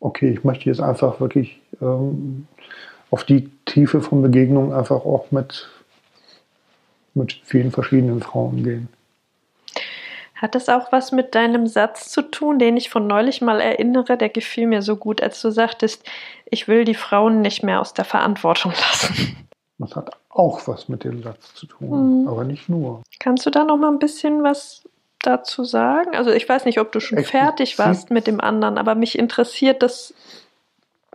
okay, 0.00 0.32
ich 0.32 0.44
möchte 0.44 0.68
jetzt 0.68 0.80
einfach 0.80 1.20
wirklich 1.20 1.60
ähm, 1.80 2.46
auf 3.10 3.24
die 3.24 3.50
Tiefe 3.66 4.00
von 4.00 4.22
Begegnungen 4.22 4.72
einfach 4.72 5.04
auch 5.04 5.30
mit, 5.30 5.68
mit 7.14 7.40
vielen 7.44 7.70
verschiedenen 7.70 8.22
Frauen 8.22 8.64
gehen. 8.64 8.88
Hat 10.34 10.54
das 10.54 10.70
auch 10.70 10.90
was 10.90 11.12
mit 11.12 11.34
deinem 11.34 11.66
Satz 11.66 12.10
zu 12.10 12.22
tun, 12.22 12.58
den 12.58 12.78
ich 12.78 12.88
von 12.88 13.06
neulich 13.06 13.42
mal 13.42 13.60
erinnere? 13.60 14.16
Der 14.16 14.30
gefiel 14.30 14.66
mir 14.66 14.80
so 14.80 14.96
gut, 14.96 15.22
als 15.22 15.42
du 15.42 15.50
sagtest, 15.50 16.02
ich 16.46 16.66
will 16.66 16.84
die 16.84 16.94
Frauen 16.94 17.42
nicht 17.42 17.62
mehr 17.62 17.78
aus 17.80 17.92
der 17.92 18.06
Verantwortung 18.06 18.72
lassen. 18.72 19.36
Das 19.78 19.94
hat 19.96 20.10
auch 20.30 20.66
was 20.66 20.88
mit 20.88 21.04
dem 21.04 21.22
Satz 21.22 21.54
zu 21.54 21.66
tun, 21.66 22.22
mhm. 22.22 22.28
aber 22.28 22.44
nicht 22.44 22.68
nur. 22.70 23.02
Kannst 23.18 23.44
du 23.44 23.50
da 23.50 23.64
noch 23.64 23.76
mal 23.76 23.90
ein 23.90 23.98
bisschen 23.98 24.42
was 24.42 24.88
dazu 25.22 25.64
sagen? 25.64 26.14
Also 26.14 26.30
ich 26.30 26.48
weiß 26.48 26.64
nicht, 26.64 26.80
ob 26.80 26.92
du 26.92 27.00
schon 27.00 27.18
Explizit. 27.18 27.46
fertig 27.46 27.78
warst 27.78 28.10
mit 28.10 28.26
dem 28.26 28.40
anderen, 28.40 28.78
aber 28.78 28.94
mich 28.94 29.18
interessiert 29.18 29.82
das 29.82 30.14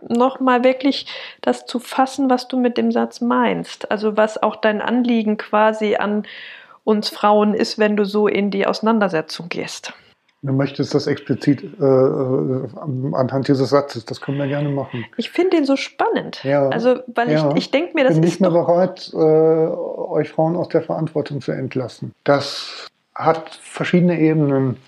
noch 0.08 0.40
mal 0.40 0.62
wirklich 0.62 1.06
das 1.40 1.66
zu 1.66 1.78
fassen, 1.78 2.28
was 2.28 2.48
du 2.48 2.58
mit 2.58 2.76
dem 2.76 2.92
Satz 2.92 3.20
meinst. 3.20 3.90
Also 3.90 4.16
was 4.16 4.42
auch 4.42 4.56
dein 4.56 4.80
Anliegen 4.80 5.36
quasi 5.36 5.96
an 5.96 6.26
uns 6.84 7.08
Frauen 7.08 7.54
ist, 7.54 7.78
wenn 7.78 7.96
du 7.96 8.04
so 8.04 8.28
in 8.28 8.50
die 8.50 8.66
Auseinandersetzung 8.66 9.48
gehst. 9.48 9.92
Du 10.42 10.52
möchtest 10.52 10.94
das 10.94 11.08
explizit 11.08 11.64
äh, 11.64 11.84
äh, 11.84 12.68
anhand 13.14 13.48
dieses 13.48 13.70
Satzes, 13.70 14.04
das 14.04 14.20
können 14.20 14.38
wir 14.38 14.46
gerne 14.46 14.68
machen. 14.68 15.04
Ich 15.16 15.30
finde 15.30 15.56
den 15.56 15.64
so 15.64 15.76
spannend. 15.76 16.44
Ja, 16.44 16.68
also, 16.68 17.00
weil 17.08 17.32
ja. 17.32 17.50
ich, 17.50 17.56
ich 17.56 17.70
denke 17.72 17.94
mir, 17.94 18.04
das 18.04 18.12
Ich 18.12 18.20
bin 18.20 18.28
nicht 18.28 18.40
mehr 18.40 18.50
bereit, 18.50 19.10
äh, 19.12 19.16
euch 19.16 20.28
Frauen 20.28 20.54
aus 20.54 20.68
der 20.68 20.82
Verantwortung 20.82 21.40
zu 21.40 21.50
entlassen. 21.50 22.12
Das 22.22 22.86
hat 23.14 23.58
verschiedene 23.76 24.18
Ebenen. 24.18 24.78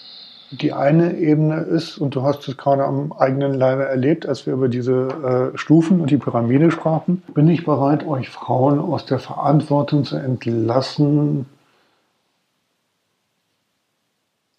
Die 0.50 0.72
eine 0.72 1.14
Ebene 1.18 1.60
ist, 1.60 1.98
und 1.98 2.14
du 2.14 2.22
hast 2.22 2.48
es 2.48 2.56
gerade 2.56 2.84
am 2.84 3.12
eigenen 3.12 3.52
Leibe 3.52 3.84
erlebt, 3.84 4.26
als 4.26 4.46
wir 4.46 4.54
über 4.54 4.68
diese 4.68 5.52
äh, 5.54 5.58
Stufen 5.58 6.00
und 6.00 6.10
die 6.10 6.16
Pyramide 6.16 6.70
sprachen, 6.70 7.22
bin 7.34 7.48
ich 7.48 7.66
bereit, 7.66 8.06
euch 8.06 8.30
Frauen 8.30 8.80
aus 8.80 9.04
der 9.04 9.18
Verantwortung 9.18 10.04
zu 10.04 10.16
entlassen, 10.16 11.44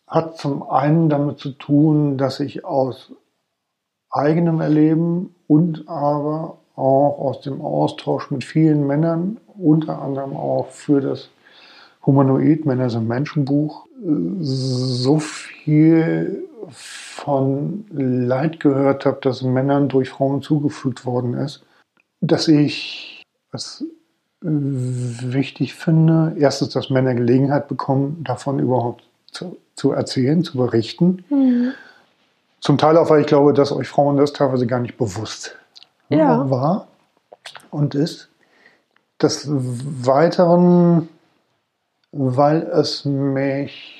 hat 0.05 0.37
zum 0.37 0.61
einen 0.69 1.09
damit 1.09 1.39
zu 1.39 1.49
tun, 1.51 2.19
dass 2.19 2.39
ich 2.39 2.65
aus 2.65 3.11
eigenem 4.11 4.61
Erleben 4.61 5.33
und 5.47 5.87
aber 5.87 6.57
auch 6.75 7.19
aus 7.19 7.41
dem 7.41 7.61
Austausch 7.61 8.29
mit 8.29 8.43
vielen 8.43 8.85
Männern, 8.85 9.39
unter 9.57 9.99
anderem 10.01 10.37
auch 10.37 10.67
für 10.67 11.01
das 11.01 11.29
Humanoid 12.05 12.65
Männer 12.65 12.89
sind 12.89 13.07
Menschenbuch, 13.07 13.88
so 14.41 15.19
viel 15.19 16.47
von 16.69 17.85
Leid 17.91 18.59
gehört 18.59 19.05
habe, 19.05 19.19
das 19.21 19.41
Männern 19.41 19.89
durch 19.89 20.09
Frauen 20.09 20.41
zugefügt 20.41 21.05
worden 21.05 21.33
ist, 21.33 21.63
dass 22.21 22.47
ich 22.47 23.23
es 23.51 23.83
wichtig 24.41 25.75
finde, 25.75 26.35
erstens, 26.37 26.69
dass 26.69 26.89
Männer 26.89 27.13
Gelegenheit 27.13 27.67
bekommen, 27.67 28.23
davon 28.23 28.59
überhaupt 28.59 29.03
zu 29.31 29.57
zu 29.79 29.93
erzählen, 29.93 30.43
zu 30.43 30.57
berichten. 30.57 31.23
Mhm. 31.29 31.71
Zum 32.59 32.77
Teil 32.77 32.97
auch, 32.97 33.09
weil 33.09 33.21
ich 33.21 33.27
glaube, 33.27 33.53
dass 33.53 33.71
euch 33.71 33.87
Frauen 33.87 34.17
das 34.17 34.33
teilweise 34.33 34.67
gar 34.67 34.81
nicht 34.81 34.97
bewusst 34.97 35.55
ja. 36.09 36.49
war 36.49 36.87
und 37.71 37.95
ist. 37.95 38.27
Des 39.21 39.47
Weiteren, 39.49 41.07
weil 42.11 42.63
es 42.63 43.05
mich 43.05 43.99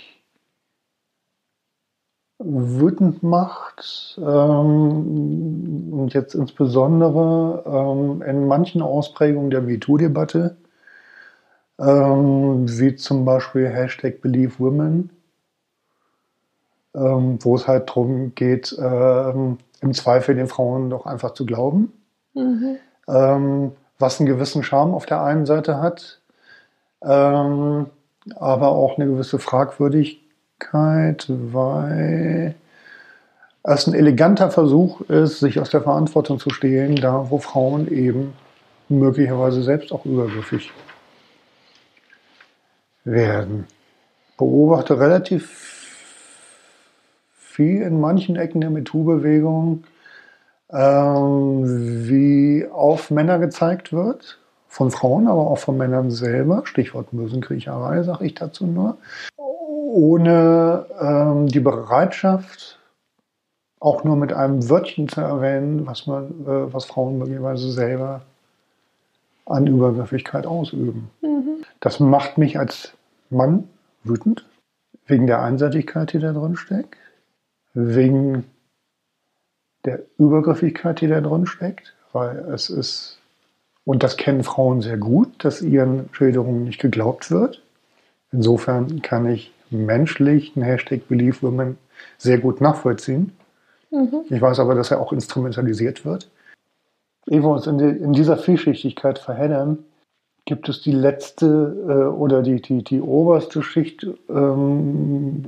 wütend 2.40 3.22
macht 3.22 4.18
ähm, 4.18 5.90
und 5.91 6.14
jetzt 6.14 6.36
insbesondere 6.36 7.64
ähm, 7.65 8.22
in 8.22 8.48
manchen 8.48 8.81
Ausprägungen 8.81 9.49
der 9.52 9.61
MeToo-Debatte, 9.61 10.56
ähm, 11.80 12.65
wie 12.80 12.95
zum 12.95 13.26
Beispiel 13.26 13.68
Hashtag 13.68 14.22
Believe 14.22 14.57
Women, 14.57 15.10
ähm, 16.95 17.40
wo 17.41 17.56
es 17.56 17.68
halt 17.68 17.90
darum 17.90 18.34
geht, 18.36 18.76
ähm, 18.80 19.57
im 19.81 19.94
Zweifel 19.94 20.36
den 20.36 20.48
Frauen 20.48 20.90
doch 20.90 21.06
einfach 21.06 21.34
zu 21.34 21.45
glauben, 21.45 21.91
mhm. 22.34 22.77
ähm, 23.07 23.72
was 23.98 24.19
einen 24.19 24.27
gewissen 24.27 24.64
Charme 24.64 24.94
auf 24.94 25.06
der 25.06 25.22
einen 25.23 25.45
Seite 25.45 25.81
hat, 25.81 26.22
ähm, 27.02 27.88
aber 28.38 28.69
auch 28.69 28.97
eine 28.97 29.07
gewisse 29.07 29.39
Fragwürdigkeit, 29.39 31.26
weil 31.27 32.56
es 33.64 33.88
ein 33.88 33.93
eleganter 33.93 34.51
Versuch 34.51 35.01
ist, 35.01 35.39
sich 35.39 35.60
aus 35.60 35.69
der 35.69 35.81
Verantwortung 35.81 36.39
zu 36.39 36.49
stehlen, 36.49 36.95
da 36.95 37.30
wo 37.30 37.39
Frauen 37.39 37.91
eben 37.91 38.34
möglicherweise 38.88 39.61
selbst 39.61 39.91
auch 39.91 40.06
übergriffig 40.06 40.72
werden. 43.03 43.68
Beobachte 44.38 44.99
relativ 44.99 45.69
viel 47.34 47.81
in 47.81 47.99
manchen 47.99 48.35
Ecken 48.38 48.61
der 48.61 48.69
MeToo-Bewegung, 48.69 49.84
ähm, 50.72 52.07
wie 52.07 52.68
auf 52.72 53.11
Männer 53.11 53.39
gezeigt 53.39 53.91
wird, 53.91 54.39
von 54.70 54.91
Frauen, 54.91 55.28
aber 55.28 55.48
auch 55.48 55.58
von 55.58 55.78
Männern 55.78 56.12
selber. 56.12 56.62
Stichwort 56.66 57.12
Mösenkriecherei, 57.12 58.04
sage 58.04 58.26
ich 58.26 58.36
dazu 58.36 58.66
nur. 58.66 58.98
ohne 59.38 60.86
ähm, 61.02 61.48
die 61.48 61.60
Bereitschaft, 61.60 62.80
auch 63.80 64.04
nur 64.04 64.16
mit 64.16 64.34
einem 64.34 64.70
Wörtchen 64.70 65.08
zu 65.08 65.22
erwähnen, 65.22 65.88
was 65.88 66.06
man, 66.06 66.26
äh, 66.46 66.74
was 66.74 66.86
Frauen 66.86 67.18
möglicherweise 67.18 67.72
selber 67.72 68.22
an 69.46 69.68
Übergriffigkeit 69.68 70.46
ausüben. 70.46 71.10
Mhm. 71.22 71.64
Das 71.80 72.00
macht 72.00 72.38
mich 72.38 72.60
als 72.60 72.94
Mann 73.30 73.68
wütend, 74.04 74.46
wegen 75.06 75.28
der 75.28 75.41
Einseitigkeit, 75.41 76.14
die 76.14 76.20
da 76.20 76.34
drin 76.34 76.56
steckt, 76.56 76.98
wegen 77.74 78.46
der 79.86 80.02
Übergriffigkeit, 80.18 81.02
die 81.02 81.08
da 81.08 81.22
drin 81.22 81.46
steckt, 81.46 81.96
weil 82.12 82.38
es 82.54 82.70
ist, 82.70 83.19
und 83.90 84.03
das 84.03 84.18
kennen 84.18 84.44
Frauen 84.44 84.84
sehr 84.84 84.98
gut, 84.98 85.30
dass 85.40 85.64
ihren 85.64 86.10
Schilderungen 86.11 86.66
nicht 86.66 86.80
geglaubt 86.80 87.32
wird. 87.32 87.64
Insofern 88.32 89.02
kann 89.02 89.28
ich 89.28 89.52
menschlich 89.72 90.56
einen 90.56 90.64
Hashtag 90.64 91.07
Believe 91.07 91.41
Women 91.41 91.76
sehr 92.20 92.38
gut 92.38 92.61
nachvollziehen. 92.61 93.32
Mhm. 93.90 94.26
Ich 94.30 94.40
weiß 94.40 94.60
aber, 94.60 94.76
dass 94.76 94.91
er 94.91 95.02
auch 95.02 95.11
instrumentalisiert 95.11 96.06
wird. 96.06 96.30
Ehe 97.26 97.41
wir 97.41 97.49
uns 97.49 97.66
in, 97.66 97.80
die, 97.80 97.86
in 97.86 98.14
dieser 98.14 98.38
Vielschichtigkeit 98.38 99.18
verheddern, 99.18 99.80
gibt 100.45 100.70
es 100.70 100.84
die 100.84 100.91
letzte 100.91 101.76
äh, 101.88 102.16
oder 102.16 102.44
die, 102.44 102.61
die, 102.61 102.84
die 102.84 103.02
oberste 103.02 103.64
Schicht 103.64 104.06
ähm, 104.30 105.44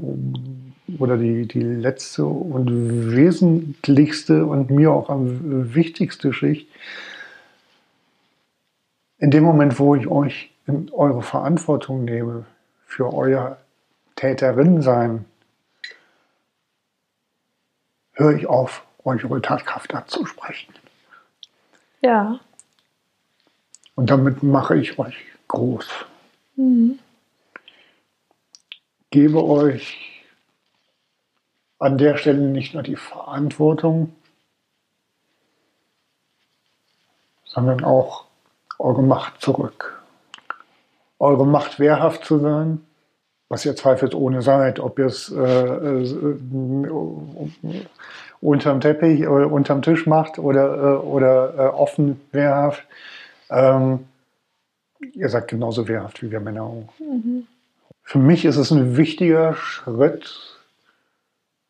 oder 0.98 1.16
die, 1.16 1.48
die 1.48 1.62
letzte 1.62 2.26
und 2.26 3.12
wesentlichste 3.12 4.48
und 4.48 4.72
mir 4.72 4.92
auch 4.92 5.12
am 5.12 5.76
wichtigste 5.76 6.34
Schicht. 6.34 6.68
In 9.22 9.30
dem 9.30 9.44
Moment, 9.44 9.78
wo 9.78 9.94
ich 9.94 10.08
euch 10.08 10.52
in 10.66 10.92
eure 10.92 11.22
Verantwortung 11.22 12.06
nehme 12.06 12.48
für 12.88 13.14
euer 13.14 13.60
Täterin 14.16 14.82
sein, 14.82 15.26
höre 18.14 18.36
ich 18.36 18.48
auf, 18.48 18.84
euch 19.04 19.24
eure 19.24 19.40
Tatkraft 19.40 19.94
abzusprechen. 19.94 20.74
Ja. 22.02 22.40
Und 23.94 24.10
damit 24.10 24.42
mache 24.42 24.76
ich 24.76 24.98
euch 24.98 25.16
groß. 25.50 25.88
Mhm. 26.56 26.98
Gebe 29.12 29.44
euch 29.44 30.24
an 31.78 32.00
der 32.00 32.18
Stelle 32.18 32.48
nicht 32.48 32.74
nur 32.74 32.82
die 32.82 32.96
Verantwortung, 32.96 34.16
sondern 37.46 37.84
auch 37.84 38.31
eure 38.82 39.04
Macht 39.04 39.42
zurück. 39.42 40.02
Eure 41.20 41.46
Macht 41.46 41.80
wehrhaft 41.80 42.26
zu 42.26 42.40
sein, 42.40 42.82
was 43.48 43.66
ihr 43.66 43.76
zweifelsohne 43.76 44.42
seid, 44.42 44.80
ob 44.80 44.98
ihr 44.98 45.06
es 45.06 45.32
äh, 45.32 45.38
äh, 45.40 46.38
unterm 48.42 48.82
Teppich 48.82 49.28
oder 49.28 49.46
äh, 49.46 49.50
unterm 49.50 49.84
Tisch 49.84 50.08
macht 50.08 50.40
oder, 50.40 50.78
äh, 50.78 50.98
oder 50.98 51.54
äh, 51.58 51.68
offen 51.68 52.20
wehrhaft. 52.32 52.84
Ähm, 53.52 54.08
ihr 55.14 55.30
seid 55.30 55.48
genauso 55.48 55.88
wehrhaft 55.88 56.24
wie 56.24 56.32
wir 56.32 56.40
Männer 56.40 56.64
auch. 56.64 56.90
Mhm. 57.00 57.46
Für 58.04 58.18
mich 58.18 58.46
ist 58.46 58.58
es 58.58 58.72
ein 58.72 58.98
wichtiger 58.98 59.54
Schritt, 59.54 60.58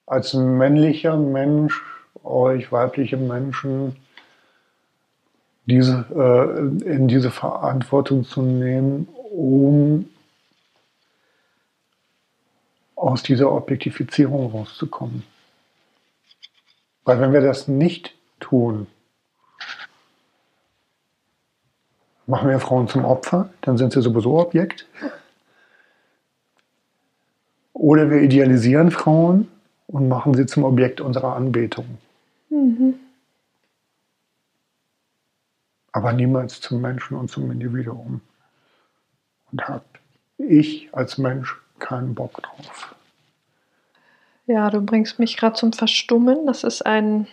als 0.05 0.33
männlicher 0.33 1.17
Mensch 1.17 1.81
euch 2.23 2.71
weibliche 2.71 3.17
Menschen 3.17 3.97
diese, 5.72 6.06
äh, 6.15 6.88
in 6.93 7.07
diese 7.07 7.31
Verantwortung 7.31 8.23
zu 8.23 8.41
nehmen, 8.41 9.07
um 9.31 10.10
aus 12.95 13.23
dieser 13.23 13.52
Objektifizierung 13.52 14.52
rauszukommen. 14.52 15.23
Weil 17.03 17.19
wenn 17.19 17.34
wir 17.34 17.41
das 17.41 17.68
nicht 17.68 18.14
tun, 18.39 18.88
machen 22.27 22.49
wir 22.49 22.60
Frauen 22.60 22.88
zum 22.88 23.06
Opfer, 23.06 23.49
dann 23.61 23.77
sind 23.77 23.91
sie 23.91 24.02
sowieso 24.02 24.39
Objekt. 24.39 24.85
Oder 27.73 28.11
wir 28.11 28.22
idealisieren 28.22 28.91
Frauen 28.91 29.48
und 29.88 30.07
machen 30.07 30.35
sie 30.35 30.45
zum 30.45 30.64
Objekt 30.64 31.02
unserer 31.02 31.35
Anbetung. 31.35 31.98
Mhm. 32.49 32.95
Aber 35.91 36.13
niemals 36.13 36.61
zum 36.61 36.81
Menschen 36.81 37.18
und 37.18 37.30
zum 37.30 37.51
Individuum. 37.51 38.22
Und 39.51 39.68
habe 39.68 39.84
ich 40.38 40.89
als 40.93 41.18
Mensch 41.18 41.55
keinen 41.80 42.15
Bock 42.15 42.41
drauf. 42.41 42.95
Ja, 44.47 44.69
du 44.69 44.81
bringst 44.81 45.19
mich 45.19 45.38
gerade 45.38 45.55
zum 45.55 45.73
Verstummen. 45.73 46.45
Das 46.45 46.63
ist 46.63 46.85
ein 46.85 47.27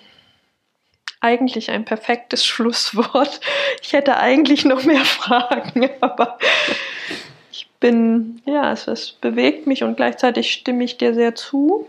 eigentlich 1.21 1.71
ein 1.71 1.85
perfektes 1.85 2.45
Schlusswort. 2.47 3.41
Ich 3.83 3.93
hätte 3.93 4.17
eigentlich 4.19 4.65
noch 4.65 4.85
mehr 4.85 5.05
Fragen, 5.05 5.91
aber 6.01 6.39
ich 7.51 7.69
bin, 7.81 8.43
ja, 8.45 8.73
es, 8.73 8.87
es 8.87 9.13
bewegt 9.13 9.67
mich 9.67 9.83
und 9.83 9.97
gleichzeitig 9.97 10.53
stimme 10.53 10.85
ich 10.85 10.99
dir 10.99 11.15
sehr 11.15 11.35
zu. 11.35 11.89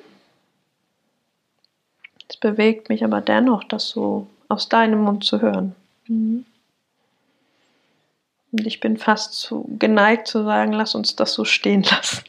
Es 2.30 2.38
bewegt 2.38 2.90
mich 2.90 3.04
aber 3.04 3.22
dennoch, 3.22 3.64
das 3.64 3.90
so 3.90 4.28
aus 4.48 4.70
deinem 4.70 5.02
Mund 5.02 5.24
zu 5.24 5.42
hören. 5.42 5.76
Mhm. 6.08 6.46
Und 8.52 8.66
ich 8.66 8.80
bin 8.80 8.98
fast 8.98 9.34
zu 9.34 9.70
geneigt 9.78 10.28
zu 10.28 10.44
sagen, 10.44 10.74
lass 10.74 10.96
uns 10.96 11.16
das 11.16 11.34
so 11.34 11.46
stehen 11.46 11.84
lassen. 11.84 12.24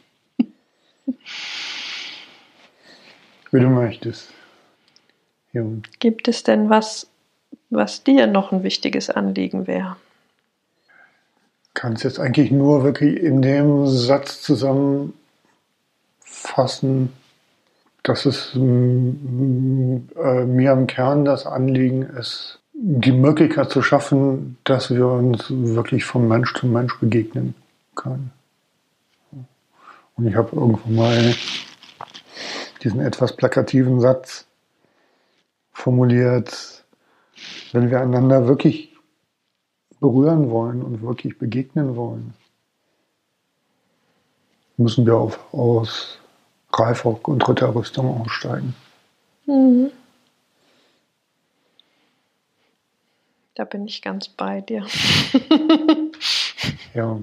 Wie 3.51 3.59
du 3.59 3.67
möchtest. 3.67 4.29
Ja. 5.51 5.63
Gibt 5.99 6.27
es 6.27 6.43
denn 6.43 6.69
was, 6.69 7.07
was 7.69 8.03
dir 8.03 8.27
noch 8.27 8.51
ein 8.51 8.63
wichtiges 8.63 9.09
Anliegen 9.09 9.67
wäre? 9.67 9.97
Kann 11.73 11.93
es 11.93 12.03
jetzt 12.03 12.19
eigentlich 12.19 12.51
nur 12.51 12.83
wirklich 12.83 13.17
in 13.17 13.41
dem 13.41 13.87
Satz 13.87 14.41
zusammenfassen, 14.41 15.13
dass 18.03 18.25
es 18.25 18.51
mm, 18.55 19.97
äh, 20.15 20.45
mir 20.45 20.71
am 20.71 20.87
Kern 20.87 21.25
das 21.25 21.45
Anliegen 21.45 22.03
ist, 22.03 22.60
die 22.83 23.11
Möglichkeit 23.11 23.69
zu 23.69 23.83
schaffen, 23.83 24.57
dass 24.63 24.89
wir 24.89 25.05
uns 25.05 25.45
wirklich 25.49 26.03
von 26.03 26.27
Mensch 26.27 26.55
zu 26.55 26.65
Mensch 26.65 26.97
begegnen 26.99 27.53
können. 27.93 28.31
Und 30.15 30.27
ich 30.27 30.35
habe 30.35 30.55
irgendwo 30.55 30.89
mal 30.89 31.35
diesen 32.83 33.01
etwas 33.01 33.35
plakativen 33.35 33.99
Satz 33.99 34.47
formuliert, 35.71 36.83
wenn 37.71 37.91
wir 37.91 38.01
einander 38.01 38.47
wirklich 38.47 38.95
berühren 39.99 40.49
wollen 40.49 40.81
und 40.81 41.03
wirklich 41.03 41.37
begegnen 41.37 41.95
wollen, 41.95 42.33
müssen 44.77 45.05
wir 45.05 45.17
auf, 45.17 45.53
aus 45.53 46.17
Reifrock 46.73 47.27
und 47.27 47.47
Ritterrüstung 47.47 48.21
aussteigen. 48.21 48.73
Mhm. 49.45 49.91
Da 53.61 53.65
bin 53.65 53.85
ich 53.85 54.01
ganz 54.01 54.27
bei 54.27 54.61
dir. 54.61 54.87
ja. 56.95 57.19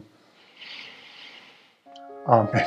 Amen. 2.26 2.62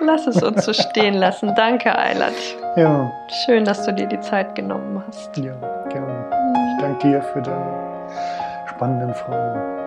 Lass 0.00 0.26
es 0.26 0.42
uns 0.42 0.62
so 0.62 0.74
stehen 0.74 1.14
lassen. 1.14 1.54
Danke, 1.54 1.98
Eilert. 1.98 2.34
Ja. 2.76 3.10
Schön, 3.46 3.64
dass 3.64 3.86
du 3.86 3.94
dir 3.94 4.06
die 4.06 4.20
Zeit 4.20 4.54
genommen 4.54 5.02
hast. 5.06 5.34
Ja, 5.38 5.58
gerne. 5.88 6.28
Ich 6.74 6.82
danke 6.82 7.08
dir 7.08 7.22
für 7.22 7.40
deine 7.40 8.66
spannenden 8.68 9.14
Fragen. 9.14 9.85